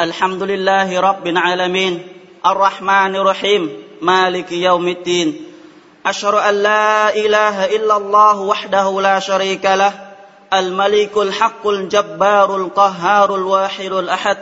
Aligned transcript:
الحمد 0.00 0.42
لله 0.42 1.00
رب 1.00 1.26
العالمين 1.26 2.06
الرحمن 2.46 3.16
الرحيم 3.16 3.82
مالك 4.02 4.52
يوم 4.52 4.88
الدين 4.88 5.44
أشهد 6.06 6.34
أن 6.34 6.54
لا 6.54 7.14
إله 7.16 7.64
إلا 7.64 7.96
الله 7.96 8.40
وحده 8.40 9.00
لا 9.00 9.18
شريك 9.18 9.64
له 9.64 9.92
الملك 10.52 11.16
الحق 11.16 11.66
الجبار 11.66 12.56
القهار 12.56 13.34
الواحد 13.34 13.92
الأحد 13.92 14.38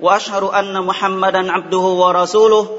وأشهد 0.00 0.42
أن 0.42 0.82
محمدا 0.82 1.52
عبده 1.52 1.78
ورسوله 1.78 2.78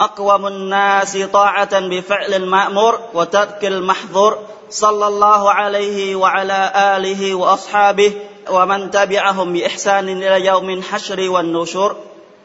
أقوم 0.00 0.46
الناس 0.46 1.16
طاعة 1.16 1.80
بفعل 1.80 2.34
المأمور 2.34 2.98
وترك 3.14 3.64
المحظور 3.64 4.38
صلى 4.70 5.06
الله 5.06 5.50
عليه 5.50 6.16
وعلى 6.16 6.72
آله 6.96 7.34
وأصحابه 7.34 8.12
ومن 8.49 8.91
تبعهم 8.91 9.53
بإحسان 9.53 10.09
إلى 10.09 10.45
يوم 10.45 10.69
الحشر 10.69 11.19
والنشور 11.29 11.95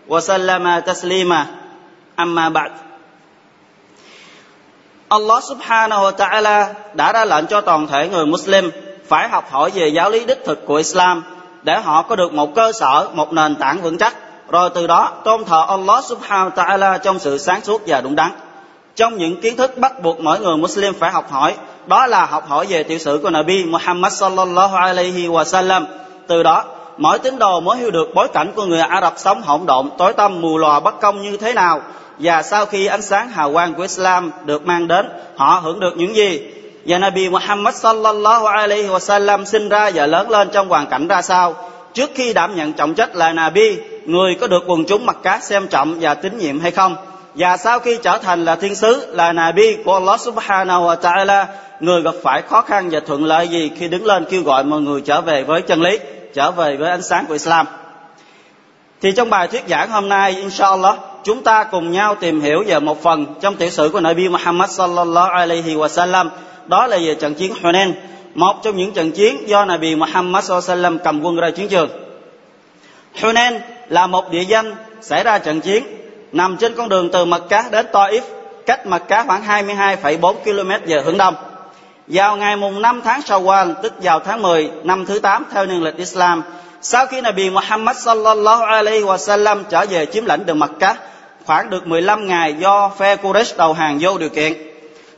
وسلم 0.08 0.78
تسليما 0.78 1.46
أما 2.18 2.48
بعد 2.48 2.72
Allah 5.10 5.40
subhanahu 5.42 6.02
wa 6.06 6.14
ta'ala 6.14 6.58
đã 6.94 7.12
ra 7.12 7.24
lệnh 7.24 7.46
cho 7.46 7.60
toàn 7.60 7.86
thể 7.86 8.08
người 8.08 8.26
Muslim 8.26 8.70
phải 9.08 9.28
học 9.28 9.50
hỏi 9.50 9.70
về 9.74 9.88
giáo 9.88 10.10
lý 10.10 10.24
đích 10.24 10.44
thực 10.44 10.66
của 10.66 10.74
Islam 10.74 11.22
để 11.62 11.80
họ 11.80 12.02
có 12.02 12.16
được 12.16 12.32
một 12.32 12.54
cơ 12.54 12.72
sở, 12.72 13.08
một 13.14 13.32
nền 13.32 13.56
tảng 13.56 13.82
vững 13.82 13.98
chắc 13.98 14.16
rồi 14.50 14.70
từ 14.74 14.86
đó 14.86 15.12
tôn 15.24 15.44
thờ 15.44 15.64
Allah 15.68 16.04
subhanahu 16.04 16.50
wa 16.50 16.64
ta'ala 16.64 16.98
trong 16.98 17.18
sự 17.18 17.38
sáng 17.38 17.60
suốt 17.60 17.82
và 17.86 18.00
đúng 18.00 18.16
đắn. 18.16 18.32
Trong 18.96 19.16
những 19.16 19.40
kiến 19.40 19.56
thức 19.56 19.78
bắt 19.78 20.02
buộc 20.02 20.20
mỗi 20.20 20.40
người 20.40 20.56
Muslim 20.56 20.94
phải 20.94 21.10
học 21.10 21.30
hỏi, 21.30 21.54
đó 21.87 22.07
là 22.07 22.25
học 22.25 22.47
hỏi 22.47 22.65
về 22.69 22.83
tiểu 22.83 22.97
sử 22.97 23.19
của 23.23 23.29
Nabi 23.29 23.65
Muhammad 23.65 24.13
sallallahu 24.13 24.75
alaihi 24.75 25.27
wa 25.27 25.43
sallam. 25.43 25.85
Từ 26.27 26.43
đó, 26.43 26.63
mỗi 26.97 27.19
tín 27.19 27.39
đồ 27.39 27.59
mới 27.59 27.77
hiểu 27.77 27.91
được 27.91 28.07
bối 28.15 28.27
cảnh 28.33 28.51
của 28.55 28.65
người 28.65 28.79
Ả 28.79 29.01
Rập 29.01 29.13
sống 29.17 29.41
hỗn 29.41 29.65
độn, 29.65 29.89
tối 29.97 30.13
tăm, 30.13 30.41
mù 30.41 30.57
lòa, 30.57 30.79
bất 30.79 31.01
công 31.01 31.21
như 31.21 31.37
thế 31.37 31.53
nào. 31.53 31.81
Và 32.19 32.43
sau 32.43 32.65
khi 32.65 32.85
ánh 32.85 33.01
sáng 33.01 33.29
hào 33.29 33.53
quang 33.53 33.73
của 33.73 33.81
Islam 33.81 34.31
được 34.45 34.65
mang 34.65 34.87
đến, 34.87 35.09
họ 35.35 35.61
hưởng 35.63 35.79
được 35.79 35.97
những 35.97 36.15
gì? 36.15 36.41
Và 36.85 36.99
Nabi 36.99 37.29
Muhammad 37.29 37.75
sallallahu 37.75 38.45
alaihi 38.45 38.87
wa 38.87 38.99
sallam 38.99 39.45
sinh 39.45 39.69
ra 39.69 39.91
và 39.93 40.05
lớn 40.05 40.29
lên 40.29 40.49
trong 40.53 40.69
hoàn 40.69 40.87
cảnh 40.87 41.07
ra 41.07 41.21
sao? 41.21 41.55
Trước 41.93 42.09
khi 42.15 42.33
đảm 42.33 42.55
nhận 42.55 42.73
trọng 42.73 42.93
trách 42.93 43.15
là 43.15 43.33
Nabi, 43.33 43.77
người 44.05 44.35
có 44.35 44.47
được 44.47 44.63
quần 44.67 44.85
chúng 44.85 45.05
mặc 45.05 45.17
cá 45.23 45.39
xem 45.39 45.67
trọng 45.67 45.97
và 46.01 46.13
tín 46.13 46.37
nhiệm 46.37 46.59
hay 46.59 46.71
không? 46.71 46.95
Và 47.35 47.57
sau 47.57 47.79
khi 47.79 47.97
trở 48.03 48.17
thành 48.17 48.45
là 48.45 48.55
thiên 48.55 48.75
sứ, 48.75 49.07
là 49.11 49.33
Nabi 49.33 49.77
của 49.85 49.93
Allah 49.93 50.19
subhanahu 50.19 50.83
wa 50.87 50.95
ta'ala, 50.97 51.45
người 51.79 52.01
gặp 52.01 52.15
phải 52.23 52.41
khó 52.41 52.61
khăn 52.61 52.89
và 52.91 52.99
thuận 52.99 53.25
lợi 53.25 53.47
gì 53.47 53.71
khi 53.77 53.87
đứng 53.87 54.05
lên 54.05 54.25
kêu 54.29 54.43
gọi 54.43 54.63
mọi 54.63 54.81
người 54.81 55.01
trở 55.01 55.21
về 55.21 55.43
với 55.43 55.61
chân 55.61 55.81
lý, 55.81 55.99
trở 56.33 56.51
về 56.51 56.75
với 56.75 56.89
ánh 56.89 57.01
sáng 57.01 57.25
của 57.25 57.33
Islam. 57.33 57.65
Thì 59.01 59.11
trong 59.11 59.29
bài 59.29 59.47
thuyết 59.47 59.63
giảng 59.67 59.89
hôm 59.89 60.09
nay, 60.09 60.31
inshallah, 60.31 60.97
chúng 61.23 61.43
ta 61.43 61.63
cùng 61.63 61.91
nhau 61.91 62.15
tìm 62.15 62.41
hiểu 62.41 62.63
về 62.67 62.79
một 62.79 63.03
phần 63.03 63.25
trong 63.41 63.55
tiểu 63.55 63.69
sử 63.69 63.89
của 63.89 63.99
Nabi 63.99 64.29
Muhammad 64.29 64.69
sallallahu 64.69 65.31
alaihi 65.31 65.75
wa 65.75 65.87
sallam, 65.87 66.29
đó 66.65 66.87
là 66.87 66.97
về 66.97 67.15
trận 67.15 67.33
chiến 67.33 67.53
Hunain, 67.61 67.93
một 68.35 68.63
trong 68.63 68.77
những 68.77 68.91
trận 68.91 69.11
chiến 69.11 69.49
do 69.49 69.65
Nabi 69.65 69.95
Muhammad 69.95 70.43
sallallahu 70.43 70.71
alaihi 70.71 70.81
wa 70.83 70.91
sallam 70.91 70.99
cầm 70.99 71.25
quân 71.25 71.35
ra 71.35 71.49
chiến 71.51 71.67
trường. 71.67 71.89
Hunain 73.21 73.53
là 73.89 74.07
một 74.07 74.31
địa 74.31 74.43
danh 74.43 74.75
xảy 75.01 75.23
ra 75.23 75.39
trận 75.39 75.61
chiến 75.61 75.83
nằm 76.35 76.57
trên 76.57 76.75
con 76.75 76.89
đường 76.89 77.09
từ 77.09 77.25
Mật 77.25 77.49
Cá 77.49 77.65
đến 77.71 77.85
Taif, 77.91 78.21
cách 78.65 78.87
Mật 78.87 79.07
Cá 79.07 79.23
khoảng 79.23 79.67
22,4 79.67 80.33
km 80.33 80.69
về 80.85 81.01
hướng 81.05 81.17
đông. 81.17 81.35
Vào 82.07 82.37
ngày 82.37 82.55
mùng 82.55 82.81
5 82.81 83.01
tháng 83.03 83.21
Shawwal, 83.21 83.73
tức 83.83 83.93
vào 84.01 84.19
tháng 84.19 84.41
10 84.41 84.71
năm 84.83 85.05
thứ 85.05 85.19
8 85.19 85.45
theo 85.51 85.65
niên 85.65 85.83
lịch 85.83 85.97
Islam, 85.97 86.43
sau 86.81 87.05
khi 87.05 87.21
Nabi 87.21 87.49
Muhammad 87.49 87.97
sallallahu 87.97 88.63
alaihi 88.63 89.03
wa 89.03 89.17
sallam 89.17 89.63
trở 89.63 89.85
về 89.89 90.05
chiếm 90.05 90.25
lãnh 90.25 90.45
đường 90.45 90.59
Mật 90.59 90.71
Cá, 90.79 90.95
khoảng 91.45 91.69
được 91.69 91.87
15 91.87 92.27
ngày 92.27 92.53
do 92.53 92.89
phe 92.97 93.15
Quraysh 93.15 93.57
đầu 93.57 93.73
hàng 93.73 93.97
vô 94.01 94.17
điều 94.17 94.29
kiện. 94.29 94.53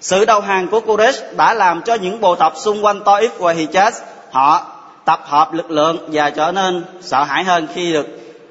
Sự 0.02 0.26
đầu 0.26 0.42
hàng 0.42 0.68
của 0.68 0.80
Quraysh 0.80 1.36
đã 1.38 1.54
làm 1.54 1.82
cho 1.82 1.96
những 1.96 2.22
bộ 2.22 2.36
tộc 2.36 2.54
xung 2.58 2.86
quanh 2.86 3.00
Taif 3.00 3.30
và 3.38 3.54
Hijaz 3.54 3.92
họ 4.32 4.66
tập 5.06 5.20
hợp 5.24 5.54
lực 5.54 5.72
lượng 5.72 5.98
và 6.12 6.30
trở 6.30 6.52
nên 6.52 6.86
sợ 7.02 7.24
hãi 7.24 7.44
hơn 7.44 7.68
khi 7.74 7.94
được 7.94 8.08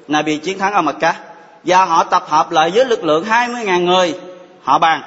Nabi 0.07 0.37
chiến 0.37 0.59
thắng 0.59 0.73
ở 0.73 0.81
Mật 0.81 0.95
Cá 0.99 1.15
và 1.67 1.85
họ 1.85 2.03
tập 2.03 2.25
hợp 2.27 2.51
lại 2.51 2.71
với 2.75 2.85
lực 2.85 3.03
lượng 3.03 3.25
20.000 3.29 3.85
người. 3.85 4.15
Họ 4.63 4.79
bàn, 4.79 5.01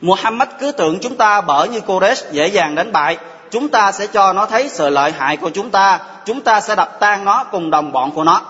Muhammad 0.00 0.48
cứ 0.60 0.72
tưởng 0.72 0.98
chúng 1.02 1.16
ta 1.16 1.40
bởi 1.40 1.68
như 1.68 1.80
Quraysh 1.80 2.32
dễ 2.32 2.48
dàng 2.48 2.74
đánh 2.74 2.92
bại. 2.92 3.16
Chúng 3.50 3.68
ta 3.68 3.92
sẽ 3.92 4.06
cho 4.06 4.32
nó 4.32 4.46
thấy 4.46 4.68
sự 4.68 4.90
lợi 4.90 5.12
hại 5.18 5.36
của 5.36 5.50
chúng 5.50 5.70
ta. 5.70 5.98
Chúng 6.24 6.40
ta 6.40 6.60
sẽ 6.60 6.76
đập 6.76 7.00
tan 7.00 7.24
nó 7.24 7.44
cùng 7.44 7.70
đồng 7.70 7.92
bọn 7.92 8.10
của 8.10 8.24
nó. 8.24 8.40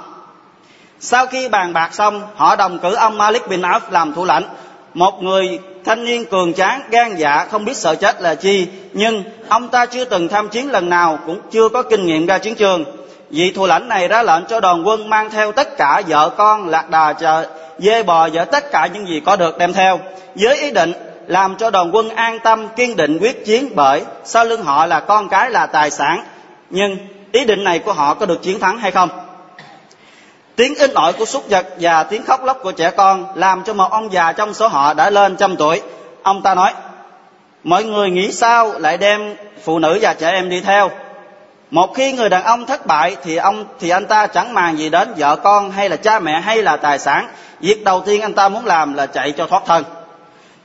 Sau 1.00 1.26
khi 1.26 1.48
bàn 1.48 1.72
bạc 1.72 1.94
xong, 1.94 2.22
họ 2.36 2.56
đồng 2.56 2.78
cử 2.78 2.94
ông 2.94 3.18
Malik 3.18 3.48
bin 3.48 3.62
Auf 3.62 3.80
làm 3.90 4.14
thủ 4.14 4.24
lãnh. 4.24 4.44
Một 4.94 5.22
người 5.22 5.58
thanh 5.84 6.04
niên 6.04 6.24
cường 6.24 6.54
tráng, 6.54 6.80
gan 6.90 7.16
dạ 7.16 7.46
không 7.50 7.64
biết 7.64 7.76
sợ 7.76 7.94
chết 7.94 8.22
là 8.22 8.34
chi. 8.34 8.68
Nhưng 8.92 9.24
ông 9.48 9.68
ta 9.68 9.86
chưa 9.86 10.04
từng 10.04 10.28
tham 10.28 10.48
chiến 10.48 10.70
lần 10.70 10.88
nào, 10.88 11.18
cũng 11.26 11.40
chưa 11.50 11.68
có 11.68 11.82
kinh 11.82 12.06
nghiệm 12.06 12.26
ra 12.26 12.38
chiến 12.38 12.54
trường 12.54 12.84
vị 13.34 13.52
thủ 13.52 13.66
lãnh 13.66 13.88
này 13.88 14.08
ra 14.08 14.22
lệnh 14.22 14.44
cho 14.48 14.60
đoàn 14.60 14.86
quân 14.86 15.10
mang 15.10 15.30
theo 15.30 15.52
tất 15.52 15.76
cả 15.76 16.02
vợ 16.08 16.30
con, 16.36 16.68
lạc 16.68 16.90
đà 16.90 17.12
chợ 17.12 17.46
dê 17.78 18.02
bò 18.02 18.28
và 18.32 18.44
tất 18.44 18.70
cả 18.70 18.88
những 18.94 19.08
gì 19.08 19.20
có 19.26 19.36
được 19.36 19.58
đem 19.58 19.72
theo, 19.72 20.00
với 20.34 20.56
ý 20.56 20.70
định 20.70 20.92
làm 21.26 21.56
cho 21.56 21.70
đoàn 21.70 21.94
quân 21.94 22.08
an 22.08 22.38
tâm, 22.38 22.68
kiên 22.76 22.96
định 22.96 23.18
quyết 23.20 23.44
chiến 23.44 23.68
bởi 23.74 24.02
sau 24.24 24.44
lưng 24.44 24.62
họ 24.62 24.86
là 24.86 25.00
con 25.00 25.28
cái 25.28 25.50
là 25.50 25.66
tài 25.66 25.90
sản. 25.90 26.24
Nhưng 26.70 26.96
ý 27.32 27.44
định 27.44 27.64
này 27.64 27.78
của 27.78 27.92
họ 27.92 28.14
có 28.14 28.26
được 28.26 28.42
chiến 28.42 28.60
thắng 28.60 28.78
hay 28.78 28.90
không? 28.90 29.08
Tiếng 30.56 30.74
in 30.74 30.94
ỏi 30.94 31.12
của 31.12 31.24
súc 31.24 31.50
vật 31.50 31.66
và 31.80 32.02
tiếng 32.02 32.24
khóc 32.24 32.44
lóc 32.44 32.58
của 32.62 32.72
trẻ 32.72 32.90
con 32.90 33.26
làm 33.34 33.62
cho 33.64 33.74
một 33.74 33.90
ông 33.90 34.12
già 34.12 34.32
trong 34.32 34.54
số 34.54 34.68
họ 34.68 34.94
đã 34.94 35.10
lên 35.10 35.36
trăm 35.36 35.56
tuổi. 35.56 35.82
Ông 36.22 36.42
ta 36.42 36.54
nói, 36.54 36.72
mọi 37.64 37.84
người 37.84 38.10
nghĩ 38.10 38.32
sao 38.32 38.72
lại 38.78 38.96
đem 38.96 39.36
phụ 39.64 39.78
nữ 39.78 39.98
và 40.02 40.14
trẻ 40.14 40.30
em 40.30 40.48
đi 40.48 40.60
theo? 40.60 40.90
Một 41.74 41.94
khi 41.94 42.12
người 42.12 42.28
đàn 42.28 42.44
ông 42.44 42.66
thất 42.66 42.86
bại 42.86 43.16
thì 43.22 43.36
ông, 43.36 43.64
thì 43.80 43.88
anh 43.88 44.06
ta 44.06 44.26
chẳng 44.26 44.54
màng 44.54 44.78
gì 44.78 44.90
đến 44.90 45.08
vợ 45.16 45.36
con 45.36 45.70
hay 45.70 45.88
là 45.88 45.96
cha 45.96 46.20
mẹ 46.20 46.40
hay 46.40 46.62
là 46.62 46.76
tài 46.76 46.98
sản. 46.98 47.28
Việc 47.60 47.84
đầu 47.84 48.02
tiên 48.06 48.20
anh 48.20 48.32
ta 48.32 48.48
muốn 48.48 48.66
làm 48.66 48.94
là 48.94 49.06
chạy 49.06 49.32
cho 49.32 49.46
thoát 49.46 49.62
thân. 49.66 49.84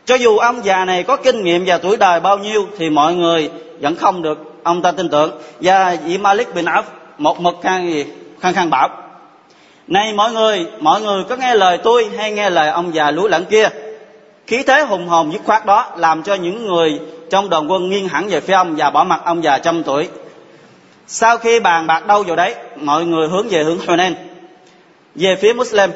Cho 0.06 0.16
dù 0.16 0.38
ông 0.38 0.66
già 0.66 0.86
này 0.86 1.04
có 1.04 1.16
kinh 1.16 1.44
nghiệm 1.44 1.64
và 1.66 1.78
tuổi 1.78 1.98
đời 1.98 2.20
bao 2.20 2.38
nhiêu 2.38 2.68
thì 2.78 2.90
mọi 2.90 3.16
người 3.16 3.52
vẫn 3.82 3.96
không 3.96 4.22
được 4.22 4.38
ông 4.64 4.82
ta 4.82 4.92
tin 4.92 5.10
tưởng. 5.10 5.32
Và 5.62 5.98
vị 6.06 6.18
Malik 6.18 6.56
bin 6.56 6.66
Auf 6.66 6.84
một 7.18 7.40
mực 7.40 7.56
khang 7.64 7.90
gì? 7.90 8.06
Khăng 8.42 8.54
khăng 8.54 8.70
bảo, 8.70 8.90
này 9.88 10.14
mọi 10.14 10.32
người 10.32 10.66
mọi 10.80 11.02
người 11.02 11.24
có 11.30 11.36
nghe 11.36 11.56
lời 11.56 11.78
tôi 11.84 12.10
hay 12.18 12.32
nghe 12.32 12.50
lời 12.50 12.70
ông 12.70 12.96
già 12.96 13.12
lúa 13.12 13.28
lẫn 13.28 13.46
kia? 13.46 13.70
Khí 14.48 14.64
thế 14.68 14.82
hùng 14.82 15.08
hồn 15.08 15.34
dứt 15.34 15.42
khoát 15.46 15.66
đó 15.66 15.86
làm 15.98 16.24
cho 16.24 16.36
những 16.36 16.68
người 16.68 17.00
trong 17.30 17.50
đoàn 17.50 17.72
quân 17.72 17.90
nghiêng 17.90 18.08
hẳn 18.08 18.28
về 18.28 18.42
phía 18.42 18.54
ông 18.54 18.76
và 18.78 18.90
bỏ 18.90 19.04
mặt 19.04 19.22
ông 19.26 19.44
già 19.44 19.58
trăm 19.58 19.84
tuổi 19.84 20.10
sau 21.12 21.38
khi 21.38 21.60
bàn 21.60 21.88
bạc 21.88 22.08
đâu 22.08 22.24
vào 22.24 22.36
đấy, 22.36 22.56
mọi 22.76 23.06
người 23.06 23.28
hướng 23.28 23.48
về 23.50 23.64
hướng 23.64 23.80
Hunain 23.88 24.16
về 25.16 25.36
phía 25.42 25.54
Muslim, 25.54 25.92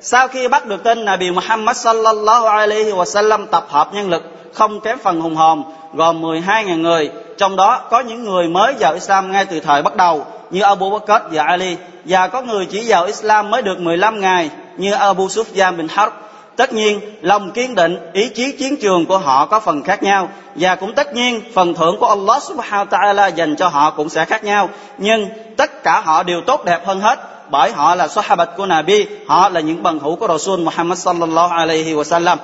sau 0.00 0.28
khi 0.28 0.48
bắt 0.48 0.66
được 0.66 0.84
tin 0.84 1.04
Nabi 1.04 1.30
Muhammad 1.30 1.76
sallallahu 1.76 2.46
alaihi 2.46 2.90
wa 2.90 3.04
sallam 3.04 3.46
tập 3.46 3.66
hợp 3.68 3.94
nhân 3.94 4.10
lực, 4.10 4.22
không 4.52 4.80
kém 4.80 4.98
phần 4.98 5.20
hùng 5.20 5.36
hồn 5.36 5.64
gồm 5.94 6.22
12.000 6.22 6.80
người, 6.80 7.10
trong 7.38 7.56
đó 7.56 7.80
có 7.90 8.00
những 8.00 8.24
người 8.24 8.48
mới 8.48 8.74
vào 8.80 8.94
Islam 8.94 9.32
ngay 9.32 9.44
từ 9.44 9.60
thời 9.60 9.82
bắt 9.82 9.96
đầu, 9.96 10.26
như 10.50 10.60
Abu 10.60 10.90
Bakr 10.90 11.24
và 11.30 11.44
Ali, 11.44 11.76
và 12.04 12.28
có 12.28 12.42
người 12.42 12.66
chỉ 12.66 12.84
vào 12.86 13.04
Islam 13.04 13.50
mới 13.50 13.62
được 13.62 13.80
15 13.80 14.20
ngày, 14.20 14.50
như 14.76 14.92
Abu 14.92 15.26
Sufyan 15.26 15.76
bin 15.76 15.88
Harb 15.88 16.12
tất 16.56 16.72
nhiên, 16.72 17.00
lòng 17.20 17.50
kiên 17.50 17.74
định, 17.74 17.96
ý 18.12 18.28
chí 18.28 18.52
chiến 18.52 18.76
trường 18.76 19.06
của 19.06 19.18
họ 19.18 19.46
có 19.46 19.60
phần 19.60 19.82
khác 19.82 20.02
nhau, 20.02 20.28
và 20.54 20.74
cũng 20.74 20.94
tất 20.94 21.14
nhiên, 21.14 21.40
phần 21.54 21.74
thưởng 21.74 21.96
của 22.00 22.06
Allah 22.06 22.42
subhanahu 22.42 22.84
wa 22.84 22.88
ta'ala 22.88 23.34
dành 23.34 23.56
cho 23.56 23.68
họ 23.68 23.90
cũng 23.90 24.08
sẽ 24.08 24.24
khác 24.24 24.44
nhau. 24.44 24.68
Nhưng 24.98 25.28
tất 25.56 25.82
cả 25.82 26.00
họ 26.00 26.22
đều 26.22 26.40
tốt 26.40 26.64
đẹp 26.64 26.86
hơn 26.86 27.00
hết, 27.00 27.18
bởi 27.50 27.72
họ 27.72 27.94
là 27.94 28.08
sahabat 28.08 28.50
của 28.56 28.66
Nabi, 28.66 29.06
họ 29.26 29.48
là 29.48 29.60
những 29.60 29.82
bằng 29.82 29.98
hữu 29.98 30.16
của 30.16 30.28
Rasul 30.28 30.60
Muhammad 30.60 30.98
sallallahu 30.98 31.54
alaihi 31.54 31.94
wasallam 31.94 32.36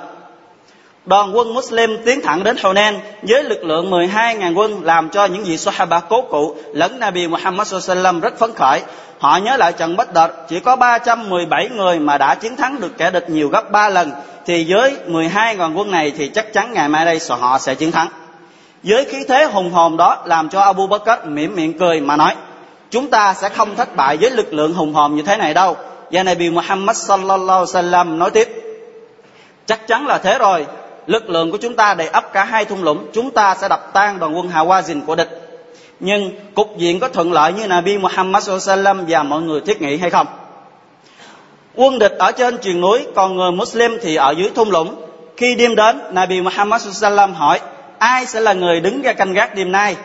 đoàn 1.05 1.37
quân 1.37 1.53
Muslim 1.53 1.97
tiến 2.05 2.21
thẳng 2.21 2.43
đến 2.43 2.57
Hunan 2.63 2.99
với 3.21 3.43
lực 3.43 3.63
lượng 3.63 3.91
12.000 3.91 4.53
quân 4.53 4.83
làm 4.83 5.09
cho 5.09 5.25
những 5.25 5.43
vị 5.43 5.57
Sahaba 5.57 5.99
cố 5.99 6.21
cụ 6.21 6.55
lẫn 6.73 6.99
Nabi 6.99 7.27
Muhammad 7.27 7.67
SAW 7.67 8.19
rất 8.21 8.39
phấn 8.39 8.53
khởi. 8.53 8.81
Họ 9.19 9.37
nhớ 9.37 9.57
lại 9.57 9.73
trận 9.73 9.95
Bất 9.95 10.13
Đợt, 10.13 10.29
chỉ 10.49 10.59
có 10.59 10.75
317 10.75 11.69
người 11.69 11.99
mà 11.99 12.17
đã 12.17 12.35
chiến 12.35 12.55
thắng 12.55 12.79
được 12.79 12.97
kẻ 12.97 13.11
địch 13.11 13.29
nhiều 13.29 13.49
gấp 13.49 13.71
3 13.71 13.89
lần, 13.89 14.11
thì 14.45 14.73
với 14.73 14.95
12.000 15.07 15.73
quân 15.75 15.91
này 15.91 16.11
thì 16.17 16.27
chắc 16.27 16.53
chắn 16.53 16.73
ngày 16.73 16.89
mai 16.89 17.05
đây 17.05 17.19
họ 17.29 17.57
sẽ 17.57 17.75
chiến 17.75 17.91
thắng. 17.91 18.07
Với 18.83 19.05
khí 19.05 19.23
thế 19.27 19.45
hùng 19.45 19.71
hồn 19.71 19.97
đó 19.97 20.23
làm 20.25 20.49
cho 20.49 20.61
Abu 20.61 20.87
Bakr 20.87 21.25
mỉm 21.25 21.55
miệng 21.55 21.79
cười 21.79 22.01
mà 22.01 22.15
nói, 22.15 22.35
chúng 22.89 23.09
ta 23.09 23.33
sẽ 23.33 23.49
không 23.49 23.75
thất 23.75 23.95
bại 23.95 24.17
với 24.17 24.31
lực 24.31 24.53
lượng 24.53 24.73
hùng 24.73 24.93
hồn 24.93 25.15
như 25.15 25.21
thế 25.21 25.37
này 25.37 25.53
đâu. 25.53 25.75
Và 26.11 26.23
Nabi 26.23 26.49
Muhammad 26.49 26.97
sallallahu 26.97 27.65
alaihi 27.73 27.91
wasallam 27.91 28.17
nói 28.17 28.31
tiếp, 28.31 28.49
chắc 29.65 29.87
chắn 29.87 30.07
là 30.07 30.17
thế 30.17 30.37
rồi 30.37 30.65
lực 31.07 31.29
lượng 31.29 31.51
của 31.51 31.57
chúng 31.57 31.75
ta 31.75 31.93
đầy 31.93 32.07
ấp 32.07 32.33
cả 32.33 32.43
hai 32.43 32.65
thung 32.65 32.83
lũng 32.83 33.07
chúng 33.13 33.31
ta 33.31 33.55
sẽ 33.55 33.67
đập 33.69 33.93
tan 33.93 34.19
đoàn 34.19 34.37
quân 34.37 34.49
Hawazin 34.49 35.01
của 35.05 35.15
địch 35.15 35.29
nhưng 35.99 36.31
cục 36.55 36.77
diện 36.77 36.99
có 36.99 37.07
thuận 37.07 37.33
lợi 37.33 37.53
như 37.53 37.67
Nabi 37.67 37.97
Muhammad 37.97 38.49
SAW 38.49 38.93
và 39.07 39.23
mọi 39.23 39.41
người 39.41 39.61
thiết 39.61 39.81
nghĩ 39.81 39.97
hay 39.97 40.09
không 40.09 40.27
Quân 41.75 41.99
địch 41.99 42.15
ở 42.19 42.31
trên 42.31 42.57
triền 42.57 42.81
núi, 42.81 43.07
còn 43.15 43.35
người 43.35 43.51
Muslim 43.51 43.97
thì 44.01 44.15
ở 44.15 44.31
dưới 44.31 44.49
thung 44.55 44.71
lũng. 44.71 44.95
Khi 45.37 45.55
đêm 45.55 45.75
đến, 45.75 46.01
Nabi 46.11 46.41
Muhammad 46.41 46.87
SAW 46.87 47.27
hỏi, 47.27 47.59
ai 47.97 48.25
sẽ 48.25 48.39
là 48.39 48.53
người 48.53 48.79
đứng 48.79 49.01
ra 49.01 49.13
canh 49.13 49.33
gác 49.33 49.55
đêm 49.55 49.71
nay? 49.71 49.95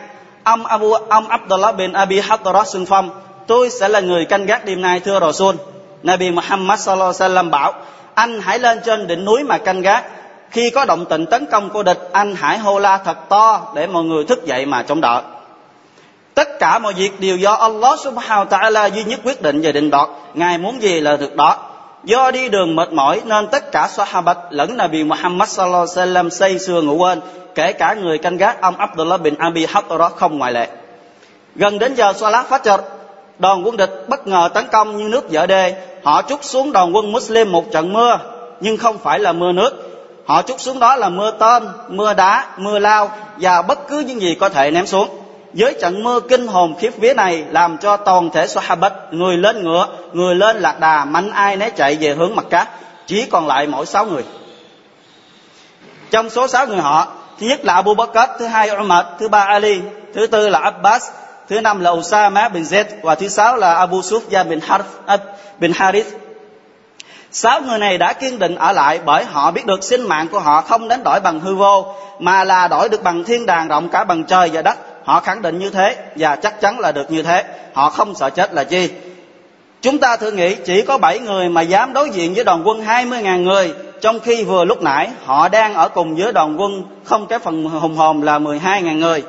Ông 0.43 0.65
Abu 0.65 0.93
ông 0.93 1.27
Abdullah 1.27 1.75
bin 1.75 1.93
Abi 1.93 2.19
Hattarat 2.19 2.67
xưng 2.67 2.85
phong, 2.85 3.09
tôi 3.47 3.69
sẽ 3.69 3.87
là 3.87 3.99
người 3.99 4.25
canh 4.25 4.45
gác 4.45 4.65
đêm 4.65 4.81
nay 4.81 4.99
thưa 4.99 5.19
Rasul. 5.19 5.55
Nabi 6.03 6.31
Muhammad 6.31 6.79
SAW 6.79 7.49
bảo, 7.51 7.73
anh 8.13 8.41
hãy 8.41 8.59
lên 8.59 8.79
trên 8.85 9.07
đỉnh 9.07 9.25
núi 9.25 9.43
mà 9.43 9.57
canh 9.57 9.81
gác. 9.81 10.05
Khi 10.51 10.69
có 10.69 10.85
động 10.85 11.05
tĩnh 11.05 11.25
tấn 11.25 11.45
công 11.45 11.69
của 11.69 11.83
địch, 11.83 12.09
anh 12.11 12.35
hãy 12.35 12.57
hô 12.57 12.79
la 12.79 12.97
thật 12.97 13.17
to 13.29 13.61
để 13.75 13.87
mọi 13.87 14.03
người 14.03 14.23
thức 14.23 14.45
dậy 14.45 14.65
mà 14.65 14.83
chống 14.83 15.01
đỡ. 15.01 15.21
Tất 16.33 16.59
cả 16.59 16.79
mọi 16.79 16.93
việc 16.93 17.19
đều 17.19 17.37
do 17.37 17.53
Allah 17.53 17.99
subhanahu 17.99 18.45
wa 18.45 18.59
ta'ala 18.59 18.89
duy 18.89 19.03
nhất 19.03 19.19
quyết 19.23 19.41
định 19.41 19.59
và 19.63 19.71
định 19.71 19.89
đoạt. 19.89 20.09
Ngài 20.33 20.57
muốn 20.57 20.81
gì 20.81 20.99
là 20.99 21.17
được 21.17 21.35
đó. 21.35 21.57
Do 22.03 22.31
đi 22.31 22.49
đường 22.49 22.75
mệt 22.75 22.91
mỏi 22.91 23.21
nên 23.25 23.47
tất 23.47 23.71
cả 23.71 23.87
Sahabat 23.87 24.37
lẫn 24.49 24.77
Nabi 24.77 25.03
Muhammad 25.03 25.49
sallallahu 25.49 25.85
alaihi 25.95 26.13
wasallam 26.13 26.29
say 26.29 26.59
sưa 26.59 26.81
ngủ 26.81 26.95
quên, 26.95 27.21
kể 27.55 27.73
cả 27.73 27.93
người 27.93 28.17
canh 28.17 28.37
gác 28.37 28.61
ông 28.61 28.77
Abdullah 28.77 29.21
bin 29.21 29.35
Abi 29.37 29.65
Hattara 29.65 30.09
không 30.09 30.37
ngoại 30.37 30.51
lệ. 30.51 30.67
Gần 31.55 31.79
đến 31.79 31.95
giờ 31.95 32.13
Salat 32.13 32.49
Fajr, 32.49 32.79
đoàn 33.39 33.65
quân 33.65 33.77
địch 33.77 34.05
bất 34.07 34.27
ngờ 34.27 34.49
tấn 34.53 34.65
công 34.71 34.97
như 34.97 35.03
nước 35.09 35.29
dở 35.29 35.45
đê, 35.45 35.75
họ 36.03 36.21
trút 36.21 36.43
xuống 36.43 36.71
đoàn 36.71 36.95
quân 36.95 37.11
Muslim 37.11 37.51
một 37.51 37.71
trận 37.71 37.93
mưa, 37.93 38.19
nhưng 38.59 38.77
không 38.77 38.97
phải 38.97 39.19
là 39.19 39.31
mưa 39.31 39.51
nước. 39.51 39.86
Họ 40.27 40.41
trút 40.41 40.61
xuống 40.61 40.79
đó 40.79 40.95
là 40.95 41.09
mưa 41.09 41.31
tên, 41.31 41.67
mưa 41.87 42.13
đá, 42.13 42.45
mưa 42.57 42.79
lao 42.79 43.11
và 43.37 43.61
bất 43.61 43.87
cứ 43.87 43.99
những 43.99 44.21
gì 44.21 44.35
có 44.35 44.49
thể 44.49 44.71
ném 44.71 44.87
xuống 44.87 45.09
với 45.53 45.75
trận 45.81 46.03
mưa 46.03 46.19
kinh 46.19 46.47
hồn 46.47 46.75
khiếp 46.79 46.97
vía 46.97 47.13
này 47.13 47.45
làm 47.51 47.77
cho 47.77 47.97
toàn 47.97 48.29
thể 48.29 48.47
Sahabat 48.47 48.93
người 49.11 49.37
lên 49.37 49.63
ngựa, 49.63 49.87
người 50.13 50.35
lên 50.35 50.57
lạc 50.57 50.79
đà, 50.79 51.05
mạnh 51.05 51.29
ai 51.31 51.55
nấy 51.55 51.71
chạy 51.75 51.97
về 52.01 52.13
hướng 52.13 52.35
mặt 52.35 52.45
cát, 52.49 52.67
chỉ 53.05 53.25
còn 53.25 53.47
lại 53.47 53.67
mỗi 53.67 53.85
sáu 53.85 54.05
người. 54.05 54.23
Trong 56.11 56.29
số 56.29 56.47
sáu 56.47 56.67
người 56.67 56.77
họ, 56.77 57.07
thứ 57.39 57.47
nhất 57.47 57.65
là 57.65 57.73
Abu 57.73 57.93
Bakr, 57.93 58.17
thứ 58.39 58.45
hai 58.45 58.69
Umar, 58.69 59.05
thứ 59.19 59.27
ba 59.27 59.39
Ali, 59.39 59.81
thứ 60.13 60.27
tư 60.27 60.49
là 60.49 60.59
Abbas, 60.59 61.09
thứ 61.49 61.61
năm 61.61 61.79
là 61.79 61.91
Usama 61.91 62.49
bin 62.49 62.63
Zaid 62.63 62.85
và 63.01 63.15
thứ 63.15 63.27
sáu 63.27 63.55
là 63.55 63.73
Abu 63.73 64.01
Sufyan 64.01 64.47
bin 64.47 64.59
Harf 64.59 64.83
à, 65.05 65.17
bin 65.59 65.71
Harith. 65.75 66.26
Sáu 67.31 67.61
người 67.61 67.79
này 67.79 67.97
đã 67.97 68.13
kiên 68.13 68.39
định 68.39 68.55
ở 68.55 68.71
lại 68.71 68.99
bởi 69.05 69.25
họ 69.25 69.51
biết 69.51 69.65
được 69.65 69.83
sinh 69.83 70.07
mạng 70.07 70.27
của 70.27 70.39
họ 70.39 70.61
không 70.61 70.87
đến 70.87 71.03
đổi 71.03 71.19
bằng 71.19 71.39
hư 71.39 71.55
vô, 71.55 71.85
mà 72.19 72.43
là 72.43 72.67
đổi 72.67 72.89
được 72.89 73.03
bằng 73.03 73.23
thiên 73.23 73.45
đàng 73.45 73.67
rộng 73.67 73.89
cả 73.89 74.03
bằng 74.03 74.23
trời 74.23 74.49
và 74.53 74.61
đất. 74.61 74.77
Họ 75.03 75.19
khẳng 75.19 75.41
định 75.41 75.59
như 75.59 75.69
thế, 75.69 75.95
và 76.15 76.35
chắc 76.35 76.61
chắn 76.61 76.79
là 76.79 76.91
được 76.91 77.11
như 77.11 77.23
thế. 77.23 77.43
Họ 77.73 77.89
không 77.89 78.15
sợ 78.15 78.29
chết 78.29 78.53
là 78.53 78.63
chi? 78.63 78.89
Chúng 79.81 79.99
ta 79.99 80.17
thử 80.17 80.31
nghĩ, 80.31 80.55
chỉ 80.55 80.81
có 80.81 80.97
7 80.97 81.19
người 81.19 81.49
mà 81.49 81.61
dám 81.61 81.93
đối 81.93 82.09
diện 82.09 82.33
với 82.33 82.43
đoàn 82.43 82.67
quân 82.67 82.85
20.000 82.85 83.43
người, 83.43 83.73
trong 84.01 84.19
khi 84.19 84.43
vừa 84.43 84.65
lúc 84.65 84.81
nãy, 84.81 85.09
họ 85.25 85.47
đang 85.47 85.73
ở 85.73 85.89
cùng 85.89 86.15
với 86.15 86.33
đoàn 86.33 86.61
quân 86.61 86.83
không 87.03 87.27
cái 87.27 87.39
phần 87.39 87.63
hùng 87.63 87.95
hồn 87.95 88.23
là 88.23 88.39
12.000 88.39 88.99
người. 88.99 89.23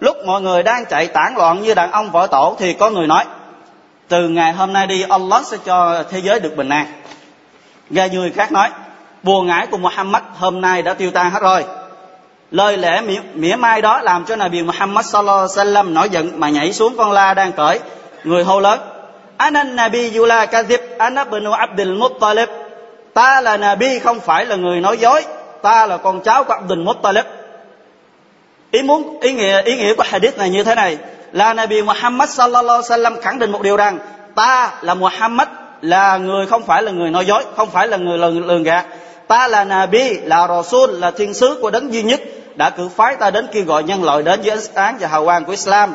Lúc 0.00 0.16
mọi 0.26 0.42
người 0.42 0.62
đang 0.62 0.84
chạy 0.84 1.06
tản 1.06 1.34
loạn 1.36 1.62
như 1.62 1.74
đàn 1.74 1.90
ông 1.90 2.10
vỡ 2.10 2.26
tổ 2.30 2.56
thì 2.58 2.72
có 2.72 2.90
người 2.90 3.06
nói, 3.06 3.24
từ 4.08 4.28
ngày 4.28 4.52
hôm 4.52 4.72
nay 4.72 4.86
đi, 4.86 5.04
Allah 5.08 5.46
sẽ 5.46 5.56
cho 5.64 6.02
thế 6.10 6.18
giới 6.18 6.40
được 6.40 6.56
bình 6.56 6.68
an. 6.68 6.86
Và 7.90 8.06
người 8.06 8.30
khác 8.30 8.52
nói 8.52 8.68
buồn 9.22 9.46
ngãi 9.46 9.66
của 9.66 9.78
Muhammad 9.78 10.22
hôm 10.38 10.60
nay 10.60 10.82
đã 10.82 10.94
tiêu 10.94 11.10
tan 11.10 11.30
hết 11.30 11.42
rồi. 11.42 11.64
Lời 12.50 12.76
lẽ 12.76 13.00
mỉa, 13.00 13.20
mỉa 13.34 13.56
mai 13.56 13.82
đó 13.82 14.00
làm 14.02 14.24
cho 14.24 14.36
Nabi 14.36 14.62
Muhammad 14.62 15.06
sallallahu 15.06 15.38
alaihi 15.38 15.52
wasallam 15.52 15.92
nổi 15.92 16.08
giận 16.08 16.40
mà 16.40 16.48
nhảy 16.48 16.72
xuống 16.72 16.96
con 16.96 17.12
la 17.12 17.34
đang 17.34 17.52
cởi. 17.52 17.80
Người 18.24 18.44
hô 18.44 18.60
lớn 18.60 18.80
Ana 19.36 19.64
Nabi 19.64 20.16
Yula 20.16 20.46
Kadhib 20.46 20.80
Ana 20.98 21.24
ibn 21.24 21.50
Abdul 21.50 21.98
Muttalib. 21.98 22.48
Ta 23.14 23.40
là 23.40 23.56
Nabi 23.56 23.98
không 23.98 24.20
phải 24.20 24.46
là 24.46 24.56
người 24.56 24.80
nói 24.80 24.98
dối. 24.98 25.24
Ta 25.62 25.86
là 25.86 25.96
con 25.96 26.20
cháu 26.20 26.44
của 26.44 26.52
Abdul 26.52 26.78
Muttalib. 26.78 27.24
Ý 28.70 28.82
muốn 28.82 29.20
ý 29.20 29.32
nghĩa 29.32 29.62
ý 29.62 29.76
nghĩa 29.76 29.94
của 29.94 30.04
hadith 30.06 30.38
này 30.38 30.50
như 30.50 30.64
thế 30.64 30.74
này. 30.74 30.98
Là 31.32 31.54
Nabi 31.54 31.82
Muhammad 31.82 32.30
sallallahu 32.30 32.82
alaihi 32.82 32.88
wasallam 32.88 33.20
khẳng 33.22 33.38
định 33.38 33.52
một 33.52 33.62
điều 33.62 33.76
rằng 33.76 33.98
ta 34.34 34.72
là 34.80 34.94
Muhammad 34.94 35.48
là 35.86 36.16
người 36.16 36.46
không 36.46 36.62
phải 36.62 36.82
là 36.82 36.92
người 36.92 37.10
nói 37.10 37.26
dối 37.26 37.44
không 37.56 37.70
phải 37.70 37.88
là 37.88 37.96
người 37.96 38.18
lường, 38.18 38.46
lường 38.46 38.62
gạt 38.62 38.86
ta 39.28 39.48
là 39.48 39.64
Nabi 39.64 40.14
là 40.14 40.48
Rasul 40.48 40.90
là 40.90 41.10
thiên 41.10 41.34
sứ 41.34 41.58
của 41.62 41.70
đấng 41.70 41.92
duy 41.92 42.02
nhất 42.02 42.20
đã 42.56 42.70
cử 42.70 42.88
phái 42.88 43.16
ta 43.16 43.30
đến 43.30 43.46
kêu 43.52 43.64
gọi 43.64 43.82
nhân 43.82 44.04
loại 44.04 44.22
đến 44.22 44.40
với 44.40 44.50
ánh 44.50 44.60
sáng 44.60 44.96
và 45.00 45.08
hào 45.08 45.24
quang 45.24 45.44
của 45.44 45.50
Islam. 45.50 45.94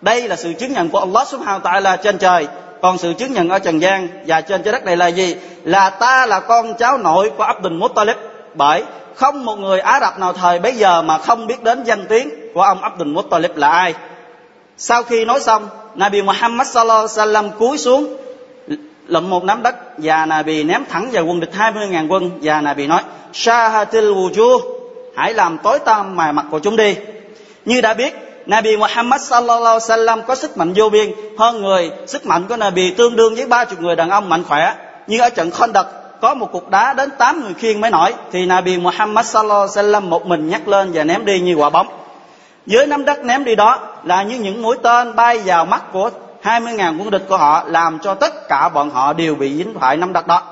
Đây 0.00 0.28
là 0.28 0.36
sự 0.36 0.52
chứng 0.52 0.72
nhận 0.72 0.88
của 0.88 0.98
Allah 0.98 1.28
Subhanahu 1.28 1.60
wa 1.60 1.72
ta'ala 1.72 1.96
trên 1.96 2.18
trời. 2.18 2.46
Còn 2.82 2.98
sự 2.98 3.12
chứng 3.12 3.32
nhận 3.32 3.48
ở 3.48 3.58
trần 3.58 3.82
gian 3.82 4.08
và 4.26 4.40
trên 4.40 4.62
trái 4.62 4.72
đất 4.72 4.84
này 4.84 4.96
là 4.96 5.06
gì? 5.06 5.36
Là 5.64 5.90
ta 5.90 6.26
là 6.26 6.40
con 6.40 6.74
cháu 6.74 6.98
nội 6.98 7.30
của 7.36 7.44
Abdul 7.44 7.72
Muttalib. 7.72 8.16
Bởi 8.54 8.82
không 9.14 9.44
một 9.44 9.56
người 9.56 9.80
Ả 9.80 10.00
Rập 10.00 10.18
nào 10.18 10.32
thời 10.32 10.58
bấy 10.58 10.76
giờ 10.76 11.02
mà 11.02 11.18
không 11.18 11.46
biết 11.46 11.62
đến 11.62 11.84
danh 11.84 12.06
tiếng 12.08 12.30
của 12.54 12.62
ông 12.62 12.82
Abdul 12.82 13.08
Muttalib 13.08 13.56
là 13.56 13.68
ai. 13.68 13.94
Sau 14.76 15.02
khi 15.02 15.24
nói 15.24 15.40
xong, 15.40 15.68
Nabi 15.94 16.22
Muhammad 16.22 16.68
sallallahu 16.68 17.06
alaihi 17.16 17.32
wasallam 17.32 17.50
cúi 17.50 17.78
xuống 17.78 18.16
lụm 19.06 19.30
một 19.30 19.44
nắm 19.44 19.62
đất, 19.62 19.74
và 19.98 20.26
Nabi 20.26 20.62
ném 20.62 20.84
thẳng 20.90 21.08
vào 21.12 21.24
quân 21.24 21.40
địch 21.40 21.50
20.000 21.58 22.08
quân, 22.08 22.30
và 22.42 22.60
Nabi 22.60 22.86
nói, 22.86 23.02
Shahatil 23.32 24.04
wujuh, 24.04 24.60
hãy 25.16 25.34
làm 25.34 25.58
tối 25.58 25.78
tăm 25.78 26.16
mài 26.16 26.32
mặt 26.32 26.46
của 26.50 26.58
chúng 26.58 26.76
đi. 26.76 26.96
Như 27.64 27.80
đã 27.80 27.94
biết, 27.94 28.14
Nabi 28.46 28.76
Muhammad 28.76 29.22
sallallahu 29.22 29.78
alaihi 29.78 29.78
wasallam 29.78 30.22
có 30.22 30.34
sức 30.34 30.56
mạnh 30.56 30.72
vô 30.76 30.88
biên, 30.88 31.12
hơn 31.38 31.62
người, 31.62 31.90
sức 32.06 32.26
mạnh 32.26 32.44
của 32.48 32.56
Nabi 32.56 32.90
tương 32.90 33.16
đương 33.16 33.34
với 33.34 33.46
ba 33.46 33.64
chục 33.64 33.80
người 33.80 33.96
đàn 33.96 34.10
ông 34.10 34.28
mạnh 34.28 34.44
khỏe. 34.44 34.74
Như 35.06 35.20
ở 35.20 35.30
trận 35.30 35.50
Khandaq, 35.50 35.84
có 36.20 36.34
một 36.34 36.52
cục 36.52 36.70
đá 36.70 36.92
đến 36.92 37.10
tám 37.18 37.42
người 37.42 37.54
khiêng 37.54 37.80
mới 37.80 37.90
nổi, 37.90 38.14
thì 38.32 38.46
Nabi 38.46 38.78
Muhammad 38.78 39.26
sallallahu 39.26 39.60
alaihi 39.60 39.92
wasallam 39.92 40.08
một 40.08 40.26
mình 40.26 40.48
nhắc 40.48 40.68
lên 40.68 40.90
và 40.94 41.04
ném 41.04 41.24
đi 41.24 41.40
như 41.40 41.54
quả 41.54 41.70
bóng. 41.70 41.86
Dưới 42.66 42.86
nắm 42.86 43.04
đất 43.04 43.24
ném 43.24 43.44
đi 43.44 43.54
đó 43.54 43.78
là 44.04 44.22
như 44.22 44.38
những 44.38 44.62
mũi 44.62 44.76
tên 44.82 45.16
bay 45.16 45.38
vào 45.44 45.64
mắt 45.64 45.82
của 45.92 46.10
20.000 46.44 46.98
quân 46.98 47.10
địch 47.10 47.24
của 47.28 47.36
họ 47.36 47.62
làm 47.66 47.98
cho 47.98 48.14
tất 48.14 48.48
cả 48.48 48.68
bọn 48.68 48.90
họ 48.90 49.12
đều 49.12 49.34
bị 49.34 49.56
dính 49.56 49.74
phải 49.80 49.96
năm 49.96 50.12
đất 50.12 50.26
đó. 50.26 50.42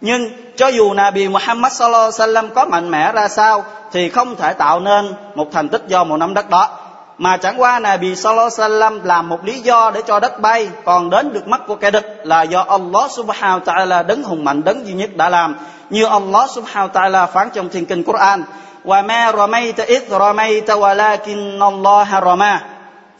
Nhưng 0.00 0.30
cho 0.56 0.68
dù 0.68 0.92
Nabi 0.92 1.28
Muhammad 1.28 1.72
sallallahu 1.72 2.10
alaihi 2.18 2.34
wasallam 2.34 2.54
có 2.54 2.64
mạnh 2.64 2.90
mẽ 2.90 3.12
ra 3.12 3.28
sao, 3.28 3.64
thì 3.92 4.08
không 4.08 4.36
thể 4.36 4.52
tạo 4.52 4.80
nên 4.80 5.14
một 5.34 5.52
thành 5.52 5.68
tích 5.68 5.82
do 5.88 6.04
một 6.04 6.16
năm 6.16 6.34
đất 6.34 6.50
đó. 6.50 6.68
Mà 7.18 7.36
chẳng 7.36 7.60
qua 7.60 7.78
Nabi 7.78 8.16
sallallahu 8.16 8.48
alaihi 8.58 8.74
wasallam 8.74 9.00
làm 9.04 9.28
một 9.28 9.44
lý 9.44 9.60
do 9.60 9.90
để 9.94 10.02
cho 10.06 10.20
đất 10.20 10.40
bay, 10.40 10.68
còn 10.84 11.10
đến 11.10 11.32
được 11.32 11.48
mắt 11.48 11.60
của 11.66 11.76
kẻ 11.76 11.90
địch 11.90 12.20
là 12.24 12.42
do 12.42 12.64
Allah 12.68 13.10
subhanahu 13.10 13.60
wa 13.60 13.64
ta'ala 13.64 14.06
đấng 14.06 14.22
hùng 14.22 14.44
mạnh, 14.44 14.64
đấng 14.64 14.86
duy 14.86 14.92
nhất 14.92 15.10
đã 15.16 15.28
làm, 15.28 15.56
như 15.90 16.04
Allah 16.04 16.50
subhanahu 16.50 16.88
wa 16.88 16.92
ta'ala 16.92 17.26
phán 17.26 17.50
trong 17.50 17.68
thiên 17.68 17.86
kinh 17.86 18.04
Quran. 18.04 18.42
Wa 18.84 19.06
ma 19.06 19.32
ramayta 19.36 19.84
idh 19.84 20.10
ramayta 20.10 20.74
walakinna 20.74 21.64
Allah 21.64 22.08
rama 22.24 22.60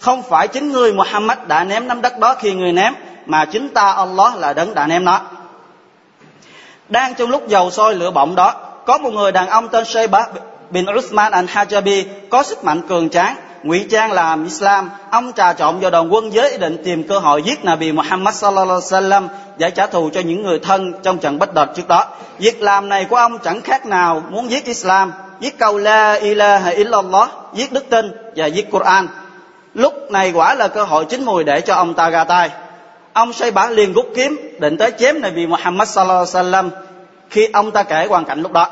không 0.00 0.22
phải 0.22 0.48
chính 0.48 0.72
người 0.72 0.92
Muhammad 0.92 1.38
đã 1.46 1.64
ném 1.64 1.88
nắm 1.88 2.02
đất 2.02 2.18
đó 2.18 2.34
khi 2.34 2.54
người 2.54 2.72
ném, 2.72 2.94
mà 3.26 3.44
chính 3.44 3.68
ta 3.68 3.90
Allah 3.90 4.36
là 4.36 4.52
đấng 4.52 4.74
đã 4.74 4.86
ném 4.86 5.04
nó. 5.04 5.20
Đang 6.88 7.14
trong 7.14 7.30
lúc 7.30 7.48
dầu 7.48 7.70
sôi 7.70 7.94
lửa 7.94 8.10
bỏng 8.10 8.34
đó, 8.34 8.54
có 8.86 8.98
một 8.98 9.10
người 9.10 9.32
đàn 9.32 9.48
ông 9.48 9.68
tên 9.68 9.84
Sheba 9.84 10.26
bin 10.70 10.86
Uthman 10.98 11.32
al-Hajabi 11.32 12.04
có 12.30 12.42
sức 12.42 12.64
mạnh 12.64 12.82
cường 12.88 13.10
tráng, 13.10 13.36
ngụy 13.62 13.86
trang 13.90 14.12
là 14.12 14.36
Islam. 14.44 14.90
Ông 15.10 15.32
trà 15.32 15.52
trộn 15.52 15.80
vào 15.80 15.90
đoàn 15.90 16.12
quân 16.14 16.30
với 16.30 16.50
ý 16.50 16.58
định 16.58 16.82
tìm 16.84 17.08
cơ 17.08 17.18
hội 17.18 17.42
giết 17.42 17.64
Nabi 17.64 17.92
Muhammad 17.92 18.34
sallallahu 18.34 18.80
alaihi 18.80 19.10
wasallam 19.10 19.28
để 19.58 19.70
trả 19.70 19.86
thù 19.86 20.10
cho 20.14 20.20
những 20.20 20.42
người 20.42 20.58
thân 20.58 20.92
trong 21.02 21.18
trận 21.18 21.38
bất 21.38 21.54
đợt 21.54 21.66
trước 21.76 21.88
đó. 21.88 22.04
Việc 22.38 22.62
làm 22.62 22.88
này 22.88 23.04
của 23.04 23.16
ông 23.16 23.38
chẳng 23.38 23.60
khác 23.60 23.86
nào 23.86 24.22
muốn 24.30 24.50
giết 24.50 24.64
Islam, 24.64 25.12
giết 25.40 25.58
câu 25.58 25.78
la 25.78 26.12
ilaha 26.12 26.70
illallah, 26.70 27.30
giết 27.54 27.72
đức 27.72 27.90
tin 27.90 28.32
và 28.36 28.46
giết 28.46 28.70
Quran 28.70 29.08
lúc 29.74 30.10
này 30.10 30.32
quả 30.32 30.54
là 30.54 30.68
cơ 30.68 30.84
hội 30.84 31.04
chín 31.04 31.24
mùi 31.24 31.44
để 31.44 31.60
cho 31.60 31.74
ông 31.74 31.94
ta 31.94 32.10
ra 32.10 32.24
tay. 32.24 32.50
Ông 33.12 33.32
say 33.32 33.50
bả 33.50 33.70
liền 33.70 33.92
rút 33.92 34.06
kiếm, 34.14 34.56
định 34.58 34.76
tới 34.76 34.92
chém 34.98 35.20
Nabi 35.20 35.46
Muhammad 35.46 35.88
sallallahu 35.88 36.26
alaihi 36.34 36.50
wasallam 36.50 36.70
khi 37.30 37.48
ông 37.52 37.70
ta 37.70 37.82
kể 37.82 38.06
hoàn 38.08 38.24
cảnh 38.24 38.42
lúc 38.42 38.52
đó. 38.52 38.68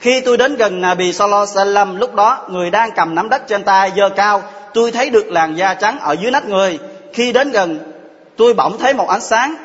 Khi 0.00 0.20
tôi 0.20 0.36
đến 0.36 0.56
gần 0.56 0.80
Nabi 0.80 1.12
sallallahu 1.12 1.46
alaihi 1.56 1.70
wasallam, 1.70 1.98
lúc 1.98 2.14
đó 2.14 2.46
người 2.48 2.70
đang 2.70 2.90
cầm 2.92 3.14
nắm 3.14 3.28
đất 3.28 3.48
trên 3.48 3.64
tay 3.64 3.92
giơ 3.96 4.08
cao, 4.08 4.42
tôi 4.74 4.92
thấy 4.92 5.10
được 5.10 5.30
làn 5.30 5.54
da 5.54 5.74
trắng 5.74 5.98
ở 6.00 6.12
dưới 6.12 6.30
nách 6.30 6.48
người. 6.48 6.78
Khi 7.12 7.32
đến 7.32 7.50
gần, 7.50 7.92
tôi 8.36 8.54
bỗng 8.54 8.78
thấy 8.78 8.94
một 8.94 9.08
ánh 9.08 9.20
sáng 9.20 9.56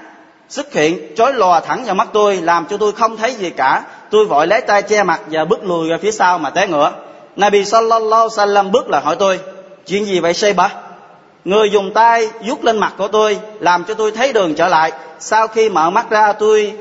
xuất 0.50 0.74
hiện, 0.74 1.16
chói 1.16 1.34
lòa 1.34 1.60
thẳng 1.60 1.84
vào 1.86 1.96
mắt 1.96 2.08
tôi, 2.14 2.36
làm 2.36 2.66
cho 2.70 2.78
tôi 2.78 2.92
không 2.92 3.18
thấy 3.18 3.34
gì 3.34 3.50
cả. 3.50 3.84
Tôi 4.10 4.26
vội 4.26 4.48
lấy 4.48 4.62
tay 4.62 4.82
che 4.82 5.04
mặt 5.04 5.22
và 5.32 5.46
bước 5.46 5.64
lùi 5.64 5.90
ra 5.90 5.98
phía 6.02 6.12
sau 6.12 6.38
mà 6.38 6.50
té 6.50 6.68
ngửa. 6.68 6.92
Nabi 7.36 7.66
sallallahu 7.66 8.30
alaihi 8.38 8.52
wasallam 8.52 8.72
bước 8.72 8.90
lại 8.90 9.02
hỏi 9.02 9.16
tôi 9.20 9.40
chuyện 9.86 10.06
gì 10.06 10.20
vậy 10.20 10.34
Shayba 10.34 10.70
người 11.46 11.72
dùng 11.72 11.94
tay 11.94 12.28
vuốt 12.46 12.64
lên 12.64 12.78
mặt 12.78 12.94
của 12.98 13.08
tôi, 13.08 13.40
làm 13.60 13.84
cho 13.84 13.94
tôi 13.94 14.12
thấy 14.12 14.34
đường 14.34 14.56
trở 14.56 14.68
lại. 14.68 14.92
Sau 15.20 15.48
khi 15.48 15.70
mở 15.70 15.90
mắt 15.90 16.10
ra, 16.10 16.34
tôi, 16.34 16.74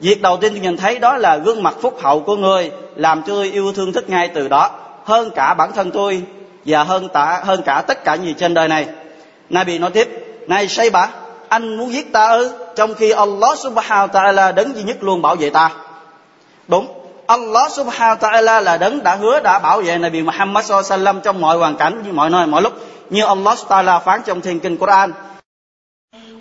việc 0.00 0.22
đầu 0.22 0.36
tiên 0.36 0.52
tôi 0.52 0.60
nhìn 0.60 0.76
thấy 0.76 0.98
đó 0.98 1.16
là 1.16 1.36
gương 1.36 1.62
mặt 1.62 1.74
phúc 1.80 1.98
hậu 2.02 2.20
của 2.20 2.36
người, 2.36 2.70
làm 2.96 3.22
cho 3.22 3.34
tôi 3.34 3.50
yêu 3.50 3.72
thương 3.72 3.92
thích 3.92 4.10
ngay 4.10 4.28
từ 4.28 4.48
đó. 4.48 4.70
Hơn 5.04 5.30
cả 5.34 5.54
bản 5.54 5.72
thân 5.72 5.90
tôi, 5.90 6.22
và 6.64 6.84
hơn 6.84 7.08
cả 7.14 7.42
hơn 7.44 7.62
cả 7.62 7.82
tất 7.86 8.04
cả 8.04 8.14
gì 8.14 8.34
trên 8.38 8.54
đời 8.54 8.68
này. 8.68 8.86
Nabi 9.50 9.78
nói 9.78 9.90
tiếp, 9.90 10.08
này 10.46 10.68
say 10.68 10.90
bả 10.90 11.08
anh 11.48 11.76
muốn 11.76 11.92
giết 11.92 12.12
ta 12.12 12.30
ư? 12.30 12.52
Trong 12.76 12.94
khi 12.94 13.10
Allah 13.10 13.58
subhanahu 13.58 14.08
wa 14.08 14.08
ta'ala 14.08 14.54
đấng 14.54 14.76
duy 14.76 14.82
nhất 14.82 14.96
luôn 15.00 15.22
bảo 15.22 15.36
vệ 15.36 15.50
ta. 15.50 15.70
Đúng. 16.68 16.86
Allah 17.27 17.69
subhanahu 17.71 18.15
wa 18.15 18.21
ta'ala 18.29 18.61
là 18.61 18.77
đấng 18.77 19.03
đã 19.03 19.15
hứa 19.15 19.39
đã 19.39 19.59
bảo 19.59 19.81
vệ 19.81 19.97
Nabi 19.97 20.21
Muhammad 20.21 20.65
sallallahu 20.65 20.93
alaihi 20.93 21.03
wasallam 21.03 21.19
trong 21.21 21.41
mọi 21.41 21.57
hoàn 21.57 21.75
cảnh 21.75 22.03
như 22.05 22.13
mọi 22.13 22.29
nơi 22.29 22.47
mọi 22.47 22.61
lúc 22.61 22.73
như 23.09 23.25
Allah 23.25 23.57
subhanahu 23.57 23.85
wa 23.85 23.99
ta'ala 23.99 23.99
phán 23.99 24.21
trong 24.25 24.41
thiên 24.41 24.59
kinh 24.59 24.77
Quran 24.77 25.11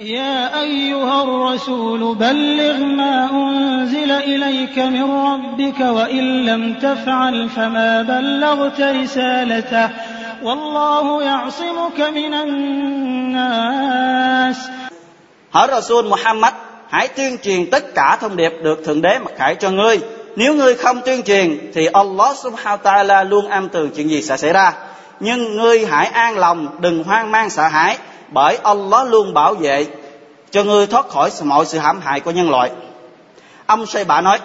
يا 0.03 0.61
أيها 0.61 1.23
الرسول 1.23 2.15
بلغ 2.15 2.79
ما 2.79 3.31
أنزل 3.31 4.11
إليك 4.11 4.79
من 4.79 5.11
ربك 5.11 5.81
وإن 5.81 6.45
لم 6.47 6.75
تفعل 6.75 7.49
فما 7.49 8.03
بلغت 8.03 8.81
رسالته 8.81 9.89
والله 10.43 11.23
يعصمك 11.23 12.01
من 12.01 12.35
الناس 12.35 13.93
Hỡi 15.53 15.67
Rasul 15.69 16.09
Muhammad, 16.09 16.55
hãy 16.89 17.09
tuyên 17.09 17.39
truyền 17.43 17.71
tất 17.71 17.95
cả 17.95 18.19
thông 18.21 18.37
điệp 18.37 18.53
được 18.63 18.85
Thượng 18.85 19.03
Đế 19.03 19.19
mặc 19.19 19.33
khải 19.37 19.55
cho 19.55 19.71
ngươi. 19.71 20.01
Nếu 20.38 20.54
ngươi 20.54 20.76
không 20.76 21.02
tuyên 21.06 21.24
truyền 21.24 21.72
thì 21.74 21.86
Allah 21.86 22.38
subhanahu 22.38 22.78
wa 22.78 22.84
ta'ala 22.84 23.30
luôn 23.30 23.48
am 23.48 23.70
tường 23.70 23.90
chuyện 23.96 24.10
gì 24.10 24.22
sẽ 24.22 24.38
xảy 24.38 24.54
ra. 24.54 24.74
Nhưng 25.20 25.58
ngươi 25.58 25.86
hãy 25.86 26.06
an 26.08 26.38
lòng, 26.38 26.68
đừng 26.80 27.04
hoang 27.04 27.32
mang 27.32 27.50
sợ 27.50 27.68
hãi, 27.68 27.98
bởi 28.30 28.58
Allah 28.64 29.08
luôn 29.08 29.34
bảo 29.34 29.54
vệ 29.54 29.86
cho 30.52 30.64
ngươi 30.64 30.88
thoát 30.88 31.10
khỏi 31.10 31.30
mọi 31.44 31.66
sự 31.66 31.78
hãm 31.78 32.02
hại 32.02 32.20
của 32.20 32.32
nhân 32.32 32.50
loại. 32.50 32.72
Ông 33.66 33.86
say 33.86 34.04
Bả 34.04 34.22
nói, 34.22 34.40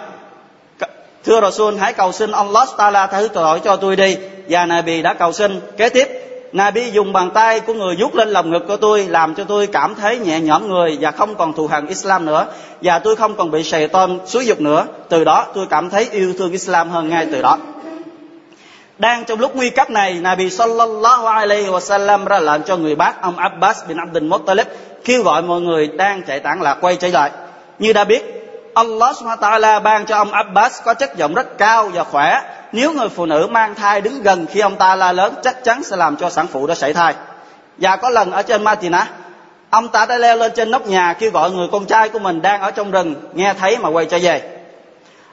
Thưa 1.23 1.41
Rasul, 1.41 1.77
hãy 1.77 1.93
cầu 1.93 2.11
xin 2.11 2.31
Allah 2.31 2.67
Ta'ala 2.77 3.07
tha 3.07 3.19
thứ 3.19 3.27
tội 3.27 3.59
cho 3.59 3.75
tôi 3.75 3.95
đi. 3.95 4.17
Và 4.49 4.65
Nabi 4.65 5.01
đã 5.01 5.13
cầu 5.13 5.31
xin. 5.31 5.61
Kế 5.77 5.89
tiếp, 5.89 6.32
Nabi 6.53 6.91
dùng 6.91 7.13
bàn 7.13 7.31
tay 7.33 7.59
của 7.59 7.73
người 7.73 7.95
vuốt 7.99 8.15
lên 8.15 8.29
lòng 8.29 8.51
ngực 8.51 8.67
của 8.67 8.77
tôi 8.77 9.05
làm 9.05 9.35
cho 9.35 9.43
tôi 9.43 9.67
cảm 9.67 9.95
thấy 9.95 10.19
nhẹ 10.19 10.39
nhõm 10.39 10.67
người 10.67 10.97
và 11.01 11.11
không 11.11 11.35
còn 11.35 11.53
thù 11.53 11.67
hằn 11.67 11.87
Islam 11.87 12.25
nữa 12.25 12.47
và 12.81 12.99
tôi 12.99 13.15
không 13.15 13.35
còn 13.35 13.51
bị 13.51 13.63
sầy 13.63 13.87
tôn 13.87 14.19
xúi 14.25 14.45
dục 14.45 14.61
nữa. 14.61 14.85
Từ 15.09 15.23
đó 15.23 15.45
tôi 15.53 15.67
cảm 15.69 15.89
thấy 15.89 16.07
yêu 16.11 16.33
thương 16.37 16.51
Islam 16.51 16.89
hơn 16.89 17.09
ngay 17.09 17.27
từ 17.31 17.41
đó. 17.41 17.57
Đang 18.97 19.25
trong 19.25 19.39
lúc 19.39 19.55
nguy 19.55 19.69
cấp 19.69 19.89
này, 19.89 20.13
Nabi 20.13 20.49
sallallahu 20.49 21.27
alaihi 21.27 21.67
wasallam 21.67 22.25
ra 22.25 22.39
lệnh 22.39 22.63
cho 22.63 22.77
người 22.77 22.95
bác 22.95 23.21
ông 23.21 23.37
Abbas 23.37 23.87
bin 23.87 23.97
Abdul 23.97 24.23
Muttalib 24.23 24.67
kêu 25.05 25.23
gọi 25.23 25.41
mọi 25.41 25.61
người 25.61 25.87
đang 25.87 26.23
chạy 26.23 26.39
tản 26.39 26.61
lạc 26.61 26.77
quay 26.81 26.95
trở 26.95 27.07
lại. 27.07 27.31
Như 27.79 27.93
đã 27.93 28.03
biết, 28.03 28.23
Allah 28.73 29.15
subhanahu 29.15 29.41
wa 29.41 29.59
ta'ala 29.59 29.83
ban 29.83 30.05
cho 30.05 30.17
ông 30.17 30.31
Abbas 30.31 30.81
có 30.85 30.93
chất 30.93 31.17
giọng 31.17 31.33
rất 31.33 31.57
cao 31.57 31.89
và 31.93 32.03
khỏe. 32.03 32.41
Nếu 32.73 32.93
người 32.93 33.09
phụ 33.09 33.25
nữ 33.25 33.47
mang 33.51 33.75
thai 33.75 34.01
đứng 34.01 34.23
gần 34.23 34.45
khi 34.45 34.59
ông 34.59 34.75
ta 34.75 34.95
la 34.95 35.11
lớn 35.11 35.33
chắc 35.43 35.63
chắn 35.63 35.83
sẽ 35.83 35.95
làm 35.95 36.17
cho 36.17 36.29
sản 36.29 36.47
phụ 36.47 36.67
đó 36.67 36.73
sảy 36.73 36.93
thai. 36.93 37.13
Và 37.77 37.95
có 37.95 38.09
lần 38.09 38.31
ở 38.31 38.41
trên 38.41 38.63
Matina, 38.63 39.07
ông 39.69 39.87
ta 39.87 40.05
đã 40.05 40.17
leo 40.17 40.37
lên 40.37 40.51
trên 40.55 40.71
nóc 40.71 40.87
nhà 40.87 41.13
kêu 41.13 41.31
gọi 41.31 41.51
người 41.51 41.67
con 41.71 41.85
trai 41.85 42.09
của 42.09 42.19
mình 42.19 42.41
đang 42.41 42.61
ở 42.61 42.71
trong 42.71 42.91
rừng 42.91 43.15
nghe 43.33 43.53
thấy 43.53 43.77
mà 43.77 43.89
quay 43.89 44.05
trở 44.05 44.19
về. 44.21 44.41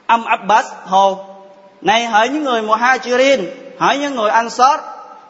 Ông 0.05 0.25
Abbas 0.25 0.65
hô 0.85 1.25
này 1.81 2.05
hỡi 2.05 2.29
những 2.29 2.43
người 2.43 2.61
Muhajirin, 2.61 3.45
hỡi 3.79 3.97
những 3.97 4.15
người 4.15 4.29
Ansar, 4.29 4.79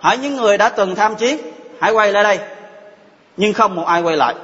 hỡi 0.01 0.17
những 0.17 0.35
người 0.35 0.57
đã 0.57 0.69
từng 0.69 0.95
tham 0.95 1.15
chiến, 1.15 1.37
hãy 1.81 1.91
quay 1.91 2.11
lại 2.11 2.23
đây. 2.23 2.39
Nhưng 3.37 3.53
không 3.53 3.75
một 3.75 3.85
ai 3.85 4.01
quay 4.01 4.17
lại. 4.17 4.35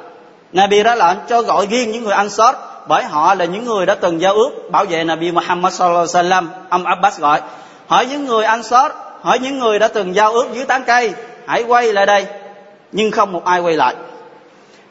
Nabi 0.53 0.83
ra 0.83 0.95
lệnh 0.95 1.17
cho 1.27 1.41
gọi 1.41 1.67
riêng 1.69 1.91
những 1.91 2.03
người 2.03 2.13
Ansar 2.13 2.55
bởi 2.87 3.03
họ 3.03 3.33
là 3.33 3.45
những 3.45 3.65
người 3.65 3.85
đã 3.85 3.95
từng 3.95 4.21
giao 4.21 4.33
ước 4.33 4.49
bảo 4.71 4.85
vệ 4.85 5.03
Nabi 5.03 5.31
Muhammad 5.31 5.73
sallallahu 5.73 6.07
alaihi 6.13 6.29
wasallam. 6.29 6.45
Ông 6.69 6.85
Abbas 6.85 7.19
gọi, 7.19 7.41
hỏi 7.87 8.05
những 8.05 8.25
người 8.25 8.45
Ansar, 8.45 8.91
hỏi 9.21 9.39
những 9.39 9.59
người 9.59 9.79
đã 9.79 9.87
từng 9.87 10.15
giao 10.15 10.33
ước 10.33 10.47
dưới 10.53 10.65
tán 10.65 10.83
cây, 10.87 11.13
hãy 11.47 11.63
quay 11.63 11.93
lại 11.93 12.05
đây. 12.05 12.25
Nhưng 12.91 13.11
không 13.11 13.31
một 13.31 13.45
ai 13.45 13.59
quay 13.59 13.73
lại. 13.73 13.95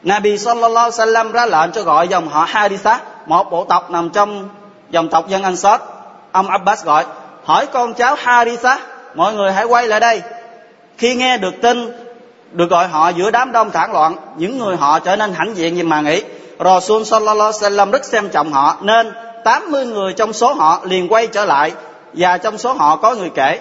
Nabi 0.03 0.37
sallallahu 0.37 0.73
alaihi 0.73 1.13
wasallam 1.13 1.31
ra 1.31 1.45
lệnh 1.45 1.71
cho 1.71 1.83
gọi 1.83 2.07
dòng 2.07 2.27
họ 2.27 2.45
Haritha, 2.49 2.99
một 3.25 3.51
bộ 3.51 3.63
tộc 3.63 3.91
nằm 3.91 4.09
trong 4.09 4.49
dòng 4.89 5.09
tộc 5.09 5.29
dân 5.29 5.43
Ansar 5.43 5.81
Ông 6.31 6.49
Abbas 6.49 6.85
gọi, 6.85 7.05
hỏi 7.43 7.65
con 7.65 7.93
cháu 7.93 8.15
Haritha, 8.19 8.79
mọi 9.15 9.33
người 9.33 9.51
hãy 9.51 9.65
quay 9.65 9.87
lại 9.87 9.99
đây. 9.99 10.21
Khi 10.97 11.15
nghe 11.15 11.37
được 11.37 11.61
tin, 11.61 11.91
được 12.51 12.69
gọi 12.69 12.87
họ 12.87 13.09
giữa 13.09 13.31
đám 13.31 13.51
đông 13.51 13.71
thản 13.71 13.91
loạn, 13.91 14.15
những 14.37 14.57
người 14.57 14.75
họ 14.75 14.99
trở 14.99 15.15
nên 15.15 15.33
hãnh 15.33 15.55
diện 15.55 15.75
như 15.75 15.83
mà 15.83 16.01
nghĩ. 16.01 16.23
Rasul 16.59 17.03
sallallahu 17.03 17.51
alaihi 17.51 17.75
wasallam 17.75 17.91
rất 17.91 18.05
xem 18.05 18.29
trọng 18.29 18.53
họ, 18.53 18.77
nên 18.81 19.13
80 19.43 19.85
người 19.85 20.13
trong 20.13 20.33
số 20.33 20.53
họ 20.53 20.81
liền 20.83 21.07
quay 21.07 21.27
trở 21.27 21.45
lại 21.45 21.71
và 22.13 22.37
trong 22.37 22.57
số 22.57 22.73
họ 22.73 22.95
có 22.95 23.15
người 23.15 23.29
kể 23.29 23.59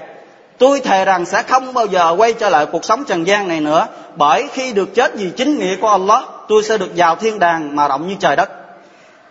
Tôi 0.58 0.80
thề 0.80 1.04
rằng 1.04 1.26
sẽ 1.26 1.42
không 1.42 1.74
bao 1.74 1.86
giờ 1.86 2.14
quay 2.18 2.32
trở 2.32 2.48
lại 2.48 2.66
cuộc 2.66 2.84
sống 2.84 3.04
trần 3.04 3.26
gian 3.26 3.48
này 3.48 3.60
nữa 3.60 3.86
Bởi 4.16 4.48
khi 4.52 4.72
được 4.72 4.94
chết 4.94 5.14
vì 5.14 5.30
chính 5.36 5.58
nghĩa 5.58 5.76
của 5.76 5.88
Allah 5.88 6.24
Tôi 6.48 6.62
sẽ 6.62 6.78
được 6.78 6.90
vào 6.96 7.16
thiên 7.16 7.38
đàng 7.38 7.76
mà 7.76 7.88
rộng 7.88 8.08
như 8.08 8.14
trời 8.20 8.36
đất 8.36 8.50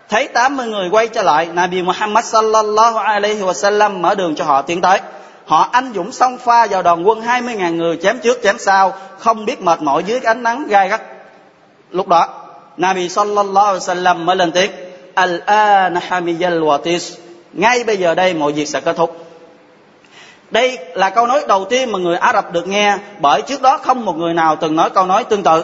Thấy 0.09 0.27
80 0.27 0.67
người 0.67 0.89
quay 0.89 1.07
trở 1.07 1.21
lại, 1.21 1.49
Nabi 1.53 1.81
Muhammad 1.81 2.25
sallallahu 2.25 2.97
alaihi 2.97 3.41
wasallam 3.41 3.99
mở 3.99 4.15
đường 4.15 4.35
cho 4.35 4.45
họ 4.45 4.61
tiến 4.61 4.81
tới. 4.81 4.99
Họ 5.45 5.69
anh 5.71 5.91
dũng 5.95 6.11
xông 6.11 6.37
pha 6.37 6.67
vào 6.67 6.81
đoàn 6.81 7.07
quân 7.07 7.21
20.000 7.21 7.75
người 7.75 7.97
chém 8.01 8.19
trước 8.23 8.39
chém 8.43 8.57
sau, 8.59 8.93
không 9.19 9.45
biết 9.45 9.61
mệt 9.61 9.81
mỏi 9.81 10.03
dưới 10.03 10.19
ánh 10.19 10.43
nắng 10.43 10.67
gai 10.67 10.89
gắt. 10.89 11.01
Lúc 11.91 12.07
đó, 12.07 12.44
Nabi 12.77 13.09
sallallahu 13.09 13.65
alaihi 13.65 13.79
wasallam 13.79 14.17
mới 14.17 14.35
lên 14.35 14.51
tiếng, 14.51 14.71
Al-an 15.13 15.95
hamiyal 15.95 16.63
watis. 16.63 17.17
Ngay 17.53 17.83
bây 17.83 17.97
giờ 17.97 18.15
đây 18.15 18.33
mọi 18.33 18.51
việc 18.51 18.67
sẽ 18.67 18.81
kết 18.81 18.95
thúc. 18.95 19.25
Đây 20.51 20.77
là 20.93 21.09
câu 21.09 21.27
nói 21.27 21.43
đầu 21.47 21.65
tiên 21.69 21.91
mà 21.91 21.99
người 21.99 22.17
Ả 22.17 22.33
Rập 22.33 22.53
được 22.53 22.67
nghe, 22.67 22.97
bởi 23.19 23.41
trước 23.41 23.61
đó 23.61 23.77
không 23.77 24.05
một 24.05 24.17
người 24.17 24.33
nào 24.33 24.55
từng 24.55 24.75
nói 24.75 24.89
câu 24.89 25.05
nói 25.05 25.23
tương 25.23 25.43
tự. 25.43 25.63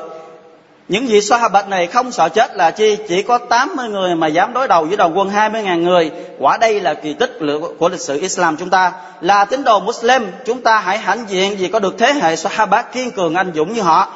Những 0.88 1.08
vị 1.08 1.22
Sahabat 1.22 1.70
này 1.70 1.88
không 1.88 2.12
sợ 2.12 2.30
chết 2.30 2.56
là 2.56 2.72
chi? 2.72 2.98
Chỉ 3.08 3.24
có 3.24 3.38
80 3.38 3.90
người 3.90 4.16
mà 4.16 4.28
dám 4.28 4.54
đối 4.54 4.68
đầu 4.68 4.86
với 4.86 4.98
đầu 4.98 5.12
quân 5.16 5.30
20.000 5.30 5.84
người. 5.84 6.12
Quả 6.40 6.58
đây 6.58 6.82
là 6.82 6.94
kỳ 6.94 7.14
tích 7.14 7.40
của 7.80 7.90
lịch 7.90 8.00
sử 8.00 8.20
Islam 8.20 8.58
chúng 8.58 8.70
ta. 8.70 8.92
Là 9.22 9.46
tín 9.46 9.64
đồ 9.64 9.80
Muslim, 9.80 10.32
chúng 10.46 10.62
ta 10.62 10.80
hãy 10.80 10.98
hãnh 10.98 11.26
diện 11.28 11.58
vì 11.58 11.68
có 11.68 11.80
được 11.80 11.96
thế 11.98 12.14
hệ 12.14 12.36
Sahabat 12.36 12.94
kiên 12.94 13.12
cường 13.12 13.36
anh 13.36 13.52
dũng 13.56 13.74
như 13.74 13.82
họ. 13.82 14.14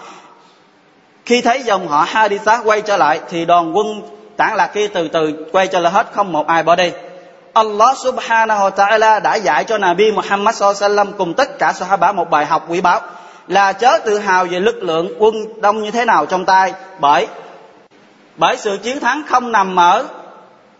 Khi 1.25 1.41
thấy 1.41 1.63
dòng 1.63 1.87
họ 1.87 2.05
Haditha 2.07 2.61
quay 2.65 2.81
trở 2.81 2.97
lại, 2.97 3.19
thì 3.29 3.45
đoàn 3.45 3.77
quân 3.77 4.01
tản 4.37 4.55
lạc 4.55 4.67
kia 4.67 4.87
từ 4.87 5.07
từ 5.07 5.47
quay 5.51 5.67
trở 5.67 5.79
lại 5.79 5.91
hết, 5.91 6.07
không 6.13 6.31
một 6.31 6.47
ai 6.47 6.63
bỏ 6.63 6.75
đi. 6.75 6.91
Allah 7.53 7.97
subhanahu 7.97 8.69
wa 8.69 8.71
ta'ala 8.71 9.21
đã 9.21 9.35
dạy 9.35 9.63
cho 9.63 9.77
Nabi 9.77 10.11
Muhammad 10.11 10.63
sallam 10.75 11.13
cùng 11.13 11.33
tất 11.33 11.59
cả 11.59 11.73
Sahaba 11.73 12.11
một 12.11 12.29
bài 12.29 12.45
học 12.45 12.65
quý 12.69 12.81
báu, 12.81 13.01
là 13.47 13.73
chớ 13.73 13.99
tự 14.05 14.19
hào 14.19 14.45
về 14.45 14.59
lực 14.59 14.83
lượng 14.83 15.09
quân 15.19 15.61
đông 15.61 15.83
như 15.83 15.91
thế 15.91 16.05
nào 16.05 16.25
trong 16.25 16.45
tay, 16.45 16.73
bởi 16.99 17.27
bởi 18.37 18.57
sự 18.57 18.77
chiến 18.83 18.99
thắng 18.99 19.23
không 19.27 19.51
nằm 19.51 19.79
ở 19.79 20.05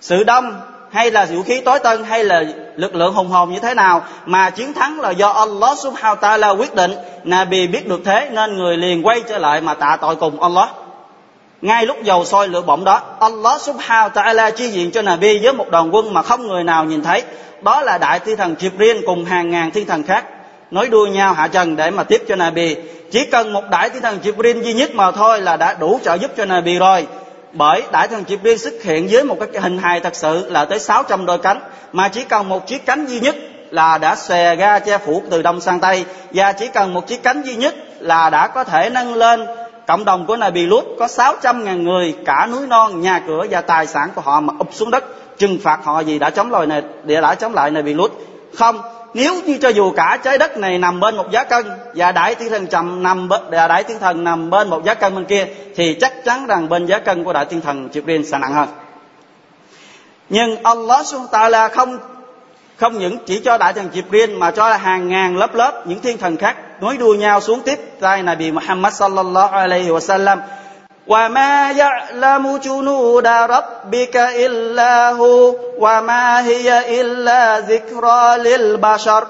sự 0.01 0.23
đông 0.23 0.61
hay 0.95 1.11
là 1.11 1.25
vũ 1.25 1.43
khí 1.43 1.61
tối 1.61 1.79
tân, 1.79 2.03
hay 2.03 2.23
là 2.23 2.43
lực 2.75 2.95
lượng 2.95 3.13
hùng 3.13 3.27
hồn 3.27 3.53
như 3.53 3.59
thế 3.59 3.73
nào. 3.73 4.03
Mà 4.25 4.49
chiến 4.49 4.73
thắng 4.73 4.99
là 4.99 5.09
do 5.11 5.29
Allah 5.29 5.77
subhanahu 5.77 6.15
ta'ala 6.21 6.57
quyết 6.57 6.75
định. 6.75 6.91
Nabi 7.23 7.67
biết 7.67 7.87
được 7.87 8.01
thế, 8.05 8.29
nên 8.31 8.57
người 8.57 8.77
liền 8.77 9.05
quay 9.05 9.21
trở 9.29 9.37
lại 9.37 9.61
mà 9.61 9.73
tạ 9.73 9.97
tội 10.01 10.15
cùng 10.15 10.41
Allah. 10.41 10.69
Ngay 11.61 11.85
lúc 11.85 12.03
dầu 12.03 12.25
sôi 12.25 12.47
lửa 12.47 12.61
bỏng 12.61 12.83
đó, 12.83 13.01
Allah 13.19 13.61
subhanahu 13.61 14.09
ta'ala 14.09 14.51
chi 14.51 14.69
diện 14.69 14.91
cho 14.91 15.01
Nabi 15.01 15.39
với 15.39 15.53
một 15.53 15.69
đoàn 15.71 15.95
quân 15.95 16.13
mà 16.13 16.21
không 16.21 16.47
người 16.47 16.63
nào 16.63 16.85
nhìn 16.85 17.03
thấy. 17.03 17.23
Đó 17.61 17.81
là 17.81 17.97
đại 17.97 18.19
thiên 18.19 18.37
thần 18.37 18.55
Jibril 18.59 19.01
cùng 19.05 19.25
hàng 19.25 19.49
ngàn 19.49 19.71
thiên 19.71 19.85
thần 19.85 20.03
khác. 20.03 20.25
Nói 20.71 20.87
đua 20.87 21.05
nhau 21.05 21.33
hạ 21.33 21.47
trần 21.47 21.75
để 21.75 21.91
mà 21.91 22.03
tiếp 22.03 22.23
cho 22.27 22.35
Nabi. 22.35 22.75
Chỉ 23.11 23.25
cần 23.25 23.53
một 23.53 23.63
đại 23.71 23.89
thiên 23.89 24.01
thần 24.01 24.19
Jibril 24.23 24.61
duy 24.61 24.73
nhất 24.73 24.95
mà 24.95 25.11
thôi 25.11 25.41
là 25.41 25.57
đã 25.57 25.73
đủ 25.73 25.99
trợ 26.03 26.13
giúp 26.13 26.31
cho 26.37 26.45
Nabi 26.45 26.77
rồi 26.77 27.07
bởi 27.57 27.83
đại 27.91 28.07
thần 28.07 28.24
Jibril 28.27 28.57
xuất 28.57 28.74
hiện 28.83 29.07
với 29.12 29.24
một 29.24 29.38
cái 29.39 29.62
hình 29.62 29.77
hài 29.77 30.00
thật 30.00 30.15
sự 30.15 30.50
là 30.50 30.65
tới 30.65 30.79
600 30.79 31.25
đôi 31.25 31.38
cánh, 31.38 31.59
mà 31.91 32.07
chỉ 32.07 32.24
cần 32.24 32.50
một 32.50 32.67
chiếc 32.67 32.85
cánh 32.85 33.05
duy 33.05 33.19
nhất 33.19 33.35
là 33.71 33.97
đã 33.97 34.15
xòe 34.15 34.55
ra 34.55 34.79
che 34.79 34.97
phủ 34.97 35.24
từ 35.29 35.41
đông 35.41 35.62
sang 35.62 35.79
tây, 35.79 36.05
và 36.31 36.51
chỉ 36.51 36.67
cần 36.67 36.93
một 36.93 37.07
chiếc 37.07 37.24
cánh 37.24 37.41
duy 37.41 37.55
nhất 37.55 37.75
là 38.00 38.29
đã 38.29 38.47
có 38.47 38.63
thể 38.63 38.89
nâng 38.89 39.13
lên. 39.13 39.45
Cộng 39.88 40.05
đồng 40.05 40.25
của 40.25 40.38
Nabi 40.38 40.65
Lut 40.65 40.85
có 41.00 41.07
600 41.07 41.63
ngàn 41.63 41.83
người, 41.83 42.15
cả 42.25 42.47
núi 42.51 42.67
non, 42.67 43.01
nhà 43.01 43.21
cửa 43.27 43.45
và 43.50 43.62
tài 43.62 43.88
sản 43.88 44.09
của 44.15 44.21
họ 44.21 44.39
mà 44.39 44.53
ụp 44.59 44.74
xuống 44.74 44.91
đất, 44.91 45.03
trừng 45.38 45.59
phạt 45.63 45.79
họ 45.83 46.00
gì 46.00 46.19
đã 46.19 46.29
chống 46.29 46.51
lại 46.51 46.67
này, 46.67 46.81
để 47.03 47.21
đã 47.21 47.35
chống 47.35 47.53
lại 47.53 47.71
Nabi 47.71 47.93
Lut 47.93 48.12
không 48.53 48.81
nếu 49.15 49.41
như 49.45 49.57
cho 49.57 49.69
dù 49.69 49.91
cả 49.91 50.17
trái 50.24 50.38
đất 50.38 50.57
này 50.57 50.77
nằm 50.77 51.00
bên 51.00 51.17
một 51.17 51.31
giá 51.31 51.43
cân 51.43 51.65
và 51.95 52.12
đại 52.12 52.36
thiên 52.36 52.50
thần 52.50 52.67
trầm 52.67 53.03
nằm 53.03 53.29
bên, 53.29 53.41
và 53.51 53.67
đại 53.67 53.84
thiên 53.84 54.00
thần 54.00 54.24
nằm 54.24 54.50
bên 54.50 54.69
một 54.69 54.84
giá 54.86 54.93
cân 54.93 55.15
bên 55.15 55.25
kia, 55.25 55.45
thì 55.75 55.98
chắc 56.01 56.25
chắn 56.25 56.48
rằng 56.48 56.69
bên 56.69 56.86
giá 56.86 57.00
cân 57.00 57.24
của 57.24 57.34
đại 57.34 57.45
thiên 57.45 57.62
thần 57.62 57.89
Jibril 57.93 58.24
sẽ 58.24 58.38
nặng 58.38 58.53
hơn. 58.53 58.67
Nhưng 60.29 60.63
Allah 60.63 61.05
Subhanahu 61.05 61.31
Taala 61.31 61.67
không 61.67 61.98
không 62.77 62.98
những 62.98 63.17
chỉ 63.25 63.39
cho 63.39 63.57
đại 63.57 63.74
thần 63.74 63.89
Jibril 63.93 64.38
mà 64.38 64.51
cho 64.51 64.74
hàng 64.74 65.10
ngàn 65.10 65.38
lớp 65.38 65.55
lớp 65.55 65.88
những 65.88 66.00
thiên 66.00 66.17
thần 66.17 66.38
khác 66.38 66.55
nối 66.81 66.98
đuôi 66.98 67.17
nhau 67.17 67.41
xuống 67.41 67.62
tiếp 67.62 67.79
tay 68.00 68.24
Nabi 68.24 68.51
Muhammad 68.51 68.93
sallallahu 68.93 69.57
alaihi 69.57 69.89
wasallam 69.89 70.38
وما 71.06 71.70
يعلم 71.70 72.56
جنود 72.56 73.26
ربك 73.26 74.16
إلا 74.16 75.11
هو 75.11 75.54
وما 75.78 76.40
هي 76.40 77.00
إلا 77.00 77.61
ذكرى 77.61 78.38
للبشر 78.38 79.25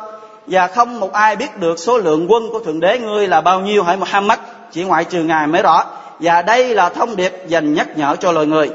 và 0.47 0.67
không 0.67 1.01
một 1.01 1.13
ai 1.13 1.37
biết 1.37 1.57
được 1.57 1.79
số 1.79 1.99
lượng 1.99 2.27
quân 2.31 2.43
của 2.53 2.61
thượng 2.61 2.81
đế 2.81 2.99
ngươi 2.99 3.29
là 3.29 3.41
bao 3.41 3.61
nhiêu 3.61 3.83
hỡi 3.83 3.97
Muhammad 3.97 4.39
chỉ 4.73 4.85
ngoại 4.85 5.05
trừ 5.05 5.23
ngài 5.23 5.47
mới 5.47 5.63
rõ 5.63 5.85
và 6.21 6.43
đây 6.43 6.75
là 6.75 6.89
thông 6.89 7.17
điệp 7.17 7.33
dành 7.47 7.75
nhắc 7.75 7.89
nhở 7.99 8.17
cho 8.21 8.33
loài 8.33 8.47
người 8.47 8.71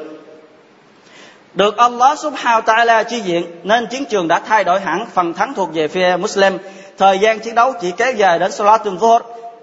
được 1.53 1.77
Allah 1.77 2.19
subhanahu 2.19 2.61
wa 2.61 2.75
ta'ala 2.75 3.03
chi 3.03 3.19
diện 3.19 3.45
nên 3.63 3.87
chiến 3.87 4.05
trường 4.05 4.27
đã 4.27 4.39
thay 4.39 4.63
đổi 4.63 4.79
hẳn 4.79 5.05
phần 5.13 5.33
thắng 5.33 5.53
thuộc 5.53 5.69
về 5.73 5.87
phía 5.87 6.15
Muslim 6.19 6.57
thời 6.97 7.19
gian 7.19 7.39
chiến 7.39 7.55
đấu 7.55 7.73
chỉ 7.81 7.91
kéo 7.91 8.11
dài 8.13 8.39
đến 8.39 8.51
Salatul 8.51 8.95
Zuhr 8.95 9.19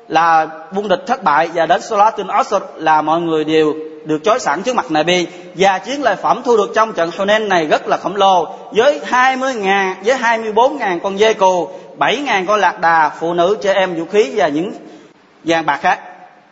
là 0.08 0.48
quân 0.76 0.88
địch 0.88 1.04
thất 1.08 1.24
bại 1.24 1.50
và 1.54 1.66
đến 1.66 1.82
Salatul 1.82 2.30
Asr 2.30 2.56
là 2.76 3.02
mọi 3.02 3.22
người 3.22 3.44
đều 3.44 3.74
được 4.06 4.24
chối 4.24 4.40
sẵn 4.40 4.64
trước 4.64 4.76
mặt 4.76 4.86
Nabi. 4.90 5.28
Và 5.56 5.80
chiến 5.80 6.04
lợi 6.04 6.16
phẩm 6.16 6.42
thu 6.46 6.58
được 6.58 6.72
trong 6.76 6.94
trận 6.94 7.12
Hunain 7.18 7.50
này 7.50 7.66
rất 7.66 7.88
là 7.88 7.98
khổng 7.98 8.16
lồ, 8.16 8.48
với 8.72 9.00
20 9.06 9.54
ngàn, 9.54 9.96
với 10.06 10.16
24 10.16 10.78
ngàn 10.78 11.00
con 11.00 11.18
dê 11.18 11.34
cù 11.34 11.70
7 11.98 12.18
ngàn 12.18 12.46
con 12.46 12.60
lạc 12.60 12.80
đà, 12.80 13.10
phụ 13.20 13.34
nữ, 13.34 13.58
trẻ 13.62 13.74
em, 13.74 13.96
vũ 13.96 14.06
khí 14.12 14.32
và 14.36 14.48
những 14.48 14.74
vàng 15.44 15.66
bạc 15.66 15.78
khác. 15.82 16.00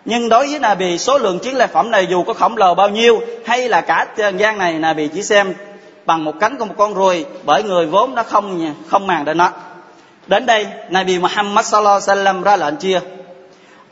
Nhưng 0.06 0.30
đối 0.30 0.48
với 0.48 0.60
Nabi, 0.60 0.98
số 0.98 1.18
lượng 1.18 1.40
chiến 1.40 1.56
lợi 1.56 1.68
phẩm 1.68 1.92
này 1.92 2.08
dù 2.10 2.24
có 2.24 2.34
khổng 2.34 2.58
lồ 2.58 2.76
bao 2.76 2.90
nhiêu, 2.90 3.22
hay 3.46 3.70
là 3.70 3.82
cả 3.82 4.08
trần 4.18 4.40
gian 4.40 4.58
này, 4.58 4.74
Nabi 4.74 5.08
chỉ 5.08 5.24
xem 5.24 5.54
bằng 6.06 6.24
một 6.24 6.34
cánh 6.40 6.58
của 6.58 6.66
một 6.66 6.76
con 6.78 6.94
ruồi, 6.94 7.26
bởi 7.44 7.64
người 7.64 7.86
vốn 7.86 8.16
nó 8.16 8.24
không 8.24 8.74
không 8.88 9.08
màng 9.08 9.26
đến 9.26 9.38
nó. 9.38 9.50
Đến 10.28 10.46
đây, 10.46 10.68
Nabi 10.90 11.20
Muhammad 11.20 11.66
sallallahu 11.66 12.00
alaihi 12.08 12.24
wasallam 12.24 12.44
ra 12.44 12.56
lệnh 12.58 12.76
chia 12.76 13.00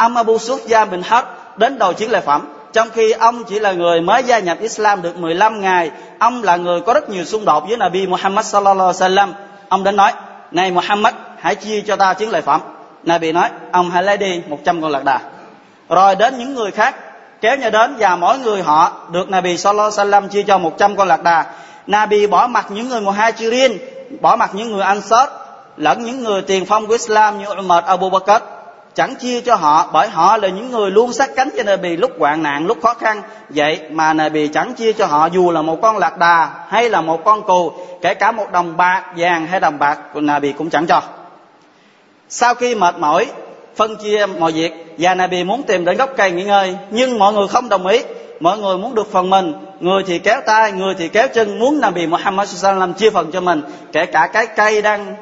ông 0.03 0.15
Abu 0.15 0.38
Sufyan 0.38 0.89
bin 0.89 1.01
Harb 1.01 1.27
đến 1.57 1.79
đầu 1.79 1.93
chiến 1.93 2.12
lợi 2.12 2.22
phẩm. 2.22 2.48
Trong 2.74 2.89
khi 2.89 3.12
ông 3.12 3.43
chỉ 3.43 3.60
là 3.60 3.72
người 3.72 4.01
mới 4.01 4.24
gia 4.24 4.39
nhập 4.39 4.57
Islam 4.62 5.01
được 5.01 5.17
15 5.17 5.62
ngày, 5.62 5.91
ông 6.19 6.43
là 6.43 6.55
người 6.55 6.81
có 6.81 6.93
rất 6.93 7.10
nhiều 7.10 7.25
xung 7.25 7.45
đột 7.45 7.67
với 7.67 7.77
Nabi 7.77 8.07
Muhammad 8.07 8.45
sallallahu 8.45 8.91
alaihi 9.00 9.15
wasallam. 9.15 9.27
Ông 9.69 9.83
đến 9.83 9.95
nói, 9.95 10.13
này 10.51 10.72
Muhammad, 10.72 11.13
hãy 11.39 11.55
chia 11.55 11.81
cho 11.81 11.95
ta 11.95 12.13
chiến 12.13 12.29
lợi 12.29 12.41
phẩm. 12.41 12.62
Nabi 13.03 13.31
nói, 13.31 13.50
ông 13.72 13.91
hãy 13.91 14.03
lấy 14.03 14.17
đi 14.17 14.41
100 14.48 14.81
con 14.81 14.91
lạc 14.91 15.03
đà. 15.03 15.19
Rồi 15.89 16.15
đến 16.15 16.38
những 16.38 16.55
người 16.55 16.72
khác, 16.72 16.95
kéo 17.41 17.57
nhau 17.57 17.69
đến 17.69 17.95
và 18.00 18.15
mỗi 18.15 18.38
người 18.38 18.62
họ 18.62 18.91
được 19.12 19.29
Nabi 19.29 19.57
sallallahu 19.57 19.91
alaihi 19.98 20.12
wasallam 20.12 20.27
chia 20.27 20.43
cho 20.43 20.57
100 20.57 20.95
con 20.95 21.07
lạc 21.07 21.24
đà. 21.24 21.45
Nabi 21.88 22.27
bỏ 22.27 22.48
mặt 22.48 22.65
những 22.69 22.89
người 22.89 23.01
Muhajirin, 23.01 23.77
bỏ 24.22 24.36
mặt 24.36 24.50
những 24.53 24.72
người 24.72 24.83
Ansar, 24.83 25.29
lẫn 25.77 26.03
những 26.03 26.24
người 26.24 26.41
tiền 26.41 26.65
phong 26.65 26.88
của 26.88 26.93
Islam 26.93 27.39
như 27.39 27.45
Umar, 27.60 27.83
Abu 27.86 28.10
Bakr 28.10 28.43
chẳng 28.95 29.15
chia 29.15 29.41
cho 29.41 29.55
họ, 29.55 29.89
bởi 29.93 30.07
họ 30.09 30.38
là 30.38 30.47
những 30.47 30.71
người 30.71 30.91
luôn 30.91 31.13
sát 31.13 31.29
cánh 31.35 31.50
cho 31.57 31.63
Nabi 31.63 31.97
lúc 31.97 32.12
hoạn 32.19 32.43
nạn, 32.43 32.65
lúc 32.67 32.77
khó 32.81 32.93
khăn. 32.93 33.21
Vậy 33.50 33.79
mà 33.91 34.13
Nabi 34.13 34.47
chẳng 34.47 34.73
chia 34.73 34.93
cho 34.93 35.05
họ 35.05 35.25
dù 35.25 35.51
là 35.51 35.62
một 35.62 35.77
con 35.81 35.97
lạc 35.97 36.17
đà 36.17 36.50
hay 36.69 36.89
là 36.89 37.01
một 37.01 37.23
con 37.25 37.43
cù 37.43 37.71
kể 38.01 38.13
cả 38.13 38.31
một 38.31 38.51
đồng 38.51 38.77
bạc, 38.77 39.03
vàng 39.17 39.47
hay 39.47 39.59
đồng 39.59 39.79
bạc, 39.79 40.00
của 40.13 40.21
bì 40.41 40.51
cũng 40.51 40.69
chẳng 40.69 40.85
cho. 40.85 41.01
Sau 42.29 42.55
khi 42.55 42.75
mệt 42.75 42.97
mỏi, 42.97 43.25
phân 43.75 43.95
chia 43.95 44.25
mọi 44.25 44.51
việc, 44.51 44.95
và 44.97 45.15
Nabi 45.15 45.43
muốn 45.43 45.63
tìm 45.63 45.85
đến 45.85 45.97
gốc 45.97 46.09
cây 46.17 46.31
nghỉ 46.31 46.43
ngơi, 46.43 46.75
nhưng 46.89 47.19
mọi 47.19 47.33
người 47.33 47.47
không 47.47 47.69
đồng 47.69 47.88
ý. 47.88 48.00
Mọi 48.39 48.57
người 48.57 48.77
muốn 48.77 48.95
được 48.95 49.12
phần 49.12 49.29
mình, 49.29 49.53
người 49.79 50.03
thì 50.07 50.19
kéo 50.19 50.41
tay, 50.45 50.71
người 50.71 50.95
thì 50.97 51.07
kéo 51.07 51.27
chân, 51.33 51.59
muốn 51.59 51.81
Nabi 51.81 52.07
Muhammad 52.07 52.50
sallam 52.50 52.93
chia 52.93 53.09
phần 53.09 53.31
cho 53.31 53.41
mình, 53.41 53.62
kể 53.91 54.05
cả 54.05 54.29
cái 54.33 54.45
cây 54.45 54.81
đang 54.81 55.15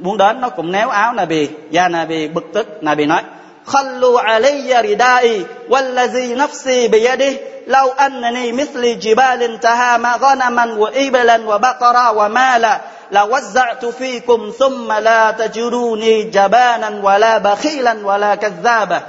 muốn 0.00 0.18
đến 0.18 0.40
nó 0.40 0.48
cũng 0.48 0.72
néo 0.72 0.88
áo 0.88 1.12
Nabi 1.12 1.48
và 1.72 1.88
Nabi 1.88 2.28
bực 2.28 2.44
tức 2.52 2.82
Nabi 2.82 3.06
nói 3.06 3.22
خلوا 3.66 4.20
علي 4.20 4.80
ردائي 4.80 5.46
والذي 5.70 6.34
نفسي 6.34 6.88
بيده 6.88 7.34
لو 7.66 7.88
أنني 7.92 8.52
مثل 8.52 8.98
جبال 8.98 9.60
تهام 9.60 10.06
غنما 10.06 10.74
وإبلا 10.78 11.36
وبقرا 11.46 12.08
ومالا 12.08 12.80
لوزعت 13.10 13.86
فيكم 13.86 14.52
ثم 14.58 14.92
لا 14.92 15.30
تجروني 15.30 16.22
جبانا 16.22 17.00
ولا 17.02 17.38
بخيلا 17.38 18.06
ولا 18.06 18.34
كذابا 18.34 19.00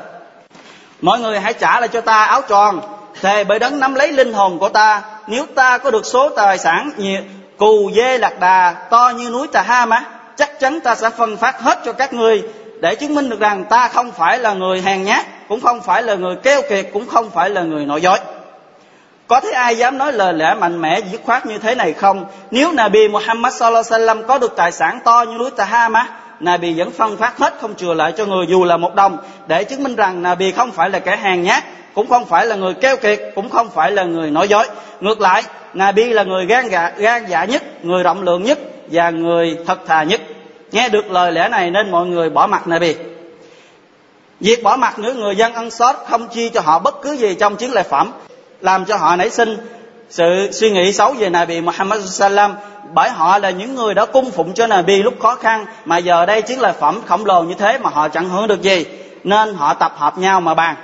Mọi 1.01 1.19
người 1.19 1.39
hãy 1.39 1.53
trả 1.53 1.79
lại 1.79 1.87
cho 1.87 2.01
ta 2.01 2.23
áo 2.23 2.41
tròn 2.41 2.81
Thề 3.21 3.43
bởi 3.43 3.59
đấng 3.59 3.79
nắm 3.79 3.95
lấy 3.95 4.11
linh 4.11 4.33
hồn 4.33 4.59
của 4.59 4.69
ta 4.69 5.01
Nếu 5.27 5.45
ta 5.55 5.77
có 5.77 5.91
được 5.91 6.05
số 6.05 6.29
tài 6.29 6.57
sản 6.57 6.91
nhiều 6.97 7.21
Cù 7.57 7.91
dê 7.95 8.17
lạc 8.17 8.39
đà 8.39 8.75
To 8.89 9.09
như 9.09 9.29
núi 9.29 9.47
Tà 9.47 9.61
Ha 9.61 9.85
má 9.85 10.03
chắc 10.36 10.60
chắn 10.60 10.80
ta 10.80 10.94
sẽ 10.94 11.10
phân 11.10 11.36
phát 11.36 11.60
hết 11.60 11.78
cho 11.84 11.92
các 11.92 12.12
ngươi 12.12 12.42
để 12.80 12.94
chứng 12.94 13.14
minh 13.14 13.30
được 13.30 13.40
rằng 13.40 13.64
ta 13.64 13.88
không 13.88 14.12
phải 14.12 14.38
là 14.38 14.52
người 14.52 14.80
hèn 14.80 15.02
nhát 15.02 15.48
cũng 15.48 15.60
không 15.60 15.80
phải 15.80 16.02
là 16.02 16.14
người 16.14 16.36
keo 16.36 16.62
kiệt 16.70 16.86
cũng 16.92 17.06
không 17.06 17.30
phải 17.30 17.50
là 17.50 17.62
người 17.62 17.86
nội 17.86 18.00
dối. 18.00 18.18
Có 19.26 19.40
thấy 19.40 19.52
ai 19.52 19.76
dám 19.76 19.98
nói 19.98 20.12
lời 20.12 20.34
lẽ 20.34 20.54
mạnh 20.54 20.80
mẽ 20.80 21.00
dứt 21.12 21.20
khoát 21.24 21.46
như 21.46 21.58
thế 21.58 21.74
này 21.74 21.92
không? 21.92 22.24
Nếu 22.50 22.72
Nabi 22.72 23.08
Muhammad 23.08 23.54
sallallahu 23.54 23.84
alaihi 23.90 24.06
wasallam 24.06 24.26
có 24.26 24.38
được 24.38 24.56
tài 24.56 24.72
sản 24.72 24.98
to 25.04 25.24
như 25.28 25.38
núi 25.38 25.50
Tahama 25.50 26.08
Nabi 26.40 26.74
vẫn 26.78 26.90
phân 26.90 27.16
phát 27.16 27.38
hết 27.38 27.54
không 27.60 27.74
chừa 27.74 27.94
lại 27.94 28.12
cho 28.16 28.26
người 28.26 28.46
dù 28.48 28.64
là 28.64 28.76
một 28.76 28.94
đồng 28.94 29.18
để 29.46 29.64
chứng 29.64 29.82
minh 29.82 29.96
rằng 29.96 30.22
Nabi 30.22 30.52
không 30.52 30.70
phải 30.70 30.90
là 30.90 30.98
kẻ 30.98 31.16
hèn 31.16 31.42
nhát 31.42 31.64
cũng 31.94 32.08
không 32.08 32.24
phải 32.24 32.46
là 32.46 32.56
người 32.56 32.74
keo 32.74 32.96
kiệt 32.96 33.20
cũng 33.34 33.50
không 33.50 33.70
phải 33.70 33.92
là 33.92 34.04
người 34.04 34.30
nói 34.30 34.48
dối. 34.48 34.64
Ngược 35.00 35.20
lại 35.20 35.42
Nabi 35.74 36.04
là 36.04 36.22
người 36.22 36.46
gan 36.46 36.68
dạ, 36.68 36.92
gan 36.96 37.26
dạ 37.28 37.44
nhất 37.44 37.84
người 37.84 38.02
rộng 38.02 38.22
lượng 38.22 38.42
nhất 38.42 38.58
và 38.92 39.10
người 39.10 39.58
thật 39.66 39.78
thà 39.86 40.02
nhất. 40.02 40.20
Nghe 40.72 40.88
được 40.88 41.10
lời 41.10 41.32
lẽ 41.32 41.48
này 41.48 41.70
nên 41.70 41.90
mọi 41.90 42.06
người 42.06 42.30
bỏ 42.30 42.46
mặt 42.46 42.68
Nabi 42.68 42.94
việc 44.42 44.62
bỏ 44.62 44.76
mặt 44.76 44.98
những 44.98 45.20
người 45.20 45.36
dân 45.36 45.54
ăn 45.54 45.70
sót 45.70 45.96
không 46.08 46.28
chi 46.28 46.48
cho 46.48 46.60
họ 46.60 46.78
bất 46.78 47.02
cứ 47.02 47.12
gì 47.12 47.34
trong 47.34 47.56
chiến 47.56 47.72
lợi 47.72 47.84
phẩm, 47.84 48.12
làm 48.60 48.84
cho 48.84 48.96
họ 48.96 49.16
nảy 49.16 49.30
sinh 49.30 49.56
sự 50.10 50.48
suy 50.52 50.70
nghĩ 50.70 50.92
xấu 50.92 51.12
về 51.12 51.30
Nabi 51.30 51.60
Muhammad 51.60 52.04
sallam 52.04 52.54
bởi 52.92 53.10
họ 53.10 53.38
là 53.38 53.50
những 53.50 53.74
người 53.74 53.94
đã 53.94 54.06
cung 54.06 54.30
phụng 54.30 54.54
cho 54.54 54.66
Nabi 54.66 55.02
lúc 55.02 55.14
khó 55.20 55.34
khăn, 55.34 55.66
mà 55.84 55.98
giờ 55.98 56.26
đây 56.26 56.42
chiến 56.42 56.60
lợi 56.60 56.72
phẩm 56.80 57.00
khổng 57.06 57.26
lồ 57.26 57.42
như 57.42 57.54
thế 57.58 57.78
mà 57.78 57.90
họ 57.90 58.08
chẳng 58.08 58.28
hưởng 58.28 58.46
được 58.46 58.62
gì, 58.62 58.84
nên 59.24 59.54
họ 59.54 59.74
tập 59.74 59.92
hợp 59.96 60.18
nhau 60.18 60.40
mà 60.40 60.54
bàn. 60.54 60.76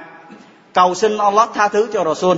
Cầu 0.72 0.94
xin 0.94 1.18
Allah 1.18 1.48
tha 1.54 1.68
thứ 1.68 1.88
cho 1.92 2.04
Rasul. 2.04 2.36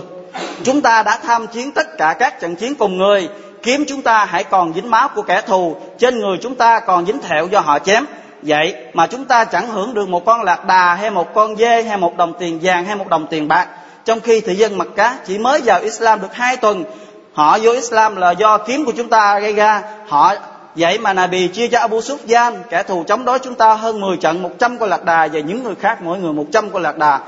Chúng 0.65 0.81
ta 0.81 1.03
đã 1.03 1.19
tham 1.23 1.47
chiến 1.47 1.73
tất 1.73 1.87
cả 1.99 2.17
các 2.19 2.41
trận 2.41 2.57
chiến 2.57 2.75
cùng 2.75 2.99
người 2.99 3.29
kiếm 3.63 3.85
chúng 3.89 4.03
ta 4.03 4.25
hãy 4.25 4.45
còn 4.45 4.75
dính 4.75 4.91
máu 4.91 5.09
của 5.15 5.23
kẻ 5.23 5.41
thù, 5.41 5.77
trên 5.99 6.21
người 6.21 6.39
chúng 6.43 6.55
ta 6.55 6.81
còn 6.81 7.07
dính 7.07 7.21
thẹo 7.21 7.47
do 7.47 7.61
họ 7.61 7.79
chém. 7.79 8.05
Vậy 8.43 8.75
mà 8.93 9.07
chúng 9.07 9.25
ta 9.25 9.45
chẳng 9.45 9.69
hưởng 9.69 9.95
được 9.95 10.09
một 10.09 10.25
con 10.25 10.43
lạc 10.43 10.65
đà 10.65 10.95
hay 10.95 11.11
một 11.11 11.35
con 11.35 11.57
dê 11.57 11.83
hay 11.83 11.97
một 11.97 12.17
đồng 12.17 12.33
tiền 12.39 12.59
vàng 12.63 12.85
hay 12.85 12.97
một 12.97 13.09
đồng 13.09 13.27
tiền 13.27 13.49
bạc. 13.49 13.69
Trong 14.05 14.21
khi 14.21 14.41
thị 14.41 14.55
dân 14.55 14.79
mặc 14.79 14.89
cá 14.97 15.17
chỉ 15.27 15.39
mới 15.39 15.61
vào 15.65 15.81
Islam 15.81 16.21
được 16.21 16.35
hai 16.35 16.57
tuần, 16.57 16.85
họ 17.33 17.59
vô 17.63 17.73
Islam 17.73 18.17
là 18.17 18.31
do 18.31 18.59
kiếm 18.59 18.85
của 18.85 18.93
chúng 18.97 19.09
ta 19.09 19.39
gây 19.39 19.53
ra. 19.53 19.83
Họ, 20.09 20.35
vậy 20.77 20.99
mà 20.99 21.13
Nabi 21.13 21.49
chia 21.49 21.69
cho 21.69 21.79
Abu 21.79 21.99
Sufyan, 21.99 22.53
kẻ 22.71 22.83
thù 22.83 23.05
chống 23.07 23.25
đối 23.25 23.39
chúng 23.39 23.55
ta 23.55 23.75
hơn 23.75 24.01
10 24.01 24.17
trận 24.17 24.43
100 24.43 24.79
con 24.79 24.89
lạc 24.89 25.05
đà 25.05 25.29
và 25.33 25.41
những 25.41 25.63
người 25.65 25.75
khác, 25.75 26.03
mỗi 26.03 26.19
người 26.19 26.33
100 26.33 26.71
con 26.71 26.83
lạc 26.83 26.99
đà. 26.99 27.21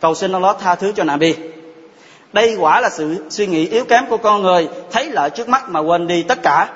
Cầu 0.00 0.14
xin 0.14 0.32
Allah 0.32 0.56
tha 0.60 0.74
thứ 0.74 0.92
cho 0.96 1.04
Nabi 1.04 1.53
đây 2.34 2.56
quả 2.58 2.80
là 2.80 2.90
sự 2.90 3.24
suy 3.30 3.46
nghĩ 3.46 3.68
yếu 3.68 3.84
kém 3.84 4.06
của 4.06 4.16
con 4.16 4.42
người 4.42 4.68
thấy 4.92 5.10
lợi 5.10 5.30
trước 5.30 5.48
mắt 5.48 5.68
mà 5.68 5.80
quên 5.80 6.06
đi 6.06 6.22
tất 6.22 6.42
cả. 6.42 6.68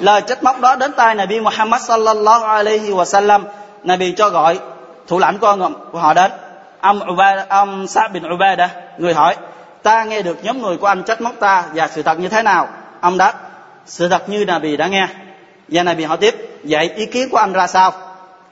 Lời 0.00 0.22
trách 0.26 0.42
móc 0.42 0.60
đó 0.60 0.76
đến 0.76 0.92
tai 0.92 1.14
Nabi 1.14 1.40
Muhammad 1.40 1.82
sallallahu 1.82 2.44
alaihi 2.44 2.90
wa 2.90 3.04
sallam. 3.04 3.44
Nabi 3.84 4.12
cho 4.16 4.30
gọi 4.30 4.58
thủ 5.06 5.18
lãnh 5.18 5.38
con 5.38 5.74
của 5.92 5.98
họ 5.98 6.14
đến. 6.14 6.30
Ông 6.80 7.00
Ubaidah, 7.12 7.48
ông 7.48 7.86
Sa 7.86 8.08
bin 8.08 8.22
Ubaidah 8.34 8.70
người 8.98 9.14
hỏi 9.14 9.36
ta 9.82 10.04
nghe 10.04 10.22
được 10.22 10.44
nhóm 10.44 10.62
người 10.62 10.76
của 10.76 10.86
anh 10.86 11.02
trách 11.02 11.20
móc 11.20 11.34
ta 11.40 11.64
và 11.74 11.88
sự 11.88 12.02
thật 12.02 12.18
như 12.18 12.28
thế 12.28 12.42
nào? 12.42 12.68
Ông 13.00 13.18
đáp 13.18 13.34
sự 13.86 14.08
thật 14.08 14.28
như 14.28 14.44
Nabi 14.44 14.76
đã 14.76 14.86
nghe. 14.86 15.08
Và 15.68 15.82
Nabi 15.82 16.04
hỏi 16.04 16.16
tiếp 16.16 16.60
vậy 16.64 16.90
ý 16.96 17.06
kiến 17.06 17.28
của 17.30 17.38
anh 17.38 17.52
ra 17.52 17.66
sao? 17.66 17.92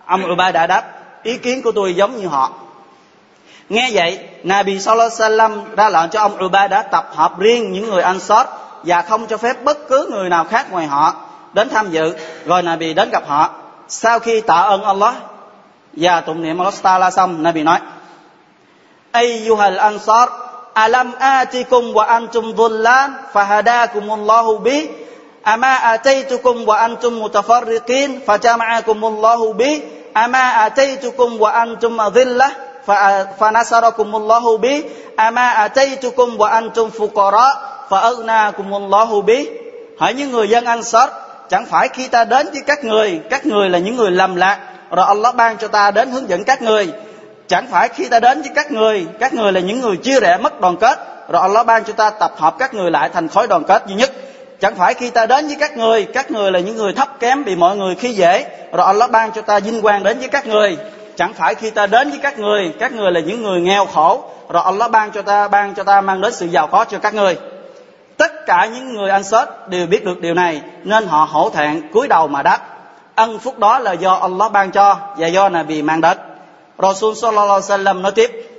Ông 0.07 0.33
Ubaidah 0.33 0.69
đáp 0.69 0.83
ý 1.23 1.39
kiến 1.39 1.63
của 1.63 1.73
tôi 1.73 1.95
giống 1.95 2.17
như 2.17 2.27
họ. 2.27 2.53
Nghe 3.71 3.91
vậy, 3.93 4.19
Nabi 4.43 4.81
Sallallahu 4.81 5.11
Alaihi 5.19 5.55
ra 5.77 5.89
lệnh 5.89 6.11
cho 6.11 6.21
ông 6.21 6.45
Uba 6.45 6.67
đã 6.69 6.83
tập 6.83 7.11
hợp 7.15 7.39
riêng 7.39 7.73
những 7.73 7.91
người 7.91 8.03
Ansar 8.03 8.47
và 8.83 9.03
không 9.03 9.27
cho 9.27 9.37
phép 9.37 9.65
bất 9.65 9.89
cứ 9.89 10.09
người 10.11 10.29
nào 10.29 10.45
khác 10.45 10.73
ngoài 10.73 10.87
họ 10.87 11.15
đến 11.53 11.69
tham 11.69 11.91
dự. 11.91 12.15
Rồi 12.47 12.63
Nabi 12.63 12.95
đến 12.95 13.11
gặp 13.11 13.23
họ. 13.27 13.51
Sau 13.89 14.19
khi 14.19 14.41
tạ 14.41 14.55
ơn 14.55 14.83
Allah 14.83 15.15
và 15.93 16.21
tụng 16.21 16.43
niệm 16.43 16.59
Allah 16.59 16.75
Taala 16.83 17.11
xong, 17.11 17.43
Nabi 17.43 17.63
nói: 17.63 17.79
Ayyuhal 19.13 19.77
Ansar, 19.77 20.29
alam 20.75 21.13
atikum 21.19 21.93
wa 21.93 22.05
antum 22.07 22.53
dhullan 22.57 23.13
fahadakumullahu 23.33 24.59
bi 24.59 24.89
ama 25.43 25.75
ataitukum 25.75 26.67
wa 26.67 26.75
antum 26.75 27.19
mutafarriqin 27.19 28.21
fajama'akumullahu 28.27 29.57
bi 29.57 29.83
ama 30.15 30.51
ataitukum 30.67 31.39
wa 31.39 31.51
antum 31.51 31.99
adhillah 32.01 32.70
fanasarakumullahu 32.87 34.59
bi, 34.59 34.83
ama 35.17 35.49
ataitukum 35.51 36.37
wa 36.37 36.49
antum 36.49 36.91
fuqara, 36.91 37.55
fa 37.89 38.01
aghnakumullahu 38.01 39.23
bi. 39.23 39.49
Hỏi 39.99 40.15
những 40.15 40.33
người 40.33 40.49
dân 40.49 40.65
Ansar, 40.65 41.09
chẳng 41.49 41.67
phải 41.67 41.89
khi 41.89 42.07
ta 42.07 42.25
đến 42.25 42.49
với 42.53 42.63
các 42.67 42.85
người 42.85 43.21
các 43.31 43.47
người 43.47 43.71
là 43.71 43.79
những 43.79 43.97
người 43.97 44.11
lầm 44.11 44.37
lạc, 44.37 44.59
rồi 44.91 45.07
Allah 45.07 45.37
ban 45.37 45.57
cho 45.59 45.69
ta 45.69 45.91
đến 45.91 46.11
hướng 46.11 46.29
dẫn 46.29 46.45
các 46.45 46.63
người. 46.63 46.93
Chẳng 47.49 47.67
phải 47.71 47.89
khi 47.89 48.09
ta 48.09 48.21
đến 48.21 48.43
với 48.43 48.51
các 48.55 48.73
người 48.73 49.07
các 49.21 49.35
người 49.35 49.53
là 49.53 49.61
những 49.61 49.81
người 49.81 49.97
chia 49.97 50.21
rẽ 50.21 50.39
mất 50.41 50.61
đoàn 50.61 50.77
kết, 50.77 50.99
rồi 51.29 51.43
Allah 51.43 51.67
ban 51.67 51.85
cho 51.85 51.93
ta 51.93 52.11
tập 52.11 52.33
hợp 52.37 52.55
các 52.59 52.75
người 52.75 52.91
lại 52.91 53.09
thành 53.13 53.29
khối 53.29 53.47
đoàn 53.47 53.65
kết 53.65 53.83
duy 53.87 53.95
nhất. 53.95 54.11
Chẳng 54.61 54.75
phải 54.75 54.95
khi 54.95 55.11
ta 55.11 55.27
đến 55.27 55.47
với 55.47 55.57
các 55.61 55.77
người 55.77 56.05
các 56.05 56.31
người 56.31 56.53
là 56.53 56.59
những 56.59 56.77
người 56.77 56.93
thấp 56.93 57.21
kém 57.21 57.45
bị 57.45 57.57
mọi 57.57 57.77
người 57.77 57.95
khi 57.95 58.13
dễ, 58.13 58.45
rồi 58.73 58.87
Allah 58.87 59.11
ban 59.11 59.33
cho 59.33 59.43
ta 59.43 59.59
vinh 59.59 59.83
quang 59.83 60.03
đến 60.03 60.19
với 60.19 60.29
các 60.29 60.47
người 60.47 60.79
chẳng 61.20 61.34
phải 61.34 61.56
khi 61.56 61.70
ta 61.70 61.88
đến 61.88 62.10
với 62.10 62.20
các 62.24 62.40
người 62.40 62.74
các 62.80 62.94
người 62.94 63.12
là 63.12 63.20
những 63.20 63.44
người 63.44 63.62
nghèo 63.62 63.86
khổ 63.86 64.24
rồi 64.50 64.64
Allah 64.66 64.92
ban 64.92 65.12
cho 65.12 65.22
ta 65.22 65.48
ban 65.48 65.76
cho 65.76 65.84
ta 65.84 66.02
mang 66.02 66.22
đến 66.22 66.34
sự 66.34 66.46
giàu 66.46 66.68
có 66.68 66.86
cho 66.86 67.00
các 67.00 67.14
người 67.14 67.38
tất 68.18 68.46
cả 68.46 68.66
những 68.74 68.94
người 68.94 69.10
Ansar 69.10 69.48
đều 69.68 69.88
biết 69.88 70.06
được 70.06 70.22
điều 70.22 70.34
này 70.34 70.62
nên 70.84 71.08
họ 71.08 71.28
hổ 71.32 71.50
thẹn 71.50 71.82
cúi 71.94 72.08
đầu 72.08 72.28
mà 72.28 72.44
đáp 72.44 72.60
ân 73.16 73.40
phúc 73.40 73.60
đó 73.60 73.80
là 73.80 73.92
do 73.92 74.14
Allah 74.14 74.52
ban 74.52 74.72
cho 74.72 74.98
và 75.18 75.28
do 75.28 75.50
Nabi 75.50 75.82
mang 75.82 76.02
đến 76.02 76.18
Rasul 76.80 77.16
sallallahu 77.16 77.48
alaihi 77.48 77.86
wasallam 77.86 78.02
nói 78.02 78.12
tiếp 78.12 78.52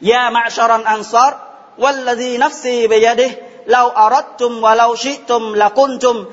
Ya 0.00 0.30
ma'sharan 0.30 0.84
ansar 0.84 1.34
والذي 1.78 2.38
نفسي 2.38 2.86
بيده 2.86 3.30
لو 3.66 3.88
أردتم 3.88 4.64
ولو 4.64 4.94
شئتم 4.94 5.54
لكنتم 5.54 6.24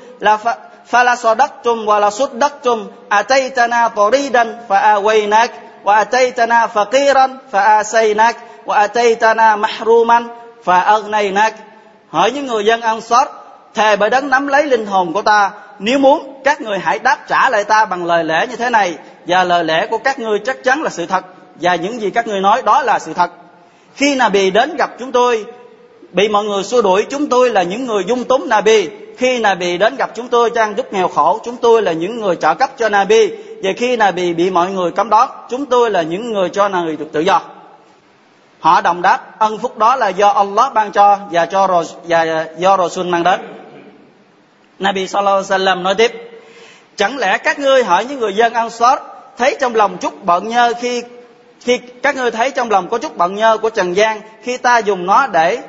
fala 0.91 1.15
sadaqtum 1.15 1.85
wala 1.85 2.09
suddaqtum 2.11 2.87
ataitana 3.09 3.89
taridan 3.89 4.57
faawainak 4.67 5.49
wa 5.83 5.93
ataitana 6.03 6.67
faqiran 6.67 7.37
faasainak 7.51 8.33
wa 8.65 8.73
ataitana 8.85 9.55
mahruman 9.55 10.23
faaghnainak 10.65 11.53
hỏi 12.09 12.31
những 12.31 12.45
người 12.45 12.65
dân 12.65 12.81
Ansar, 12.81 13.27
thề 13.73 13.95
bởi 13.95 14.09
đấng 14.09 14.29
nắm 14.29 14.47
lấy 14.47 14.65
linh 14.65 14.85
hồn 14.85 15.13
của 15.13 15.21
ta. 15.21 15.51
Nếu 15.79 15.99
muốn, 15.99 16.41
các 16.43 16.61
người 16.61 16.79
hãy 16.79 16.99
đáp 16.99 17.17
trả 17.27 17.49
lại 17.49 17.63
ta 17.63 17.85
bằng 17.85 18.05
lời 18.05 18.23
lẽ 18.23 18.47
như 18.49 18.55
thế 18.55 18.69
này. 18.69 18.97
Và 19.27 19.43
lời 19.43 19.63
lẽ 19.63 19.87
của 19.89 19.97
các 19.97 20.19
người 20.19 20.39
chắc 20.45 20.63
chắn 20.63 20.83
là 20.83 20.89
sự 20.89 21.05
thật. 21.05 21.25
Và 21.55 21.75
những 21.75 22.01
gì 22.01 22.09
các 22.09 22.27
người 22.27 22.41
nói 22.41 22.61
đó 22.61 22.83
là 22.83 22.99
sự 22.99 23.13
thật. 23.13 23.31
Khi 23.95 24.15
Nabi 24.15 24.51
đến 24.51 24.75
gặp 24.77 24.89
chúng 24.99 25.11
tôi, 25.11 25.45
bị 26.11 26.27
mọi 26.27 26.45
người 26.45 26.63
xua 26.63 26.81
đuổi, 26.81 27.05
chúng 27.09 27.29
tôi 27.29 27.49
là 27.49 27.63
những 27.63 27.85
người 27.85 28.03
dung 28.07 28.23
túng 28.23 28.49
Nabi 28.49 28.89
khi 29.19 29.39
Nabi 29.39 29.77
đến 29.77 29.95
gặp 29.95 30.09
chúng 30.15 30.27
tôi, 30.27 30.51
trang 30.55 30.77
giúp 30.77 30.93
nghèo 30.93 31.07
khổ, 31.07 31.39
chúng 31.43 31.57
tôi 31.57 31.81
là 31.81 31.91
những 31.91 32.21
người 32.21 32.35
trợ 32.35 32.53
cấp 32.53 32.69
cho 32.77 32.89
Nabi. 32.89 33.31
Và 33.63 33.71
khi 33.77 33.97
Nabi 33.97 34.33
bị 34.33 34.49
mọi 34.49 34.71
người 34.71 34.91
cấm 34.91 35.09
đoán, 35.09 35.29
chúng 35.49 35.65
tôi 35.65 35.91
là 35.91 36.01
những 36.01 36.33
người 36.33 36.49
cho 36.49 36.69
Nabi 36.69 36.95
được 36.95 37.07
tự 37.11 37.19
do. 37.19 37.41
Họ 38.59 38.81
đồng 38.81 39.01
đáp, 39.01 39.39
ân 39.39 39.57
phúc 39.57 39.77
đó 39.77 39.95
là 39.95 40.07
do 40.07 40.29
Allah 40.29 40.73
ban 40.73 40.91
cho 40.91 41.17
và 41.31 41.45
cho 41.45 41.83
và 42.03 42.47
do 42.57 42.77
Rasul 42.77 43.05
mang 43.05 43.23
đến. 43.23 43.39
Nabi 44.79 45.07
sallallahu 45.07 45.35
alaihi 45.35 45.65
wasallam 45.65 45.81
nói 45.81 45.95
tiếp, 45.95 46.11
chẳng 46.95 47.17
lẽ 47.17 47.37
các 47.37 47.59
ngươi 47.59 47.83
hỏi 47.83 48.05
những 48.05 48.19
người 48.19 48.33
dân 48.33 48.53
Ansar 48.53 48.99
thấy 49.37 49.57
trong 49.59 49.75
lòng 49.75 49.97
chút 49.97 50.23
bận 50.23 50.47
nhơ 50.47 50.73
khi 50.81 51.03
khi 51.59 51.77
các 52.03 52.15
ngươi 52.15 52.31
thấy 52.31 52.51
trong 52.51 52.71
lòng 52.71 52.89
có 52.89 52.97
chút 52.97 53.17
bận 53.17 53.35
nhơ 53.35 53.57
của 53.57 53.69
Trần 53.69 53.95
gian 53.95 54.21
khi 54.43 54.57
ta 54.57 54.77
dùng 54.77 55.05
nó 55.05 55.27
để 55.27 55.59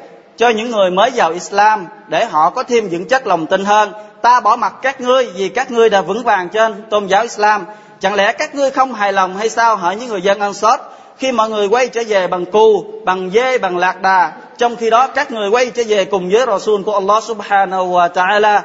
cho 0.41 0.49
những 0.49 0.71
người 0.71 0.91
mới 0.91 1.11
vào 1.15 1.33
Islam 1.33 1.87
để 2.09 2.25
họ 2.25 2.51
có 2.51 2.63
thêm 2.63 2.89
vững 2.89 3.09
chất 3.09 3.27
lòng 3.27 3.47
tin 3.47 3.65
hơn. 3.65 3.93
Ta 4.23 4.41
bỏ 4.41 4.57
mặt 4.57 4.75
các 4.83 5.01
ngươi 5.01 5.27
vì 5.27 5.49
các 5.49 5.71
ngươi 5.71 5.91
đã 5.91 6.01
vững 6.01 6.23
vàng 6.23 6.49
trên 6.49 6.83
tôn 6.91 7.07
giáo 7.07 7.23
Islam. 7.23 7.65
Chẳng 8.01 8.15
lẽ 8.15 8.33
các 8.33 8.55
ngươi 8.55 8.71
không 8.71 8.95
hài 8.95 9.13
lòng 9.13 9.37
hay 9.37 9.49
sao 9.49 9.77
hỏi 9.77 9.97
những 9.97 10.09
người 10.09 10.23
dân 10.23 10.41
Ansar 10.41 10.81
khi 11.17 11.33
mọi 11.33 11.51
người 11.51 11.69
quay 11.69 11.89
trở 11.89 12.03
về 12.09 12.27
bằng 12.27 12.45
cù, 12.47 12.85
bằng 13.05 13.31
dê, 13.31 13.59
bằng 13.59 13.77
lạc 13.77 14.03
đà, 14.03 14.33
trong 14.59 14.77
khi 14.77 14.91
đó 14.91 15.07
các 15.07 15.33
người 15.33 15.49
quay 15.49 15.71
trở 15.71 15.83
về 15.89 16.05
cùng 16.05 16.31
với 16.31 16.47
Rasul 16.47 16.83
của 16.83 16.95
Allah 16.95 17.25
subhanahu 17.25 17.93
wa 17.93 18.09
ta'ala. 18.09 18.61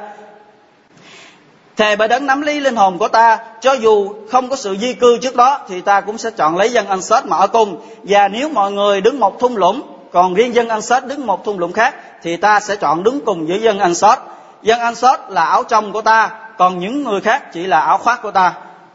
Thề 1.76 1.96
bởi 1.96 2.08
đấng 2.08 2.26
nắm 2.26 2.42
lý 2.42 2.60
linh 2.60 2.76
hồn 2.76 2.98
của 2.98 3.08
ta, 3.08 3.38
cho 3.60 3.72
dù 3.72 4.12
không 4.30 4.48
có 4.48 4.56
sự 4.56 4.76
di 4.80 4.94
cư 4.94 5.18
trước 5.18 5.36
đó, 5.36 5.60
thì 5.68 5.80
ta 5.80 6.00
cũng 6.00 6.18
sẽ 6.18 6.30
chọn 6.30 6.56
lấy 6.56 6.72
dân 6.72 6.86
Ansar 6.86 7.24
mà 7.24 7.36
ở 7.36 7.46
cùng. 7.46 7.80
Và 8.02 8.28
nếu 8.28 8.48
mọi 8.48 8.72
người 8.72 9.00
đứng 9.00 9.20
một 9.20 9.40
thung 9.40 9.56
lũng 9.56 9.95
còn 10.12 10.34
riêng 10.34 10.54
dân 10.54 10.68
Ansat 10.68 11.06
đứng 11.06 11.26
một 11.26 11.44
thung 11.44 11.58
lũng 11.58 11.72
khác 11.72 11.94
thì 12.22 12.36
ta 12.36 12.60
sẽ 12.60 12.76
chọn 12.76 13.02
đứng 13.02 13.20
cùng 13.24 13.46
với 13.46 13.60
dân 13.60 13.78
Ansat 13.78 14.18
dân 14.62 14.80
Ansat 14.80 15.20
là 15.28 15.44
áo 15.44 15.62
trong 15.62 15.92
của 15.92 16.00
ta 16.00 16.30
còn 16.58 16.78
những 16.78 17.04
người 17.04 17.20
khác 17.20 17.52
chỉ 17.52 17.66
là 17.66 17.80
áo 17.80 17.98
khoác 17.98 18.22
của 18.22 18.30
ta. 18.30 18.52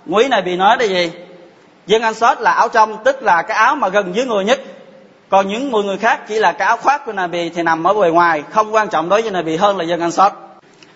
Quý 0.09 0.27
này 0.27 0.41
bị 0.41 0.55
nói 0.55 0.77
là 0.79 0.85
gì? 0.85 1.11
Dân 1.87 2.01
Ansat 2.01 2.41
là 2.41 2.51
áo 2.51 2.67
trong 2.67 3.03
tức 3.03 3.23
là 3.23 3.41
cái 3.41 3.57
áo 3.57 3.75
mà 3.75 3.89
gần 3.89 4.15
dưới 4.15 4.25
người 4.25 4.45
nhất. 4.45 4.59
Còn 5.29 5.47
những 5.47 5.71
người 5.71 5.83
người 5.83 5.97
khác 5.97 6.19
chỉ 6.27 6.39
là 6.39 6.51
cái 6.51 6.67
áo 6.67 6.77
khoác 6.77 7.05
của 7.05 7.13
Nabi 7.13 7.49
thì 7.49 7.63
nằm 7.63 7.87
ở 7.87 7.93
bề 7.93 8.09
ngoài 8.09 8.43
không 8.49 8.75
quan 8.75 8.89
trọng 8.89 9.09
đối 9.09 9.21
với 9.21 9.31
Nabi 9.31 9.55
hơn 9.55 9.77
là 9.77 9.83
dân 9.83 9.99
Ansat 9.99 10.33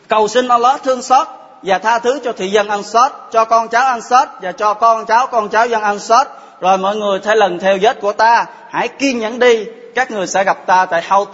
cầu 0.07 0.27
xin 0.27 0.47
Allah 0.47 0.83
thương 0.83 1.01
xót 1.01 1.27
và 1.61 1.77
tha 1.77 1.99
thứ 1.99 2.19
cho 2.23 2.33
thị 2.33 2.47
dân 2.47 2.67
Ansat, 2.67 3.11
cho 3.31 3.45
con 3.45 3.67
cháu 3.67 3.85
Ansat 3.85 4.29
và 4.41 4.51
cho 4.51 4.73
con 4.73 5.05
cháu 5.05 5.27
con 5.27 5.49
cháu 5.49 5.67
dân 5.67 5.81
Ansat. 5.81 6.27
Rồi 6.61 6.77
mọi 6.77 6.95
người 6.95 7.19
theo 7.19 7.35
lần 7.35 7.59
theo 7.59 7.77
vết 7.81 8.01
của 8.01 8.11
ta, 8.13 8.45
hãy 8.69 8.87
kiên 8.87 9.19
nhẫn 9.19 9.39
đi, 9.39 9.65
các 9.95 10.11
người 10.11 10.27
sẽ 10.27 10.43
gặp 10.43 10.57
ta 10.65 10.85
tại 10.85 11.01
Haut. 11.01 11.29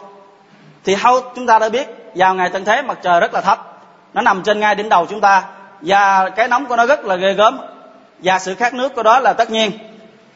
Thì 0.83 0.95
Haut 0.95 1.23
chúng 1.35 1.47
ta 1.47 1.59
đã 1.59 1.69
biết, 1.69 1.87
vào 2.15 2.35
ngày 2.35 2.49
tận 2.49 2.65
thế 2.65 2.81
mặt 2.81 2.97
trời 3.03 3.19
rất 3.19 3.33
là 3.33 3.41
thấp, 3.41 3.59
nó 4.13 4.21
nằm 4.21 4.43
trên 4.43 4.59
ngay 4.59 4.75
đỉnh 4.75 4.89
đầu 4.89 5.05
chúng 5.09 5.21
ta. 5.21 5.43
Và 5.81 6.29
cái 6.29 6.47
nóng 6.47 6.65
của 6.65 6.75
nó 6.75 6.85
rất 6.85 7.05
là 7.05 7.15
ghê 7.15 7.33
gớm. 7.33 7.57
Và 8.19 8.39
sự 8.39 8.55
khát 8.55 8.73
nước 8.73 8.95
của 8.95 9.03
đó 9.03 9.19
là 9.19 9.33
tất 9.33 9.51
nhiên. 9.51 9.71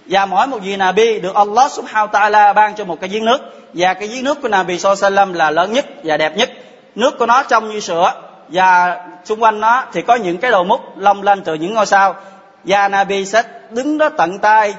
Và 0.06 0.26
mỗi 0.26 0.48
một 0.48 0.58
vị 0.64 0.76
Nabi 0.78 1.20
được 1.20 1.36
Allah 1.36 1.72
subhanahu 1.72 2.08
ta'ala 2.08 2.54
ban 2.54 2.76
cho 2.76 2.86
một 2.86 3.00
cái 3.02 3.10
giếng 3.10 3.26
nước. 3.26 3.38
Và 3.74 3.94
cái 3.94 4.08
giếng 4.08 4.24
nước 4.24 4.42
của 4.42 4.48
Nabi 4.48 4.80
sallam 4.80 5.34
là 5.34 5.52
lớn 5.52 5.74
nhất 5.74 5.86
và 6.04 6.18
đẹp 6.18 6.38
nhất. 6.38 6.52
Nước 6.96 7.20
của 7.20 7.26
nó 7.26 7.44
trong 7.44 7.70
như 7.70 7.80
sữa. 7.80 8.12
Và 8.50 8.98
xung 9.26 9.44
quanh 9.44 9.60
nó 9.60 9.84
thì 9.94 10.02
có 10.02 10.16
những 10.16 10.38
cái 10.38 10.52
đầu 10.52 10.64
mút 10.64 10.82
long 10.98 11.24
lanh 11.24 11.42
từ 11.42 11.54
những 11.54 11.74
ngôi 11.74 11.86
sao. 11.86 12.16
Và 12.64 12.88
Nabi 12.88 13.26
sẽ 13.26 13.44
đứng 13.70 13.98
đó 13.98 14.10
tận 14.10 14.40
tay 14.40 14.74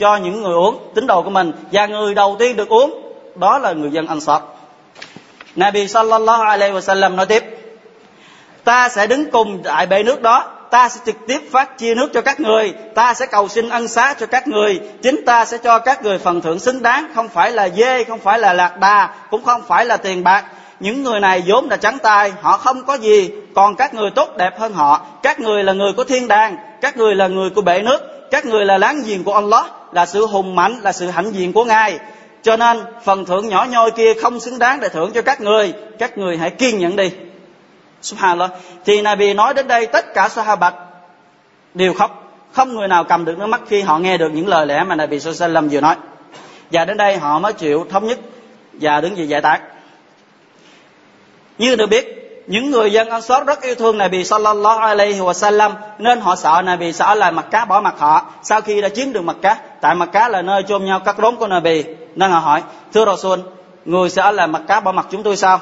cho 0.00 0.16
những 0.16 0.42
người 0.42 0.54
uống 0.54 0.92
tín 0.94 1.06
đồ 1.06 1.22
của 1.22 1.30
mình 1.30 1.52
và 1.72 1.86
người 1.86 2.14
đầu 2.14 2.36
tiên 2.38 2.56
được 2.56 2.68
uống, 2.68 3.12
đó 3.34 3.58
là 3.58 3.72
người 3.72 3.90
dân 3.90 4.06
anh 4.06 4.20
sọt 4.20 4.42
Nabi 5.56 5.88
sallallahu 5.88 6.42
alaihi 6.42 6.74
wasallam 6.74 7.14
nói 7.14 7.26
tiếp, 7.26 7.44
ta 8.64 8.88
sẽ 8.88 9.06
đứng 9.06 9.30
cùng 9.30 9.62
tại 9.64 9.86
bể 9.86 10.02
nước 10.02 10.22
đó, 10.22 10.44
ta 10.70 10.88
sẽ 10.88 11.00
trực 11.06 11.16
tiếp 11.26 11.40
phát 11.52 11.78
chia 11.78 11.94
nước 11.94 12.08
cho 12.14 12.20
các 12.20 12.40
người, 12.40 12.74
ta 12.94 13.14
sẽ 13.14 13.26
cầu 13.26 13.48
xin 13.48 13.68
ân 13.68 13.88
xá 13.88 14.14
cho 14.20 14.26
các 14.26 14.48
người, 14.48 14.80
chính 15.02 15.24
ta 15.26 15.44
sẽ 15.44 15.58
cho 15.58 15.78
các 15.78 16.02
người 16.02 16.18
phần 16.18 16.40
thưởng 16.40 16.58
xứng 16.58 16.82
đáng, 16.82 17.08
không 17.14 17.28
phải 17.28 17.50
là 17.50 17.68
dê, 17.68 18.04
không 18.04 18.18
phải 18.18 18.38
là 18.38 18.52
lạc 18.52 18.78
đà, 18.78 19.14
cũng 19.30 19.42
không 19.42 19.62
phải 19.68 19.84
là 19.84 19.96
tiền 19.96 20.24
bạc. 20.24 20.44
Những 20.80 21.02
người 21.02 21.20
này 21.20 21.42
vốn 21.46 21.68
là 21.70 21.76
trắng 21.76 21.98
tay, 22.02 22.32
họ 22.40 22.56
không 22.56 22.84
có 22.84 22.94
gì, 22.94 23.30
còn 23.54 23.76
các 23.76 23.94
người 23.94 24.10
tốt 24.14 24.36
đẹp 24.36 24.58
hơn 24.58 24.72
họ. 24.72 25.00
Các 25.22 25.40
người 25.40 25.64
là 25.64 25.72
người 25.72 25.92
của 25.92 26.04
thiên 26.04 26.28
đàng, 26.28 26.56
các 26.80 26.96
người 26.96 27.14
là 27.14 27.28
người 27.28 27.50
của 27.50 27.62
bể 27.62 27.82
nước 27.82 28.19
các 28.30 28.46
người 28.46 28.64
là 28.64 28.78
láng 28.78 29.02
giềng 29.06 29.24
của 29.24 29.34
Allah, 29.34 29.66
là 29.92 30.06
sự 30.06 30.26
hùng 30.26 30.54
mạnh, 30.54 30.80
là 30.82 30.92
sự 30.92 31.06
hãnh 31.06 31.34
diện 31.34 31.52
của 31.52 31.64
ngài. 31.64 31.98
Cho 32.42 32.56
nên, 32.56 32.84
phần 33.04 33.24
thưởng 33.24 33.48
nhỏ 33.48 33.66
nhoi 33.70 33.90
kia 33.90 34.14
không 34.14 34.40
xứng 34.40 34.58
đáng 34.58 34.80
để 34.80 34.88
thưởng 34.88 35.12
cho 35.14 35.22
các 35.22 35.40
người. 35.40 35.72
Các 35.98 36.18
người 36.18 36.36
hãy 36.36 36.50
kiên 36.50 36.78
nhẫn 36.78 36.96
đi. 36.96 37.10
Subhanallah. 38.02 38.50
Thì 38.84 39.02
nabi 39.02 39.34
nói 39.34 39.54
đến 39.54 39.68
đây, 39.68 39.86
tất 39.86 40.14
cả 40.14 40.28
sahabat 40.28 40.74
đều 41.74 41.94
khóc. 41.94 42.32
Không 42.52 42.74
người 42.74 42.88
nào 42.88 43.04
cầm 43.04 43.24
được 43.24 43.38
nước 43.38 43.46
mắt 43.46 43.60
khi 43.68 43.80
họ 43.80 43.98
nghe 43.98 44.16
được 44.18 44.28
những 44.32 44.48
lời 44.48 44.66
lẽ 44.66 44.84
mà 44.84 44.94
nabi 44.94 45.20
sallam 45.20 45.68
vừa 45.68 45.80
nói. 45.80 45.96
Và 46.70 46.84
đến 46.84 46.96
đây 46.96 47.16
họ 47.16 47.38
mới 47.38 47.52
chịu 47.52 47.86
thống 47.90 48.06
nhất 48.06 48.18
và 48.72 49.00
đứng 49.00 49.16
dậy 49.16 49.28
giải 49.28 49.40
tán. 49.40 49.60
Như 51.58 51.76
được 51.76 51.86
biết 51.86 52.19
những 52.50 52.70
người 52.70 52.92
dân 52.92 53.08
Ansar 53.08 53.46
rất 53.46 53.62
yêu 53.62 53.74
thương 53.74 53.98
Nabi 53.98 54.24
sallallahu 54.24 54.78
alaihi 54.78 55.20
wa 55.20 55.32
sallam 55.32 55.72
nên 55.98 56.20
họ 56.20 56.36
sợ 56.36 56.62
Nabi 56.64 56.92
sẽ 56.92 57.04
ở 57.04 57.14
lại 57.14 57.32
mặt 57.32 57.46
cá 57.50 57.64
bỏ 57.64 57.80
mặt 57.80 57.94
họ. 57.98 58.24
Sau 58.42 58.60
khi 58.60 58.80
đã 58.80 58.88
chiếm 58.88 59.12
được 59.12 59.20
mặt 59.20 59.36
cá 59.42 59.58
tại 59.80 59.94
mặt 59.94 60.08
cá 60.12 60.28
là 60.28 60.42
nơi 60.42 60.62
chôn 60.68 60.84
nhau 60.84 61.00
các 61.00 61.16
rốn 61.18 61.36
của 61.36 61.46
Nabi. 61.46 61.84
Nên 62.14 62.30
họ 62.30 62.38
hỏi, 62.38 62.62
thưa 62.92 63.06
Rasul, 63.06 63.38
người 63.84 64.10
sẽ 64.10 64.22
ở 64.22 64.30
lại 64.30 64.46
mặt 64.46 64.62
cá 64.68 64.80
bỏ 64.80 64.92
mặt 64.92 65.06
chúng 65.10 65.22
tôi 65.22 65.36
sao? 65.36 65.60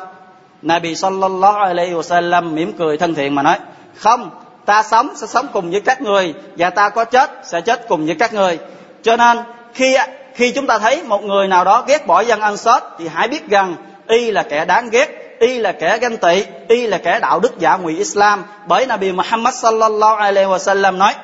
Nabi 0.62 0.94
sallallahu 0.94 1.59
alaihi 1.59 1.92
wa 1.92 2.03
sallam 2.03 2.55
mỉm 2.55 2.72
cười 2.72 2.96
thân 2.96 3.14
thiện 3.14 3.35
mà 3.35 3.42
nói, 3.42 3.59
không, 3.94 4.31
ta 4.64 4.83
sống 4.83 5.09
sẽ 5.16 5.27
sống 5.27 5.46
cùng 5.53 5.70
với 5.70 5.81
các 5.81 6.03
người, 6.03 6.35
và 6.57 6.70
ta 6.70 6.88
có 6.88 7.05
chết 7.05 7.31
sẽ 7.44 7.61
chết 7.61 7.88
cùng 7.88 8.07
với 8.07 8.14
các 8.14 8.35
người. 8.35 8.59
Cho 9.03 9.16
nên, 9.16 9.38
khi 9.74 9.96
khi 10.35 10.53
chúng 10.53 10.66
ta 10.66 10.79
thấy 10.79 11.03
một 11.03 11.24
người 11.24 11.48
nào 11.48 11.64
đó 11.64 11.85
ghét 11.87 12.07
bỏ 12.07 12.20
dân 12.20 12.40
Ansar 12.40 12.83
thì 12.98 13.09
hãy 13.09 13.29
biết 13.29 13.48
rằng 13.48 13.77
y 14.07 14.31
là 14.31 14.42
kẻ 14.42 14.64
đáng 14.64 14.90
ghét 14.90 15.17
y 15.38 15.59
là 15.59 15.72
kẻ 15.72 15.98
ganh 15.98 16.16
tị, 16.16 16.44
y 16.68 16.87
là 16.87 16.98
kẻ 16.98 17.18
đạo 17.20 17.40
đức 17.40 17.59
giả 17.59 17.77
ngụy 17.77 17.98
Islam. 17.98 18.44
Bởi 18.66 18.87
Nabi 18.87 19.12
Muhammad 19.12 19.55
sallallahu 19.55 20.16
alaihi 20.16 20.48
wasallam 20.48 20.98
nói 20.98 21.14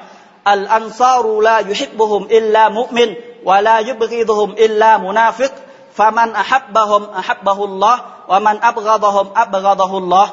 al 0.42 0.66
ansaru 0.66 1.40
la 1.40 1.60
yuhibbuhum 1.60 2.28
illa 2.28 2.68
mu'min 2.68 3.14
wa 3.44 3.62
la 3.62 3.82
yubghiduhum 3.82 4.54
illa 4.54 4.98
munafiq. 4.98 5.48
Faman 5.96 6.32
ahabbahum, 6.32 7.12
ahabbahu 7.12 7.66
Allah, 7.66 8.00
wa 8.26 8.42
man 8.42 8.58
abghadahum, 8.60 9.26
abghadahu 9.34 9.96
Allah. 9.96 10.28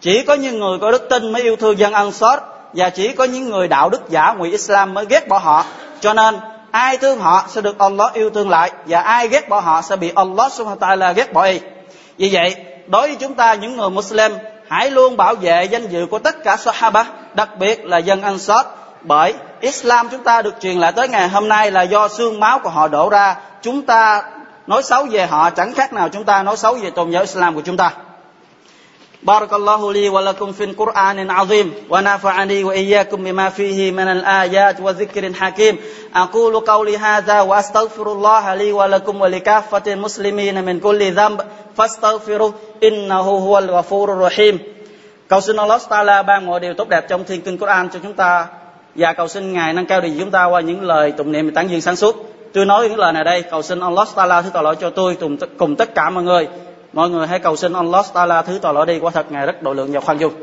Chỉ 0.00 0.22
có 0.22 0.34
những 0.34 0.60
người 0.60 0.78
có 0.80 0.90
đức 0.90 1.08
tin 1.10 1.32
mới 1.32 1.42
yêu 1.42 1.56
thương 1.56 1.78
dân 1.78 1.92
Ansar 1.92 2.38
và 2.72 2.90
chỉ 2.90 3.12
có 3.12 3.24
những 3.24 3.50
người 3.50 3.68
đạo 3.68 3.88
đức 3.88 4.08
giả 4.08 4.32
ngụy 4.32 4.50
Islam 4.50 4.94
mới 4.94 5.06
ghét 5.08 5.28
bỏ 5.28 5.38
họ. 5.38 5.64
Cho 6.00 6.14
nên, 6.14 6.36
ai 6.70 6.96
thương 6.96 7.18
họ 7.18 7.44
sẽ 7.48 7.60
được 7.60 7.78
Allah 7.78 8.14
yêu 8.14 8.30
thương 8.30 8.50
lại 8.50 8.72
và 8.86 9.00
ai 9.00 9.28
ghét 9.28 9.48
bỏ 9.48 9.60
họ 9.60 9.82
sẽ 9.82 9.96
bị 9.96 10.12
Allah 10.14 10.52
subhanahu 10.52 10.78
wa 10.80 10.88
ta'ala 10.88 11.12
ghét 11.12 11.32
bỏ 11.32 11.44
y. 11.44 11.60
Vì 12.18 12.30
vậy 12.32 12.54
đối 12.86 13.08
với 13.08 13.16
chúng 13.20 13.34
ta, 13.34 13.54
những 13.54 13.76
người 13.76 13.90
Muslim, 13.90 14.32
hãy 14.68 14.90
luôn 14.90 15.16
bảo 15.16 15.34
vệ 15.34 15.64
danh 15.64 15.86
dự 15.88 16.06
của 16.10 16.18
tất 16.18 16.44
cả 16.44 16.56
Sahaba, 16.56 17.04
đặc 17.34 17.48
biệt 17.58 17.84
là 17.84 17.98
dân 17.98 18.22
Ansar. 18.22 18.66
Bởi 19.00 19.34
Islam 19.60 20.08
chúng 20.08 20.24
ta 20.24 20.42
được 20.42 20.54
truyền 20.60 20.78
lại 20.78 20.92
tới 20.92 21.08
ngày 21.08 21.28
hôm 21.28 21.48
nay 21.48 21.70
là 21.70 21.82
do 21.82 22.08
xương 22.08 22.40
máu 22.40 22.58
của 22.58 22.70
họ 22.70 22.88
đổ 22.88 23.08
ra. 23.08 23.36
Chúng 23.62 23.82
ta 23.82 24.22
nói 24.66 24.82
xấu 24.82 25.06
về 25.10 25.26
họ, 25.26 25.50
chẳng 25.50 25.72
khác 25.72 25.92
nào 25.92 26.08
chúng 26.08 26.24
ta 26.24 26.42
nói 26.42 26.56
xấu 26.56 26.74
về 26.74 26.90
tôn 26.90 27.10
giáo 27.10 27.22
Islam 27.22 27.54
của 27.54 27.62
chúng 27.64 27.76
ta. 27.76 27.90
بارك 29.23 29.53
الله 29.53 29.93
لي 29.93 30.09
ولكم 30.09 30.51
في 30.51 30.63
القرآن 30.63 31.19
العظيم 31.19 31.73
ونفعني 31.89 32.63
وإياكم 32.63 33.23
بما 33.23 33.49
فيه 33.49 33.91
من 33.91 34.07
الآيات 34.07 34.79
وذكر 34.79 35.33
حكيم 35.33 35.77
أقول 36.15 36.59
قولي 36.59 36.97
هذا 36.97 37.41
وأستغفر 37.41 38.11
الله 38.11 38.55
لي 38.55 38.71
ولكم 38.71 39.21
ولكافة 39.21 39.93
المسلمين 39.93 40.65
من 40.65 40.79
كل 40.79 41.11
ذنب 41.11 41.41
فاستغفروه 41.77 42.53
إنه 42.83 43.21
هو 43.21 43.57
الغفور 43.57 44.13
الرحيم 44.13 44.59
Cầu 45.29 45.41
xin 45.41 45.55
Allah 45.55 45.81
Taala 45.89 46.23
ban 46.23 46.45
mọi 46.45 46.59
điều 46.59 46.73
tốt 46.73 46.89
đẹp 46.89 47.05
trong 47.09 47.23
thiên 47.23 47.41
kinh 47.41 47.57
Quran 47.57 47.89
cho 47.89 47.99
chúng 48.03 48.13
ta 48.13 48.47
và 48.95 49.13
cầu 49.13 49.27
xin 49.27 49.53
Ngài 49.53 49.73
nâng 49.73 49.85
cao 49.85 50.01
điều 50.01 50.11
chúng 50.19 50.31
ta 50.31 50.45
qua 50.45 50.61
những 50.61 50.81
lời 50.81 51.11
tụng 51.11 51.31
niệm 51.31 51.45
và 51.45 51.51
tán 51.55 51.67
dương 51.67 51.81
sáng 51.81 51.95
suốt. 51.95 52.15
Tôi 52.53 52.65
nói 52.65 52.89
những 52.89 52.99
lời 52.99 53.13
này 53.13 53.23
đây, 53.23 53.41
cầu 53.41 53.61
xin 53.61 53.79
Allah 53.79 54.07
Taala 54.15 54.41
thứ 54.41 54.49
tội 54.53 54.63
lỗi 54.63 54.75
cho 54.75 54.89
tôi 54.89 55.17
cùng 55.57 55.75
tất 55.75 55.95
cả 55.95 56.09
mọi 56.09 56.23
người. 56.23 56.47
Mọi 56.93 57.09
người 57.09 57.27
hãy 57.27 57.39
cầu 57.39 57.55
xin 57.55 57.73
Allah 57.73 58.05
Taala 58.13 58.41
thứ 58.41 58.59
tội 58.61 58.73
lỗi 58.73 58.85
đi, 58.85 58.99
quả 58.99 59.11
thật 59.11 59.31
Ngài 59.31 59.45
rất 59.45 59.63
độ 59.63 59.73
lượng 59.73 59.91
và 59.91 59.99
khoan 59.99 60.17
dung. 60.17 60.33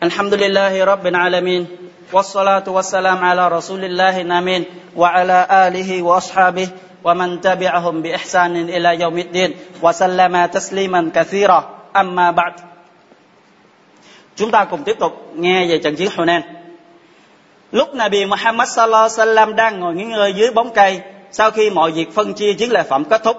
Alhamdulillahi 0.00 0.78
Rabbil 0.86 1.14
Alamin 1.14 1.64
والصلاة 2.12 2.64
والسلام 2.68 3.24
على 3.24 3.48
رسول 3.48 3.84
الله 3.84 4.20
الأمين 4.20 4.64
وعلى 4.96 5.38
آله 5.50 6.02
وأصحابه 6.02 6.68
ومن 7.04 7.40
تبعهم 7.40 8.02
بإحسان 8.02 8.56
إلى 8.68 9.00
يوم 9.00 9.18
الدين 9.18 9.54
وسلم 9.82 10.46
تسليما 10.46 11.10
كثيرا 11.14 11.60
أما 11.96 12.30
بعد 12.30 12.52
Chúng 14.36 14.50
ta 14.50 14.64
cùng 14.64 14.84
tiếp 14.84 14.96
tục 14.98 15.12
nghe 15.34 15.66
về 15.66 15.78
trận 15.78 15.96
chiến 15.96 16.08
Hunain. 16.16 16.42
Lúc 17.72 17.94
Nabi 17.94 18.24
Muhammad 18.24 18.68
sallallahu 18.68 19.02
alaihi 19.02 19.18
wasallam 19.18 19.54
đang 19.54 19.80
ngồi 19.80 19.94
nghỉ 19.94 20.04
ngơi 20.04 20.32
dưới 20.32 20.50
bóng 20.50 20.70
cây, 20.74 21.00
sau 21.30 21.50
khi 21.50 21.70
mọi 21.70 21.90
việc 21.90 22.14
phân 22.14 22.34
chia 22.34 22.52
chiến 22.52 22.70
lợi 22.72 22.82
phẩm 22.82 23.04
kết 23.04 23.22
thúc, 23.24 23.36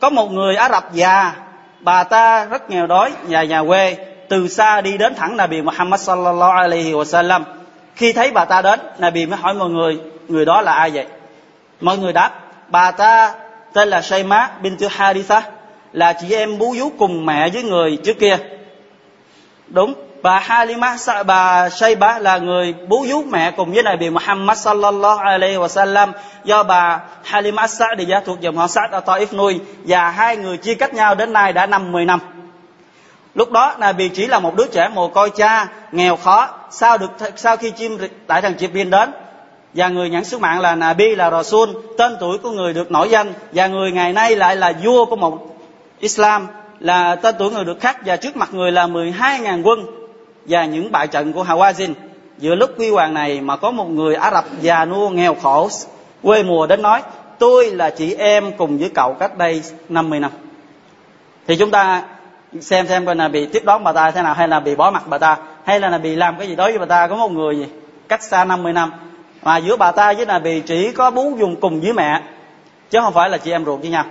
có 0.00 0.10
một 0.10 0.32
người 0.32 0.56
Ả 0.56 0.68
Rập 0.68 0.94
già, 0.94 1.32
bà 1.80 2.04
ta 2.04 2.44
rất 2.44 2.70
nghèo 2.70 2.86
đói, 2.86 3.12
nhà 3.26 3.42
nhà 3.42 3.62
quê, 3.62 3.96
từ 4.28 4.48
xa 4.48 4.80
đi 4.80 4.98
đến 4.98 5.14
thẳng 5.14 5.36
Nabi 5.36 5.62
Muhammad 5.62 6.00
sallallahu 6.00 6.52
alaihi 6.52 6.92
wasallam. 6.92 7.42
Khi 7.94 8.12
thấy 8.12 8.30
bà 8.30 8.44
ta 8.44 8.62
đến, 8.62 8.80
Nabi 8.98 9.26
mới 9.26 9.38
hỏi 9.38 9.54
mọi 9.54 9.70
người, 9.70 10.00
người 10.28 10.44
đó 10.44 10.60
là 10.62 10.72
ai 10.72 10.90
vậy? 10.90 11.06
Mọi 11.80 11.98
người 11.98 12.12
đáp, 12.12 12.30
bà 12.68 12.90
ta 12.90 13.34
tên 13.72 13.88
là 13.88 14.02
Shayma 14.02 14.50
bint 14.62 14.80
Haritha, 14.90 15.42
là 15.92 16.12
chị 16.12 16.34
em 16.34 16.58
bú 16.58 16.74
vú 16.78 16.90
cùng 16.98 17.26
mẹ 17.26 17.48
với 17.48 17.62
người 17.62 17.98
trước 18.04 18.18
kia. 18.20 18.38
Đúng, 19.68 19.94
bà 20.22 20.38
Halima 20.38 20.96
bà 21.26 21.68
Shayba 21.68 22.18
là 22.18 22.38
người 22.38 22.74
bú 22.88 23.06
vú 23.08 23.22
mẹ 23.22 23.50
cùng 23.50 23.72
với 23.72 23.82
Nabi 23.82 24.10
Muhammad 24.10 24.58
sallallahu 24.58 25.18
alaihi 25.18 25.56
wasallam. 25.56 26.12
Do 26.44 26.62
bà 26.62 27.00
Halima 27.24 27.66
Sa'diyah 27.66 28.24
thuộc 28.24 28.40
dòng 28.40 28.56
họ 28.56 28.66
Sa'd 28.66 28.92
ở 28.92 29.00
Taif 29.06 29.36
nuôi 29.36 29.60
và 29.86 30.10
hai 30.10 30.36
người 30.36 30.56
chia 30.56 30.74
cách 30.74 30.94
nhau 30.94 31.14
đến 31.14 31.32
nay 31.32 31.52
đã 31.52 31.66
năm 31.66 31.92
10 31.92 32.04
năm. 32.04 32.20
Lúc 33.34 33.52
đó 33.52 33.74
Nabi 33.78 34.08
chỉ 34.08 34.26
là 34.26 34.38
một 34.38 34.56
đứa 34.56 34.66
trẻ 34.66 34.88
mồ 34.94 35.08
côi 35.08 35.30
cha, 35.30 35.68
nghèo 35.92 36.16
khó, 36.16 36.48
sau 36.70 36.98
được 36.98 37.10
sau 37.36 37.56
khi 37.56 37.70
chim 37.70 37.98
đại 38.26 38.42
thần 38.42 38.54
biên 38.72 38.90
đến. 38.90 39.10
Và 39.74 39.88
người 39.88 40.10
nhận 40.10 40.24
sứ 40.24 40.38
mạng 40.38 40.60
là 40.60 40.74
Nabi 40.74 41.14
là 41.14 41.30
Rasul, 41.30 41.70
tên 41.98 42.16
tuổi 42.20 42.38
của 42.38 42.50
người 42.50 42.72
được 42.72 42.90
nổi 42.90 43.08
danh. 43.10 43.32
Và 43.52 43.66
người 43.66 43.92
ngày 43.92 44.12
nay 44.12 44.36
lại 44.36 44.56
là 44.56 44.72
vua 44.84 45.04
của 45.04 45.16
một 45.16 45.56
Islam 46.00 46.46
là 46.80 47.16
tên 47.16 47.34
tuổi 47.38 47.50
người 47.50 47.64
được 47.64 47.80
khắc. 47.80 48.06
Và 48.06 48.16
trước 48.16 48.36
mặt 48.36 48.48
người 48.52 48.72
là 48.72 48.86
12.000 48.86 49.62
quân 49.62 49.97
và 50.48 50.64
những 50.64 50.92
bại 50.92 51.06
trận 51.06 51.32
của 51.32 51.44
Hawazin. 51.44 51.92
Giữa 52.38 52.54
lúc 52.54 52.70
quy 52.78 52.90
hoàng 52.90 53.14
này 53.14 53.40
mà 53.40 53.56
có 53.56 53.70
một 53.70 53.90
người 53.90 54.14
Ả 54.14 54.30
Rập 54.30 54.44
già 54.60 54.84
nua 54.84 55.08
nghèo 55.08 55.34
khổ 55.34 55.68
quê 56.22 56.42
mùa 56.42 56.66
đến 56.66 56.82
nói, 56.82 57.02
tôi 57.38 57.70
là 57.70 57.90
chị 57.90 58.14
em 58.14 58.52
cùng 58.56 58.78
với 58.78 58.90
cậu 58.94 59.16
cách 59.20 59.38
đây 59.38 59.62
50 59.88 60.20
năm. 60.20 60.30
Thì 61.46 61.56
chúng 61.56 61.70
ta 61.70 62.02
xem 62.60 62.86
xem 62.86 63.06
coi 63.06 63.16
là 63.16 63.28
bị 63.28 63.46
tiếp 63.46 63.62
đón 63.64 63.84
bà 63.84 63.92
ta 63.92 64.10
thế 64.10 64.22
nào, 64.22 64.34
hay 64.34 64.48
là 64.48 64.60
bị 64.60 64.76
bỏ 64.76 64.90
mặt 64.90 65.02
bà 65.06 65.18
ta, 65.18 65.36
hay 65.64 65.80
là 65.80 65.98
bị 65.98 66.16
làm 66.16 66.38
cái 66.38 66.48
gì 66.48 66.56
đối 66.56 66.70
với 66.70 66.78
bà 66.78 66.86
ta. 66.86 67.06
Có 67.06 67.16
một 67.16 67.32
người 67.32 67.56
gì? 67.56 67.66
Cách 68.08 68.22
xa 68.22 68.44
50 68.44 68.72
năm. 68.72 68.92
Mà 69.42 69.56
giữa 69.56 69.76
bà 69.76 69.92
ta 69.92 70.12
với 70.12 70.26
là 70.26 70.38
bị 70.38 70.60
chỉ 70.60 70.92
có 70.92 71.10
bú 71.10 71.36
dùng 71.38 71.56
cùng 71.60 71.80
với 71.80 71.92
mẹ, 71.92 72.22
chứ 72.90 73.00
không 73.00 73.14
phải 73.14 73.28
là 73.28 73.38
chị 73.38 73.50
em 73.50 73.64
ruột 73.64 73.80
với 73.80 73.90
nhau. 73.90 74.04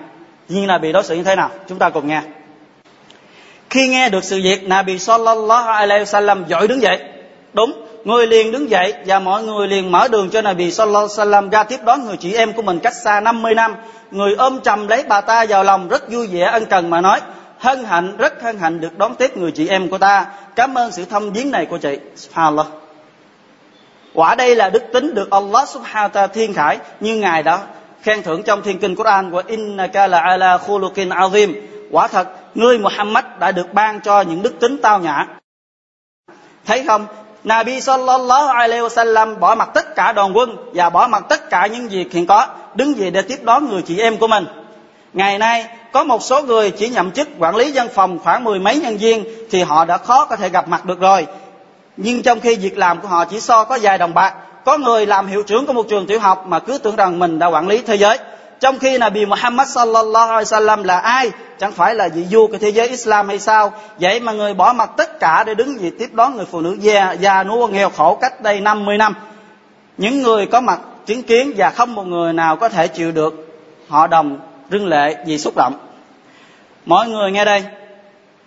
Nhưng 0.47 0.67
là 0.67 0.77
bị 0.77 0.91
đối 0.91 1.03
xử 1.03 1.15
như 1.15 1.23
thế 1.23 1.35
nào? 1.35 1.49
Chúng 1.67 1.77
ta 1.77 1.89
cùng 1.89 2.07
nghe 2.07 2.21
khi 3.77 3.87
nghe 3.87 4.09
được 4.09 4.23
sự 4.23 4.39
việc, 4.43 4.67
Nabi 4.67 4.99
sallallahu 4.99 5.69
alaihi 5.69 6.03
wasallam 6.03 6.43
dội 6.49 6.67
đứng 6.67 6.81
dậy. 6.81 6.99
Đúng, 7.53 7.87
người 8.03 8.27
liền 8.27 8.51
đứng 8.51 8.69
dậy 8.69 8.93
và 9.05 9.19
mọi 9.19 9.43
người 9.43 9.67
liền 9.67 9.91
mở 9.91 10.07
đường 10.07 10.29
cho 10.29 10.41
Nabi 10.41 10.71
sallallahu 10.71 11.07
alaihi 11.07 11.31
wasallam 11.31 11.49
ra 11.49 11.63
tiếp 11.63 11.79
đón 11.85 12.05
người 12.05 12.17
chị 12.17 12.33
em 12.33 12.53
của 12.53 12.61
mình 12.61 12.79
cách 12.79 12.93
xa 12.93 13.19
50 13.19 13.55
năm. 13.55 13.75
Người 14.11 14.35
ôm 14.37 14.61
chầm 14.61 14.87
lấy 14.87 15.03
bà 15.07 15.21
ta 15.21 15.45
vào 15.49 15.63
lòng, 15.63 15.87
rất 15.87 16.11
vui 16.11 16.27
vẻ, 16.27 16.43
ân 16.43 16.65
cần 16.65 16.89
mà 16.89 17.01
nói, 17.01 17.21
hân 17.59 17.83
hạnh, 17.83 18.17
rất 18.17 18.41
hân 18.41 18.57
hạnh 18.57 18.79
được 18.79 18.97
đón 18.97 19.15
tiếp 19.15 19.37
người 19.37 19.51
chị 19.51 19.67
em 19.67 19.89
của 19.89 19.97
ta. 19.97 20.25
Cảm 20.55 20.77
ơn 20.77 20.91
sự 20.91 21.05
thăm 21.05 21.33
viếng 21.33 21.51
này 21.51 21.65
của 21.65 21.77
chị. 21.77 21.97
Subhanallah. 22.15 22.67
Quả 24.13 24.35
đây 24.35 24.55
là 24.55 24.69
đức 24.69 24.83
tính 24.93 25.13
được 25.13 25.31
Allah 25.31 25.69
subhanahu 25.69 26.09
wa 26.13 26.27
thiên 26.27 26.53
khải 26.53 26.77
như 26.99 27.15
ngài 27.15 27.43
đã 27.43 27.59
khen 28.01 28.23
thưởng 28.23 28.43
trong 28.43 28.61
thiên 28.61 28.79
kinh 28.79 28.95
Quran 28.95 29.31
của 29.31 29.43
innaka 29.47 30.07
la 30.07 30.19
ala 30.19 30.57
khuluqin 30.57 31.09
azim 31.09 31.53
quả 31.91 32.07
thật, 32.07 32.27
ngươi 32.55 32.77
Muhammad 32.77 33.25
đã 33.39 33.51
được 33.51 33.73
ban 33.73 34.01
cho 34.01 34.21
những 34.21 34.43
đức 34.43 34.59
tính 34.59 34.77
tao 34.81 34.99
nhã. 34.99 35.27
Thấy 36.65 36.83
không? 36.87 37.05
Nabi 37.43 37.81
sallallahu 37.81 38.47
alaihi 38.47 38.81
wasallam 38.81 39.39
bỏ 39.39 39.55
mặt 39.55 39.69
tất 39.73 39.95
cả 39.95 40.11
đoàn 40.11 40.37
quân 40.37 40.57
và 40.73 40.89
bỏ 40.89 41.07
mặt 41.07 41.23
tất 41.29 41.49
cả 41.49 41.67
những 41.67 41.87
việc 41.87 42.13
hiện 42.13 42.27
có, 42.27 42.47
đứng 42.75 42.97
dậy 42.97 43.11
để 43.11 43.21
tiếp 43.21 43.43
đón 43.43 43.69
người 43.69 43.81
chị 43.81 43.99
em 43.99 44.17
của 44.17 44.27
mình. 44.27 44.45
Ngày 45.13 45.37
nay, 45.37 45.65
có 45.91 46.03
một 46.03 46.23
số 46.23 46.43
người 46.43 46.71
chỉ 46.71 46.89
nhậm 46.89 47.11
chức 47.11 47.27
quản 47.39 47.55
lý 47.55 47.71
văn 47.73 47.87
phòng 47.93 48.19
khoảng 48.19 48.43
mười 48.43 48.59
mấy 48.59 48.79
nhân 48.79 48.97
viên 48.97 49.25
thì 49.51 49.63
họ 49.63 49.85
đã 49.85 49.97
khó 49.97 50.25
có 50.25 50.35
thể 50.35 50.49
gặp 50.49 50.67
mặt 50.67 50.85
được 50.85 50.99
rồi. 50.99 51.27
Nhưng 51.97 52.23
trong 52.23 52.39
khi 52.39 52.55
việc 52.55 52.77
làm 52.77 53.01
của 53.01 53.07
họ 53.07 53.25
chỉ 53.25 53.39
so 53.39 53.63
có 53.63 53.79
vài 53.81 53.97
đồng 53.97 54.13
bạc, 54.13 54.33
có 54.65 54.77
người 54.77 55.05
làm 55.05 55.27
hiệu 55.27 55.43
trưởng 55.43 55.65
của 55.65 55.73
một 55.73 55.85
trường 55.89 56.07
tiểu 56.07 56.19
học 56.19 56.45
mà 56.47 56.59
cứ 56.59 56.77
tưởng 56.77 56.95
rằng 56.95 57.19
mình 57.19 57.39
đã 57.39 57.47
quản 57.47 57.67
lý 57.67 57.81
thế 57.81 57.95
giới 57.95 58.17
trong 58.59 58.79
khi 58.79 58.97
Nabi 58.97 59.25
Muhammad 59.25 59.67
sallallahu 59.67 60.29
alaihi 60.31 60.45
wasallam 60.45 60.83
là 60.83 60.99
ai? 60.99 61.31
Chẳng 61.59 61.71
phải 61.71 61.95
là 61.95 62.07
vị 62.07 62.25
vua 62.31 62.47
của 62.47 62.57
thế 62.57 62.69
giới 62.69 62.87
Islam 62.87 63.27
hay 63.27 63.39
sao? 63.39 63.73
Vậy 63.99 64.19
mà 64.19 64.31
người 64.31 64.53
bỏ 64.53 64.73
mặt 64.73 64.89
tất 64.97 65.19
cả 65.19 65.43
để 65.43 65.55
đứng 65.55 65.79
gì 65.79 65.91
tiếp 65.99 66.09
đón 66.13 66.35
người 66.35 66.45
phụ 66.51 66.61
nữ 66.61 66.77
già 66.79 67.11
già 67.11 67.43
nua 67.43 67.67
nghèo 67.67 67.89
khổ 67.89 68.17
cách 68.21 68.41
đây 68.41 68.59
50 68.61 68.97
năm. 68.97 69.15
Những 69.97 70.21
người 70.21 70.45
có 70.45 70.61
mặt 70.61 70.79
chứng 71.05 71.23
kiến 71.23 71.53
và 71.57 71.69
không 71.69 71.95
một 71.95 72.03
người 72.03 72.33
nào 72.33 72.55
có 72.55 72.69
thể 72.69 72.87
chịu 72.87 73.11
được 73.11 73.47
họ 73.87 74.07
đồng 74.07 74.39
rưng 74.71 74.87
lệ 74.87 75.15
vì 75.25 75.37
xúc 75.37 75.53
động. 75.55 75.73
Mọi 76.85 77.07
người 77.07 77.31
nghe 77.31 77.45
đây. 77.45 77.63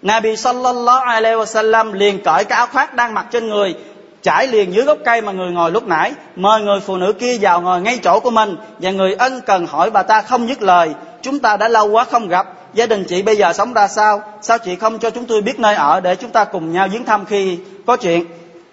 Nabi 0.03 0.37
sallallahu 0.37 1.05
alaihi 1.05 1.37
wasallam 1.37 1.93
liền 1.93 2.23
cởi 2.23 2.45
cái 2.45 2.57
áo 2.57 2.67
khoác 2.67 2.95
đang 2.95 3.15
mặc 3.15 3.27
trên 3.31 3.49
người 3.49 3.75
trải 4.23 4.47
liền 4.47 4.75
dưới 4.75 4.85
gốc 4.85 4.99
cây 5.05 5.21
mà 5.21 5.33
người 5.33 5.51
ngồi 5.51 5.71
lúc 5.71 5.87
nãy, 5.87 6.13
mời 6.37 6.61
người 6.61 6.81
phụ 6.81 6.97
nữ 6.97 7.13
kia 7.13 7.39
vào 7.41 7.61
ngồi 7.61 7.81
ngay 7.81 7.99
chỗ 8.05 8.21
của 8.21 8.31
mình, 8.31 8.57
và 8.79 8.91
người 8.91 9.15
ân 9.15 9.41
cần 9.47 9.67
hỏi 9.67 9.91
bà 9.91 10.03
ta 10.03 10.23
không 10.23 10.49
dứt 10.49 10.63
lời. 10.63 10.95
Chúng 11.23 11.39
ta 11.39 11.57
đã 11.57 11.69
lâu 11.69 11.89
quá 11.91 12.05
không 12.05 12.29
gặp. 12.29 12.47
Gia 12.75 12.87
đình 12.87 13.05
chị 13.05 13.23
bây 13.23 13.37
giờ 13.37 13.53
sống 13.53 13.73
ra 13.73 13.89
sao? 13.89 14.23
Sao 14.43 14.59
chị 14.59 14.77
không 14.77 14.99
cho 14.99 15.11
chúng 15.11 15.27
tôi 15.27 15.43
biết 15.43 15.59
nơi 15.59 15.75
ở 15.75 16.01
để 16.01 16.17
chúng 16.17 16.31
ta 16.31 16.45
cùng 16.45 16.73
nhau 16.73 16.89
viếng 16.93 17.05
thăm 17.05 17.25
khi 17.27 17.59
có 17.87 17.97
chuyện? 17.97 18.25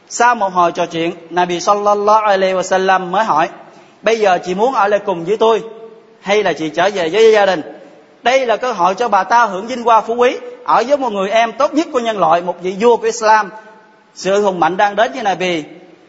Sau 0.10 0.36
một 0.36 0.54
hồi 0.54 0.72
trò 0.72 0.86
chuyện, 0.86 1.12
Nabi 1.30 1.60
sallallahu 1.60 2.26
alaihi 2.26 2.54
wasallam 2.54 3.00
mới 3.10 3.26
hỏi, 3.26 3.50
bây 4.02 4.20
giờ 4.20 4.38
chị 4.46 4.56
muốn 4.56 4.74
ở 4.74 4.88
lại 4.88 5.00
cùng 5.06 5.26
với 5.26 5.38
tôi 5.38 5.62
hay 6.22 6.44
là 6.44 6.54
chị 6.54 6.70
trở 6.70 6.90
về 6.94 7.10
với 7.10 7.32
gia 7.32 7.46
đình? 7.46 7.62
Đây 8.24 8.46
là 8.46 8.58
cơ 8.58 8.72
hội 8.72 8.96
cho 8.96 9.10
bà 9.10 9.24
ta 9.24 9.46
hưởng 9.46 9.68
vinh 9.68 9.84
hoa 9.84 10.02
phú 10.02 10.16
quý. 10.16 10.38
Ở 10.66 10.84
với 10.88 10.98
một 10.98 11.12
người 11.12 11.30
em 11.30 11.52
tốt 11.52 11.74
nhất 11.74 11.88
của 11.94 12.00
nhân 12.00 12.18
loại, 12.18 12.42
một 12.42 12.62
vị 12.62 12.76
vua 12.80 12.98
của 12.98 13.04
Islam 13.04 13.50
sự 14.18 14.42
hùng 14.42 14.60
mạnh 14.60 14.78
đang 14.78 14.96
đến 14.96 15.12
với 15.14 15.24
Nabi. 15.24 15.64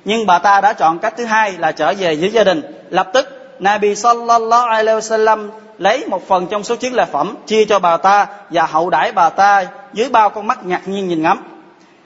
Nhưng 0.05 0.27
bà 0.27 0.39
ta 0.39 0.61
đã 0.61 0.73
chọn 0.73 0.99
cách 0.99 1.15
thứ 1.17 1.25
hai 1.25 1.53
là 1.59 1.73
trở 1.73 1.95
về 1.99 2.15
với 2.15 2.31
gia 2.31 2.45
đình. 2.45 2.63
Lập 2.91 3.11
tức, 3.13 3.55
Nabi 3.61 3.95
sallallahu 3.95 4.67
alaihi 4.69 4.99
wasallam 4.99 5.49
lấy 5.79 6.07
một 6.07 6.29
phần 6.29 6.47
trong 6.47 6.65
số 6.65 6.77
chiến 6.77 6.95
lợi 6.95 7.07
phẩm 7.13 7.35
chia 7.47 7.65
cho 7.65 7.79
bà 7.79 7.97
ta 7.97 8.27
và 8.51 8.67
hậu 8.67 8.91
đãi 8.91 9.13
bà 9.13 9.29
ta 9.29 9.65
dưới 9.93 10.09
bao 10.09 10.31
con 10.31 10.47
mắt 10.47 10.65
ngạc 10.65 10.89
nhiên 10.89 11.09
nhìn 11.09 11.23
ngắm. 11.23 11.43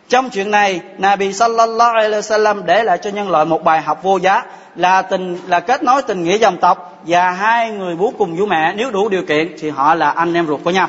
Trong 0.08 0.30
chuyện 0.30 0.50
này, 0.50 0.80
Nabi 0.98 1.32
sallallahu 1.32 1.94
alaihi 1.94 2.14
wasallam 2.14 2.64
để 2.64 2.84
lại 2.84 2.98
cho 2.98 3.10
nhân 3.10 3.30
loại 3.30 3.44
một 3.44 3.64
bài 3.64 3.80
học 3.80 4.02
vô 4.02 4.16
giá 4.16 4.44
là 4.76 5.02
tình, 5.02 5.38
là 5.46 5.60
kết 5.60 5.82
nối 5.82 6.02
tình 6.02 6.24
nghĩa 6.24 6.38
dòng 6.38 6.56
tộc 6.56 7.02
và 7.06 7.30
hai 7.30 7.70
người 7.70 7.96
bố 7.96 8.12
cùng 8.18 8.36
vũ 8.36 8.46
mẹ. 8.46 8.74
Nếu 8.76 8.90
đủ 8.90 9.08
điều 9.08 9.22
kiện 9.22 9.56
thì 9.60 9.70
họ 9.70 9.94
là 9.94 10.10
anh 10.10 10.34
em 10.34 10.46
ruột 10.46 10.60
của 10.64 10.70
nhau 10.70 10.88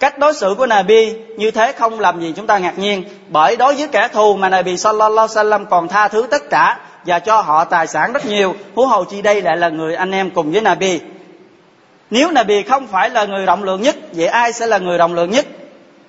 cách 0.00 0.18
đối 0.18 0.34
xử 0.34 0.54
của 0.58 0.66
Nabi 0.66 1.14
như 1.36 1.50
thế 1.50 1.72
không 1.72 2.00
làm 2.00 2.20
gì 2.20 2.32
chúng 2.36 2.46
ta 2.46 2.58
ngạc 2.58 2.78
nhiên. 2.78 3.04
Bởi 3.28 3.56
đối 3.56 3.74
với 3.74 3.88
kẻ 3.88 4.08
thù 4.12 4.36
mà 4.36 4.48
Nabi 4.48 4.76
sallallahu 4.76 5.28
alaihi 5.34 5.50
wasallam 5.50 5.64
còn 5.64 5.88
tha 5.88 6.08
thứ 6.08 6.26
tất 6.30 6.50
cả 6.50 6.78
và 7.06 7.18
cho 7.18 7.40
họ 7.40 7.64
tài 7.64 7.86
sản 7.86 8.12
rất 8.12 8.26
nhiều, 8.26 8.54
hú 8.74 8.86
hồ 8.86 9.04
chi 9.04 9.22
đây 9.22 9.42
lại 9.42 9.56
là 9.56 9.68
người 9.68 9.94
anh 9.94 10.10
em 10.10 10.30
cùng 10.30 10.52
với 10.52 10.60
Nabi. 10.60 11.00
Nếu 12.10 12.30
Nabi 12.30 12.62
không 12.62 12.86
phải 12.86 13.10
là 13.10 13.24
người 13.24 13.46
rộng 13.46 13.64
lượng 13.64 13.82
nhất, 13.82 13.96
vậy 14.12 14.26
ai 14.26 14.52
sẽ 14.52 14.66
là 14.66 14.78
người 14.78 14.98
rộng 14.98 15.14
lượng 15.14 15.30
nhất? 15.30 15.46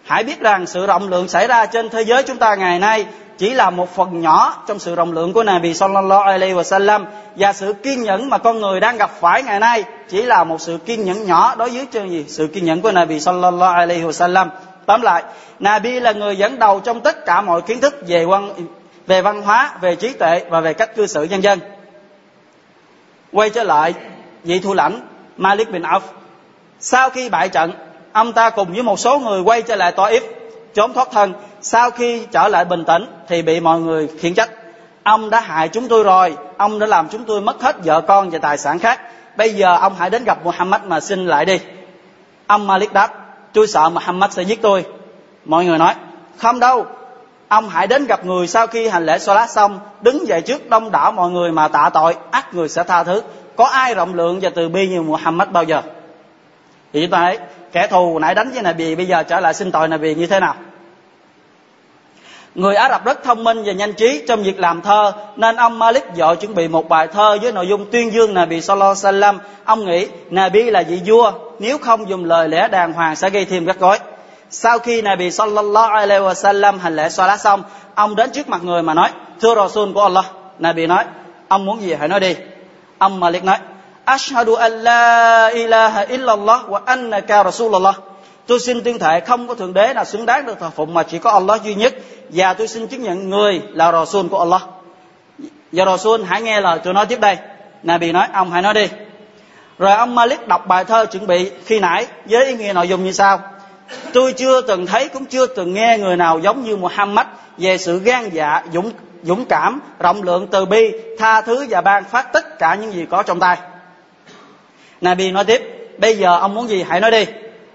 Hãy 0.04 0.24
biết 0.24 0.40
rằng 0.40 0.68
sự 0.68 0.86
rộng 0.86 1.10
lượng 1.10 1.28
xảy 1.28 1.48
ra 1.48 1.66
trên 1.66 1.90
thế 1.90 2.02
giới 2.02 2.24
chúng 2.24 2.38
ta 2.38 2.56
ngày 2.56 2.80
nay 2.80 3.06
chỉ 3.42 3.54
là 3.54 3.70
một 3.70 3.96
phần 3.96 4.22
nhỏ 4.22 4.64
trong 4.68 4.80
sự 4.80 4.96
rộng 4.96 5.12
lượng 5.12 5.34
của 5.34 5.44
Nabi 5.44 5.74
sallallahu 5.74 6.22
alaihi 6.24 6.54
wasallam 6.54 7.06
và 7.36 7.54
sự 7.54 7.74
kiên 7.74 8.04
nhẫn 8.04 8.30
mà 8.30 8.38
con 8.38 8.60
người 8.60 8.80
đang 8.80 8.98
gặp 8.98 9.12
phải 9.20 9.44
ngày 9.44 9.60
nay 9.60 9.84
chỉ 10.10 10.22
là 10.22 10.44
một 10.44 10.62
sự 10.62 10.78
kiên 10.86 11.06
nhẫn 11.06 11.26
nhỏ 11.26 11.56
đối 11.56 11.70
với 11.70 11.88
chương 11.94 12.10
gì, 12.12 12.26
sự 12.28 12.48
kiên 12.48 12.66
nhẫn 12.66 12.82
của 12.82 12.92
Nabi 12.92 13.20
sallallahu 13.20 13.74
alaihi 13.74 14.04
wasallam. 14.04 14.48
Tóm 14.86 15.02
lại, 15.02 15.24
Nabi 15.60 16.00
là 16.00 16.12
người 16.12 16.36
dẫn 16.36 16.60
đầu 16.60 16.80
trong 16.80 17.02
tất 17.02 17.26
cả 17.26 17.42
mọi 17.42 17.62
kiến 17.62 17.82
thức 17.82 17.96
về 18.08 18.26
văn 18.26 18.54
về 19.08 19.22
văn 19.22 19.42
hóa, 19.42 19.74
về 19.82 19.96
trí 19.96 20.14
tuệ 20.14 20.46
và 20.50 20.62
về 20.62 20.74
cách 20.74 20.96
cư 20.96 21.08
xử 21.08 21.24
nhân 21.24 21.44
dân. 21.44 21.60
Quay 23.32 23.50
trở 23.50 23.64
lại 23.64 23.94
vị 24.44 24.60
thủ 24.60 24.74
lãnh 24.74 25.08
Malik 25.38 25.72
bin 25.72 25.82
Auf, 25.82 26.02
sau 26.80 27.10
khi 27.10 27.30
bại 27.30 27.50
trận, 27.50 27.72
ông 28.12 28.34
ta 28.34 28.50
cùng 28.50 28.74
với 28.74 28.84
một 28.84 29.00
số 29.00 29.20
người 29.20 29.42
quay 29.42 29.62
trở 29.62 29.76
lại 29.76 29.94
Taif 29.96 30.22
trốn 30.74 30.94
thoát 30.94 31.12
thân. 31.12 31.34
Sau 31.62 31.92
khi 31.92 32.26
trở 32.32 32.48
lại 32.48 32.66
bình 32.66 32.86
tĩnh 32.86 33.06
thì 33.28 33.42
bị 33.42 33.60
mọi 33.60 33.80
người 33.80 34.10
khiển 34.20 34.34
trách. 34.34 34.50
Ông 35.04 35.30
đã 35.30 35.40
hại 35.40 35.68
chúng 35.68 35.88
tôi 35.88 36.04
rồi, 36.04 36.38
ông 36.58 36.80
đã 36.80 36.88
làm 36.88 37.08
chúng 37.10 37.26
tôi 37.26 37.42
mất 37.42 37.62
hết 37.62 37.76
vợ 37.84 38.02
con 38.02 38.30
và 38.30 38.40
tài 38.40 38.58
sản 38.58 38.80
khác. 38.80 39.02
Bây 39.38 39.54
giờ 39.54 39.78
ông 39.78 39.94
hãy 39.98 40.10
đến 40.10 40.24
gặp 40.24 40.46
Muhammad 40.46 40.82
mà 40.86 41.00
xin 41.00 41.28
lại 41.28 41.46
đi. 41.46 41.60
Ông 42.48 42.68
Malik 42.68 42.94
đáp, 42.94 43.12
tôi 43.54 43.68
sợ 43.68 43.90
Muhammad 43.90 44.32
sẽ 44.32 44.44
giết 44.44 44.62
tôi. 44.62 44.86
Mọi 45.46 45.66
người 45.66 45.78
nói, 45.78 45.94
không 46.38 46.60
đâu. 46.60 46.86
Ông 47.48 47.70
hãy 47.70 47.88
đến 47.88 48.06
gặp 48.06 48.26
người 48.26 48.48
sau 48.48 48.68
khi 48.68 48.88
hành 48.88 49.06
lễ 49.06 49.20
Salat 49.20 49.50
xong, 49.50 49.80
đứng 50.02 50.28
dậy 50.28 50.42
trước 50.42 50.70
đông 50.70 50.92
đảo 50.92 51.12
mọi 51.12 51.32
người 51.32 51.52
mà 51.52 51.68
tạ 51.68 51.90
tội 51.94 52.16
ắt 52.32 52.54
người 52.54 52.70
sẽ 52.70 52.84
tha 52.84 53.04
thứ. 53.04 53.22
Có 53.56 53.66
ai 53.66 53.94
rộng 53.94 54.14
lượng 54.14 54.40
và 54.42 54.50
từ 54.56 54.70
bi 54.70 54.88
như 54.88 55.02
Muhammad 55.02 55.50
bao 55.50 55.64
giờ? 55.64 55.82
Thì 56.94 57.02
chúng 57.02 57.12
ta 57.12 57.22
thấy 57.22 57.38
kẻ 57.72 57.88
thù 57.88 58.20
nãy 58.20 58.36
đánh 58.36 58.52
với 58.52 58.62
Nabi 58.62 58.96
bây 58.96 59.06
giờ 59.06 59.24
trở 59.24 59.40
lại 59.40 59.54
xin 59.54 59.72
tội 59.72 59.88
Nabi 59.88 60.16
như 60.16 60.28
thế 60.28 60.40
nào 60.40 60.56
Người 62.56 62.76
Ả 62.76 62.90
Rập 62.90 63.06
rất 63.06 63.24
thông 63.24 63.44
minh 63.44 63.64
và 63.66 63.74
nhanh 63.74 63.94
trí 63.94 64.24
trong 64.28 64.44
việc 64.44 64.60
làm 64.60 64.82
thơ 64.82 65.14
nên 65.36 65.56
ông 65.56 65.80
Malik 65.80 66.04
dội 66.16 66.36
chuẩn 66.36 66.56
bị 66.56 66.68
một 66.68 66.90
bài 66.90 67.08
thơ 67.08 67.38
với 67.42 67.52
nội 67.52 67.68
dung 67.68 67.86
tuyên 67.92 68.14
dương 68.14 68.34
Nabi 68.34 68.62
Sallallahu 68.62 68.96
Alaihi 69.04 69.20
Wasallam. 69.20 69.38
Ông 69.66 69.86
nghĩ 69.86 70.08
Nabi 70.30 70.64
là 70.64 70.84
vị 70.88 71.02
vua, 71.06 71.32
nếu 71.60 71.78
không 71.78 72.10
dùng 72.10 72.26
lời 72.26 72.50
lẽ 72.50 72.68
đàng 72.68 72.94
hoàng 72.94 73.16
sẽ 73.16 73.30
gây 73.30 73.46
thêm 73.46 73.66
rắc 73.66 73.80
rối. 73.80 74.00
Sau 74.50 74.80
khi 74.80 75.02
Nabi 75.02 75.32
Sallallahu 75.32 75.94
Alaihi 75.94 76.24
Wasallam 76.24 76.78
hành 76.78 76.96
lễ 76.96 77.10
lá 77.18 77.38
xong, 77.38 77.64
ông 77.96 78.16
đến 78.16 78.32
trước 78.32 78.50
mặt 78.50 78.64
người 78.64 78.82
mà 78.82 78.94
nói, 78.94 79.10
thưa 79.42 79.56
Rasul 79.56 79.94
của 79.94 80.02
Allah. 80.02 80.26
Nabi 80.60 80.88
nói, 80.88 81.04
ông 81.48 81.66
muốn 81.66 81.82
gì 81.82 81.94
hãy 81.94 82.08
nói 82.08 82.20
đi. 82.20 82.36
Ông 82.98 83.20
Malik 83.20 83.44
nói, 83.44 83.58
Ashhadu 84.06 84.54
an 84.56 84.72
la 84.72 85.48
ilaha 85.48 86.02
illallah 86.02 86.70
wa 86.70 86.80
annaka 86.86 87.44
Rasulullah. 87.44 88.00
Tôi 88.48 88.60
xin 88.60 88.84
tuyên 88.84 89.00
thệ 89.00 89.20
không 89.20 89.48
có 89.48 89.56
thượng 89.56 89.74
đế 89.74 89.94
nào 89.94 90.06
xứng 90.06 90.26
đáng 90.26 90.46
được 90.46 90.60
thờ 90.60 90.70
phụng 90.76 90.94
mà 90.94 91.04
chỉ 91.04 91.20
có 91.20 91.32
Allah 91.32 91.64
duy 91.64 91.76
nhất. 91.76 91.94
Và 92.30 92.54
tôi 92.54 92.68
xin 92.68 92.88
chứng 92.88 93.04
nhận 93.04 93.30
người 93.30 93.62
là 93.74 93.92
Rasul 93.92 94.28
của 94.28 94.40
Allah. 94.40 94.62
Và 95.72 95.86
Rasul, 95.86 96.24
hãy 96.24 96.42
nghe 96.42 96.62
lời 96.62 96.80
tôi 96.84 96.94
nói 96.94 97.06
tiếp 97.06 97.20
đây. 97.20 97.38
Nabi 97.84 98.12
nói, 98.12 98.28
ông 98.34 98.52
hãy 98.52 98.62
nói 98.62 98.74
đi. 98.74 98.88
Rồi 99.78 99.92
ông 99.92 100.16
Malik 100.16 100.48
đọc 100.48 100.68
bài 100.68 100.86
thơ 100.86 101.06
chuẩn 101.06 101.28
bị 101.28 101.52
khi 101.66 101.80
nãy 101.80 102.08
với 102.26 102.46
ý 102.46 102.54
nghĩa 102.54 102.74
nội 102.74 102.88
dung 102.88 103.04
như 103.04 103.12
sau. 103.12 103.40
Tôi 104.14 104.34
chưa 104.34 104.62
từng 104.62 104.86
thấy 104.86 105.10
cũng 105.10 105.26
chưa 105.26 105.46
từng 105.46 105.74
nghe 105.74 105.98
người 105.98 106.18
nào 106.18 106.40
giống 106.40 106.64
như 106.64 106.78
Muhammad 106.78 107.28
về 107.58 107.78
sự 107.78 108.00
gan 108.00 108.30
dạ 108.30 108.64
dũng 108.74 108.92
dũng 109.24 109.46
cảm, 109.46 109.82
rộng 110.00 110.24
lượng 110.24 110.48
từ 110.52 110.66
bi, 110.66 110.92
tha 111.20 111.42
thứ 111.42 111.66
và 111.70 111.82
ban 111.82 112.04
phát 112.04 112.34
tất 112.34 112.60
cả 112.60 112.76
những 112.76 112.94
gì 112.94 113.06
có 113.10 113.24
trong 113.24 113.40
tay. 113.40 113.58
Nabi 115.02 115.32
nói 115.32 115.46
tiếp, 115.46 115.90
bây 115.98 116.18
giờ 116.18 116.38
ông 116.38 116.54
muốn 116.54 116.70
gì 116.70 116.84
hãy 116.84 117.00
nói 117.00 117.12
đi. 117.12 117.26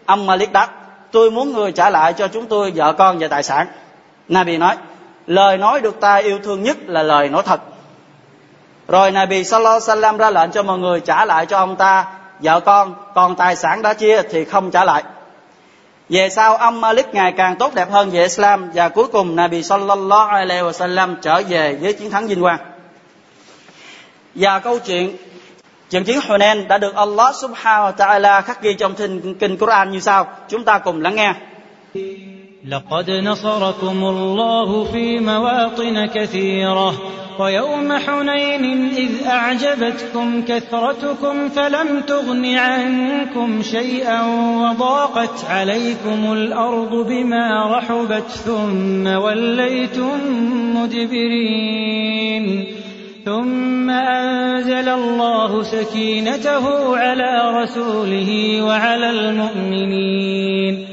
Ông 0.07 0.27
Malik 0.27 0.53
đáp, 0.53 0.69
tôi 1.13 1.31
muốn 1.31 1.53
người 1.53 1.73
trả 1.73 1.91
lại 1.91 2.13
cho 2.13 2.29
chúng 2.29 2.47
tôi 2.47 2.71
vợ 2.75 2.93
con 2.93 3.19
và 3.19 3.29
tài 3.29 3.43
sản. 3.43 3.67
Nabi 4.29 4.57
nói, 4.57 4.77
lời 5.27 5.59
nói 5.59 5.81
được 5.81 6.01
ta 6.01 6.17
yêu 6.17 6.39
thương 6.45 6.63
nhất 6.63 6.77
là 6.87 7.03
lời 7.03 7.29
nói 7.29 7.43
thật. 7.47 7.61
Rồi 8.89 9.11
Nabi 9.11 9.45
Sallallahu 9.45 9.81
Alaihi 9.81 10.01
Wasallam 10.01 10.17
ra 10.17 10.31
lệnh 10.31 10.51
cho 10.51 10.63
mọi 10.63 10.79
người 10.79 11.01
trả 11.01 11.25
lại 11.25 11.47
cho 11.47 11.59
ông 11.59 11.77
ta 11.77 12.05
vợ 12.41 12.61
con, 12.61 12.95
còn 13.15 13.37
tài 13.37 13.57
sản 13.57 13.83
đã 13.83 13.95
chia 13.95 14.23
thì 14.23 14.45
không 14.45 14.71
trả 14.71 14.85
lại. 14.85 15.03
Về 16.09 16.29
sau 16.29 16.57
ông 16.57 16.81
Malik 16.81 17.15
ngày 17.15 17.33
càng 17.37 17.57
tốt 17.57 17.75
đẹp 17.75 17.91
hơn 17.91 18.11
về 18.11 18.23
Islam 18.23 18.71
và 18.75 18.89
cuối 18.89 19.07
cùng 19.07 19.37
Nabi 19.37 19.63
Sallallahu 19.63 20.29
Alaihi 20.29 20.63
Wasallam 20.63 21.17
trở 21.23 21.43
về 21.49 21.79
với 21.81 21.93
chiến 21.93 22.11
thắng 22.11 22.27
vinh 22.27 22.43
quang. 22.43 22.59
Và 24.35 24.59
câu 24.59 24.79
chuyện 24.79 25.17
Trận 25.91 26.05
chiến 26.05 26.19
Hunain 26.29 26.69
đã 26.69 26.79
được 26.79 26.95
Allah 26.95 27.35
Subhanahu 27.43 27.85
wa 27.85 27.93
Ta'ala 27.93 28.41
khắc 28.41 28.63
ghi 28.63 28.75
trong 28.75 28.95
kinh, 28.95 29.35
kinh 29.35 29.57
Quran 29.57 29.91
như 29.91 30.01
sau. 30.01 30.27
Chúng 30.49 30.65
ta 30.65 30.79
cùng 30.79 31.01
lắng 31.01 31.15
nghe. 31.15 31.35
لقد 32.67 33.11
نصركم 33.11 34.05
الله 34.05 34.85
في 34.93 35.21
مواطن 35.21 36.07
كثيرة 36.07 36.95
ويوم 37.39 37.93
حنين 37.93 38.95
إذ 38.97 39.27
أعجبتكم 39.27 40.43
كثرتكم 40.43 41.49
فلم 41.49 42.01
تغن 42.01 42.45
عنكم 42.55 43.63
شيئا 43.63 44.23
وضاقت 44.63 45.45
عليكم 45.45 46.33
الأرض 46.33 47.07
بما 47.09 47.79
رحبت 47.79 48.31
ثم 48.31 49.07
وليتم 49.07 50.19
مدبرين 50.77 52.67
ثم 53.26 53.90
أنزل 53.90 54.90
الله 54.90 55.64
سكينته 55.64 56.98
على 56.98 57.64
رسوله 57.64 58.62
وعلى 58.62 59.10
المؤمنين 59.10 60.88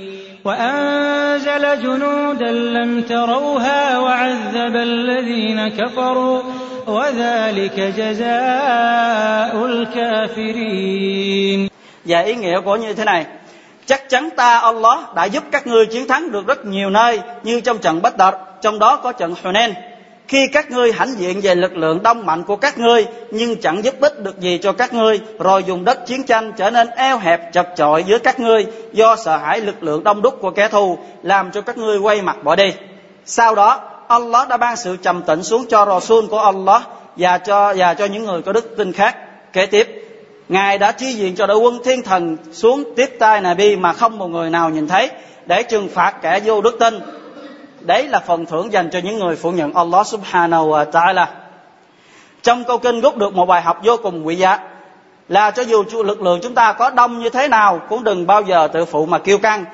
وأنزل 0.45 1.83
جنودا 1.83 2.53
لم 2.53 3.03
تروها 3.03 3.99
وعذب 3.99 4.77
الذين 4.77 5.69
كفروا 5.69 6.43
وذلك 6.87 7.81
جزاء 7.81 9.67
الكافرين 9.67 11.69
Và 12.05 12.21
ý 12.21 12.35
nghĩa 12.35 12.61
của 12.61 12.77
như 12.77 12.95
thế 12.95 13.05
này 13.05 13.27
Chắc 13.87 14.09
chắn 14.09 14.29
ta 14.37 14.59
Allah 14.59 15.15
đã 15.15 15.25
giúp 15.25 15.45
các 15.51 15.67
ngươi 15.67 15.87
chiến 15.87 16.09
thắng 16.09 16.33
được 16.33 16.47
rất 16.47 16.67
nhiều 16.67 16.91
nơi 16.91 17.21
Như 17.43 17.61
trong 17.61 17.79
trận 17.79 18.03
Bách 18.03 18.17
Đợt 18.17 18.33
Trong 18.63 18.79
đó 18.79 18.97
có 18.97 19.13
trận 19.13 19.35
Hunain 19.43 19.71
khi 20.34 20.48
các 20.48 20.72
ngươi 20.72 20.92
hãnh 20.92 21.14
diện 21.18 21.42
về 21.42 21.56
lực 21.56 21.78
lượng 21.78 22.04
đông 22.04 22.26
mạnh 22.26 22.44
của 22.44 22.56
các 22.56 22.78
ngươi, 22.78 23.06
nhưng 23.32 23.62
chẳng 23.62 23.84
giúp 23.84 23.96
ích 24.00 24.24
được 24.24 24.40
gì 24.40 24.58
cho 24.58 24.72
các 24.72 24.94
ngươi, 24.94 25.20
rồi 25.40 25.64
dùng 25.64 25.86
đất 25.86 26.06
chiến 26.06 26.24
tranh 26.24 26.52
trở 26.58 26.70
nên 26.70 26.88
eo 26.90 27.18
hẹp, 27.18 27.54
chật 27.54 27.68
chội 27.76 28.04
giữa 28.04 28.20
các 28.20 28.40
ngươi 28.40 28.66
do 28.94 29.16
sợ 29.16 29.38
hãi 29.38 29.62
lực 29.62 29.84
lượng 29.84 30.04
đông 30.04 30.22
đúc 30.22 30.38
của 30.42 30.52
kẻ 30.52 30.68
thù, 30.68 30.98
làm 31.24 31.52
cho 31.52 31.62
các 31.62 31.78
ngươi 31.78 31.98
quay 31.98 32.22
mặt 32.22 32.44
bỏ 32.44 32.56
đi. 32.56 32.74
Sau 33.26 33.56
đó, 33.56 33.82
Allah 34.08 34.48
đã 34.48 34.58
ban 34.58 34.76
sự 34.76 34.98
trầm 34.98 35.22
tĩnh 35.22 35.44
xuống 35.44 35.66
cho 35.70 35.86
Rasul 35.86 36.26
của 36.28 36.40
Allah 36.40 36.82
và 37.18 37.38
cho 37.38 37.74
và 37.78 37.94
cho 37.94 38.06
những 38.06 38.26
người 38.26 38.42
có 38.42 38.54
đức 38.54 38.78
tin 38.78 38.92
khác. 38.92 39.18
Kế 39.54 39.66
tiếp, 39.66 40.10
Ngài 40.50 40.78
đã 40.78 40.92
chi 40.92 41.14
diện 41.14 41.36
cho 41.36 41.48
đội 41.48 41.58
quân 41.58 41.80
thiên 41.84 42.04
thần 42.04 42.38
xuống 42.52 42.84
tiếp 42.96 43.16
tay 43.20 43.42
Nabi 43.42 43.76
mà 43.76 43.94
không 43.94 44.18
một 44.18 44.28
người 44.28 44.50
nào 44.50 44.70
nhìn 44.70 44.88
thấy, 44.88 45.10
để 45.46 45.64
trừng 45.64 45.90
phạt 45.90 46.14
kẻ 46.22 46.40
vô 46.46 46.62
đức 46.62 46.78
tin. 46.80 47.00
Đấy 47.86 48.08
là 48.08 48.20
phần 48.20 48.46
thưởng 48.46 48.72
dành 48.72 48.90
cho 48.90 49.00
những 49.04 49.20
người 49.20 49.36
phụ 49.36 49.52
nhận 49.52 49.74
Allah 49.74 50.08
subhanahu 50.08 50.70
wa 50.70 50.92
ta'ala. 50.92 51.26
Trong 52.42 52.64
câu 52.64 52.78
kinh 52.78 53.02
rút 53.02 53.18
được 53.18 53.34
một 53.34 53.46
bài 53.46 53.62
học 53.62 53.78
vô 53.84 53.98
cùng 54.04 54.28
quý 54.28 54.36
giá, 54.36 54.60
là 55.28 55.52
cho 55.52 55.64
dù 55.64 55.84
lực 56.04 56.22
lượng 56.22 56.40
chúng 56.44 56.56
ta 56.56 56.74
có 56.74 56.90
đông 56.90 57.20
như 57.20 57.30
thế 57.30 57.48
nào, 57.48 57.82
cũng 57.90 58.04
đừng 58.04 58.28
bao 58.28 58.42
giờ 58.42 58.68
tự 58.68 58.86
phụ 58.86 59.06
mà 59.06 59.18
kiêu 59.18 59.38
căng. 59.38 59.66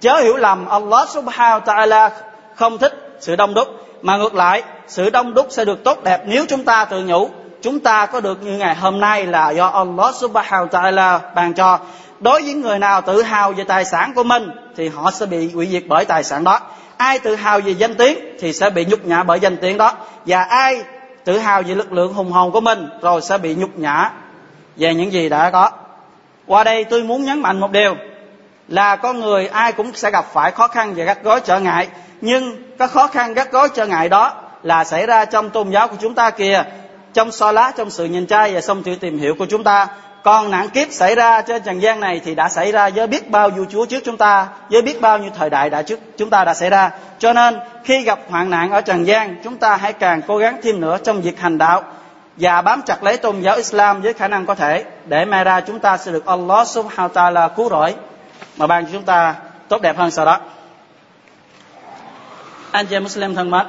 Chớ 0.00 0.16
hiểu 0.16 0.36
lầm, 0.36 0.66
Allah 0.66 1.08
subhanahu 1.08 1.60
wa 1.60 1.64
ta'ala 1.64 2.10
không 2.54 2.78
thích 2.78 3.16
sự 3.20 3.36
đông 3.36 3.54
đúc, 3.54 3.68
mà 4.02 4.16
ngược 4.16 4.34
lại, 4.34 4.62
sự 4.86 5.10
đông 5.10 5.34
đúc 5.34 5.46
sẽ 5.50 5.64
được 5.64 5.84
tốt 5.84 6.04
đẹp 6.04 6.22
nếu 6.26 6.44
chúng 6.48 6.64
ta 6.64 6.84
tự 6.84 7.02
nhủ 7.02 7.30
chúng 7.62 7.80
ta 7.80 8.06
có 8.06 8.20
được 8.20 8.42
như 8.42 8.58
ngày 8.58 8.74
hôm 8.74 9.00
nay 9.00 9.26
là 9.26 9.50
do 9.50 9.66
Allah 9.66 10.14
subhanahu 10.14 10.66
wa 10.66 10.68
ta'ala 10.68 11.18
ban 11.34 11.54
cho 11.54 11.78
đối 12.20 12.42
với 12.42 12.54
người 12.54 12.78
nào 12.78 13.00
tự 13.00 13.22
hào 13.22 13.52
về 13.52 13.64
tài 13.64 13.84
sản 13.84 14.12
của 14.14 14.22
mình, 14.22 14.50
thì 14.76 14.88
họ 14.88 15.10
sẽ 15.10 15.26
bị 15.26 15.52
hủy 15.52 15.66
diệt 15.66 15.82
bởi 15.88 16.04
tài 16.04 16.24
sản 16.24 16.44
đó 16.44 16.60
ai 17.00 17.18
tự 17.18 17.34
hào 17.34 17.60
về 17.60 17.72
danh 17.72 17.94
tiếng 17.94 18.18
thì 18.40 18.52
sẽ 18.52 18.70
bị 18.70 18.84
nhục 18.84 19.04
nhã 19.04 19.22
bởi 19.22 19.40
danh 19.40 19.56
tiếng 19.56 19.78
đó. 19.78 19.94
Và 20.26 20.42
ai 20.42 20.82
tự 21.24 21.38
hào 21.38 21.62
về 21.62 21.74
lực 21.74 21.92
lượng 21.92 22.14
hùng 22.14 22.32
hồn 22.32 22.52
của 22.52 22.60
mình 22.60 22.88
rồi 23.00 23.22
sẽ 23.22 23.38
bị 23.38 23.54
nhục 23.54 23.78
nhã 23.78 24.10
về 24.76 24.94
những 24.94 25.12
gì 25.12 25.28
đã 25.28 25.50
có. 25.50 25.70
Qua 26.46 26.64
đây 26.64 26.84
tôi 26.84 27.02
muốn 27.02 27.24
nhấn 27.24 27.40
mạnh 27.40 27.60
một 27.60 27.70
điều 27.70 27.96
là 28.68 28.96
con 28.96 29.20
người 29.20 29.46
ai 29.46 29.72
cũng 29.72 29.92
sẽ 29.94 30.10
gặp 30.10 30.26
phải 30.32 30.50
khó 30.50 30.68
khăn 30.68 30.94
và 30.96 31.04
gắt 31.04 31.22
gối 31.22 31.40
trở 31.40 31.60
ngại. 31.60 31.88
Nhưng 32.20 32.56
các 32.78 32.90
khó 32.90 33.06
khăn 33.06 33.34
gắt 33.34 33.52
gối 33.52 33.68
trở 33.74 33.86
ngại 33.86 34.08
đó 34.08 34.34
là 34.62 34.84
xảy 34.84 35.06
ra 35.06 35.24
trong 35.24 35.50
tôn 35.50 35.70
giáo 35.70 35.88
của 35.88 35.96
chúng 36.00 36.14
ta 36.14 36.30
kìa, 36.30 36.64
trong 37.12 37.32
so 37.32 37.52
lá, 37.52 37.72
trong 37.76 37.90
sự 37.90 38.04
nhìn 38.04 38.26
trai 38.26 38.54
và 38.54 38.60
trong 38.60 38.82
sự 38.84 38.94
tìm 38.94 39.18
hiểu 39.18 39.34
của 39.38 39.46
chúng 39.46 39.64
ta 39.64 39.86
còn 40.22 40.50
nạn 40.50 40.68
kiếp 40.68 40.92
xảy 40.92 41.14
ra 41.14 41.42
trên 41.42 41.62
trần 41.62 41.82
gian 41.82 42.00
này 42.00 42.20
thì 42.24 42.34
đã 42.34 42.48
xảy 42.48 42.72
ra 42.72 42.90
với 42.90 43.06
biết 43.06 43.30
bao 43.30 43.50
nhiêu 43.50 43.66
chúa 43.70 43.86
trước 43.86 44.02
chúng 44.04 44.16
ta, 44.16 44.48
với 44.70 44.82
biết 44.82 45.00
bao 45.00 45.18
nhiêu 45.18 45.30
thời 45.38 45.50
đại 45.50 45.70
đã 45.70 45.82
trước 45.82 46.00
chúng 46.16 46.30
ta 46.30 46.44
đã 46.44 46.54
xảy 46.54 46.70
ra. 46.70 46.90
Cho 47.18 47.32
nên, 47.32 47.58
khi 47.84 48.02
gặp 48.02 48.18
hoạn 48.28 48.50
nạn 48.50 48.70
ở 48.70 48.80
trần 48.80 49.06
gian, 49.06 49.36
chúng 49.44 49.56
ta 49.56 49.76
hãy 49.76 49.92
càng 49.92 50.22
cố 50.26 50.38
gắng 50.38 50.60
thêm 50.62 50.80
nữa 50.80 50.98
trong 51.04 51.20
việc 51.20 51.40
hành 51.40 51.58
đạo 51.58 51.82
và 52.36 52.62
bám 52.62 52.82
chặt 52.82 53.02
lấy 53.02 53.16
tôn 53.16 53.40
giáo 53.40 53.56
Islam 53.56 54.02
với 54.02 54.12
khả 54.12 54.28
năng 54.28 54.46
có 54.46 54.54
thể 54.54 54.84
để 55.06 55.24
mai 55.24 55.44
ra 55.44 55.60
chúng 55.60 55.78
ta 55.78 55.96
sẽ 55.96 56.12
được 56.12 56.26
Allah 56.26 56.68
subhanahu 56.68 57.08
wa 57.08 57.32
ta'ala 57.32 57.48
cứu 57.48 57.68
rỗi. 57.68 57.94
Mà 58.56 58.66
ban 58.66 58.84
cho 58.84 58.90
chúng 58.92 59.02
ta 59.02 59.34
tốt 59.68 59.82
đẹp 59.82 59.98
hơn 59.98 60.10
sau 60.10 60.24
đó. 60.24 60.38
Anh 62.70 62.86
chị 62.86 62.98
Muslim 62.98 63.34
thân 63.34 63.50
mến, 63.50 63.66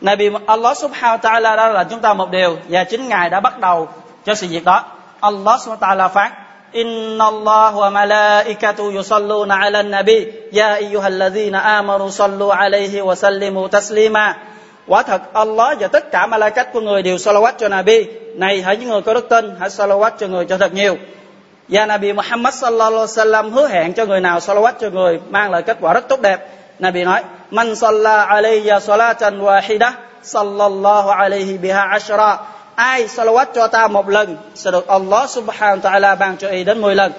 Nabi 0.00 0.30
Allah 0.46 0.76
subhanahu 0.76 1.16
wa 1.16 1.18
ta'ala 1.18 1.56
đã 1.56 1.68
là 1.68 1.84
chúng 1.84 2.00
ta 2.00 2.14
một 2.14 2.30
điều 2.30 2.56
và 2.68 2.84
chính 2.84 3.08
Ngài 3.08 3.30
đã 3.30 3.40
bắt 3.40 3.58
đầu 3.58 3.88
cho 4.25 4.35
sự 4.35 4.47
việc 4.49 4.65
đó. 4.65 4.83
Allah 5.19 5.61
subhanahu 5.61 5.79
wa 5.79 5.95
ta'ala 5.95 6.07
phán 6.07 6.31
إن 6.75 7.21
الله 7.21 7.75
وملائكته 7.77 8.93
يصلون 8.93 9.51
على 9.51 9.79
النبي 9.79 10.33
يا 10.53 10.75
أيها 10.75 11.07
الذين 11.07 11.55
آمنوا 11.55 12.09
صلوا 12.09 12.53
عليه 12.53 13.01
وسلموا 13.01 13.67
تسليما 13.67 14.33
Quả 14.87 15.03
thật 15.03 15.21
Allah 15.33 15.77
và 15.79 15.87
tất 15.87 16.11
cả 16.11 16.27
malaikat 16.27 16.73
của 16.73 16.81
người 16.81 17.01
đều 17.01 17.17
salawat 17.17 17.51
cho 17.57 17.67
Nabi. 17.69 18.05
Này 18.35 18.61
hãy 18.61 18.77
những 18.77 18.89
người 18.89 19.01
có 19.01 19.13
đức 19.13 19.29
tin, 19.29 19.55
hãy 19.59 19.69
salawat 19.69 20.11
cho 20.17 20.27
người 20.27 20.45
cho 20.45 20.57
thật 20.57 20.73
nhiều. 20.73 20.97
Và 21.67 21.85
Nabi 21.85 22.13
Muhammad 22.13 22.53
sallallahu 22.53 22.91
alaihi 22.91 23.05
wasallam 23.05 23.51
hứa 23.51 23.67
hẹn 23.67 23.93
cho 23.93 24.05
người 24.05 24.19
nào 24.19 24.39
salawat 24.39 24.71
cho 24.79 24.89
người 24.89 25.19
mang 25.29 25.51
lại 25.51 25.61
kết 25.61 25.77
quả 25.81 25.93
rất 25.93 26.07
tốt 26.09 26.21
đẹp. 26.21 26.49
Nabi 26.79 27.03
nói: 27.03 27.23
"Man 27.51 27.75
salla 27.75 28.23
alayya 28.23 28.79
salatan 28.79 29.41
wahida 29.41 29.91
sallallahu 30.23 31.09
alayhi 31.09 31.57
biha 31.57 31.87
ashra." 31.87 32.37
Ai 32.74 33.08
salawat 33.08 33.46
cho 33.54 33.66
ta 33.66 33.88
một 33.88 34.08
lần 34.08 34.36
sẽ 34.54 34.70
được 34.70 34.86
Allah 34.86 35.30
subhanahu 35.30 35.80
wa 35.80 35.90
ta'ala 35.90 36.16
ban 36.16 36.36
cho 36.36 36.48
y 36.48 36.64
đến 36.64 36.80
10 36.80 36.94
lần. 36.94 37.12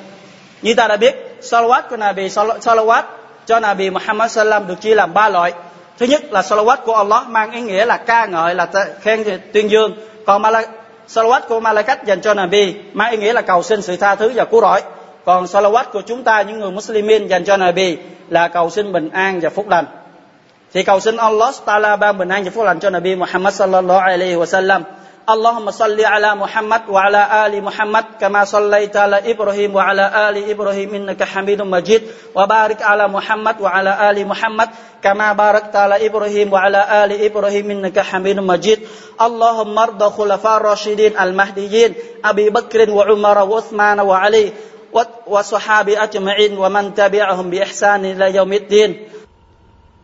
Như 0.62 0.74
ta 0.76 0.88
đã 0.88 0.98
biết, 0.98 1.16
salawat 1.42 1.82
của 1.90 1.98
Nabi 1.98 2.28
salawat 2.62 3.04
cho 3.46 3.60
Nabi 3.60 3.90
Muhammad 3.90 4.32
sallam 4.32 4.68
được 4.68 4.82
chia 4.82 4.96
làm 4.96 5.14
ba 5.14 5.30
loại. 5.30 5.54
Thứ 6.00 6.06
nhất 6.06 6.24
là 6.34 6.42
salawat 6.42 6.78
của 6.86 6.96
Allah 6.96 7.28
mang 7.28 7.52
ý 7.52 7.62
nghĩa 7.62 7.86
là 7.86 7.98
ca 7.98 8.26
ngợi 8.26 8.56
là 8.56 8.68
khen 9.02 9.24
tuyên 9.54 9.72
dương. 9.72 9.96
Còn 10.26 10.42
Malak 10.42 10.70
salawat 11.08 11.42
của 11.48 11.60
Malaikat 11.60 12.06
dành 12.06 12.22
cho 12.22 12.34
Nabi 12.34 12.76
mang 12.94 13.12
ý 13.12 13.18
nghĩa 13.18 13.34
là 13.34 13.42
cầu 13.42 13.64
xin 13.64 13.82
sự 13.82 13.96
tha 13.96 14.16
thứ 14.16 14.32
và 14.36 14.46
cứu 14.46 14.62
rỗi. 14.62 14.82
Còn 15.26 15.46
salawat 15.46 15.84
của 15.94 16.02
chúng 16.02 16.24
ta 16.24 16.42
những 16.42 16.60
người 16.60 16.72
Muslimin 16.72 17.28
dành 17.28 17.46
cho 17.46 17.58
Nabi 17.58 17.98
là 18.30 18.48
cầu 18.48 18.70
xin 18.70 18.92
bình 18.92 19.10
an 19.10 19.40
và 19.40 19.50
phúc 19.50 19.70
lành. 19.70 19.86
Thì 20.74 20.84
cầu 20.84 21.00
xin 21.00 21.18
Allah 21.18 21.56
Taala 21.66 21.96
ban 21.96 22.18
bình 22.18 22.30
an 22.30 22.44
và 22.44 22.52
phúc 22.56 22.66
lành 22.66 22.80
cho 22.80 22.90
Nabi 22.90 23.16
Muhammad 23.16 23.54
sallallahu 23.54 24.00
alaihi 24.00 24.36
wasallam. 24.36 24.82
اللهم 25.30 25.72
صل 25.72 26.06
على 26.06 26.36
محمد 26.36 26.82
وعلى 26.90 27.48
آل 27.48 27.64
محمد 27.64 28.06
كما 28.20 28.44
صليت 28.46 28.98
على 28.98 29.32
إبراهيم 29.32 29.76
وعلى 29.76 30.30
آل 30.30 30.50
إبراهيم 30.50 30.96
إنك 30.96 31.24
حميد 31.24 31.62
مجيد 31.62 32.02
وبارك 32.36 32.82
على 32.82 33.08
محمد 33.08 33.62
وعلى 33.62 34.12
آل 34.12 34.28
محمد 34.28 34.70
كما 35.04 35.34
باركت 35.34 35.76
على 35.76 36.06
إبراهيم 36.06 36.54
وعلى 36.54 37.06
آل 37.06 37.26
إبراهيم 37.26 37.72
إنك 37.72 38.00
حميد 38.00 38.40
مجيد. 38.40 38.80
اللهم 39.22 39.80
ارض 39.80 40.04
خلفاء 40.04 40.58
الراشدين 40.58 41.20
المهديين 41.20 41.94
أبي 42.26 42.50
بكر 42.50 42.90
وعمر 42.90 43.38
وعثمان 43.38 44.00
وعلي 44.00 44.52
وصحابي 45.28 46.04
أجمعين 46.04 46.58
ومن 46.58 46.94
تبعهم 46.94 47.50
بإحسان 47.50 48.06
إلى 48.06 48.36
يوم 48.36 48.54
الدين. 48.54 49.08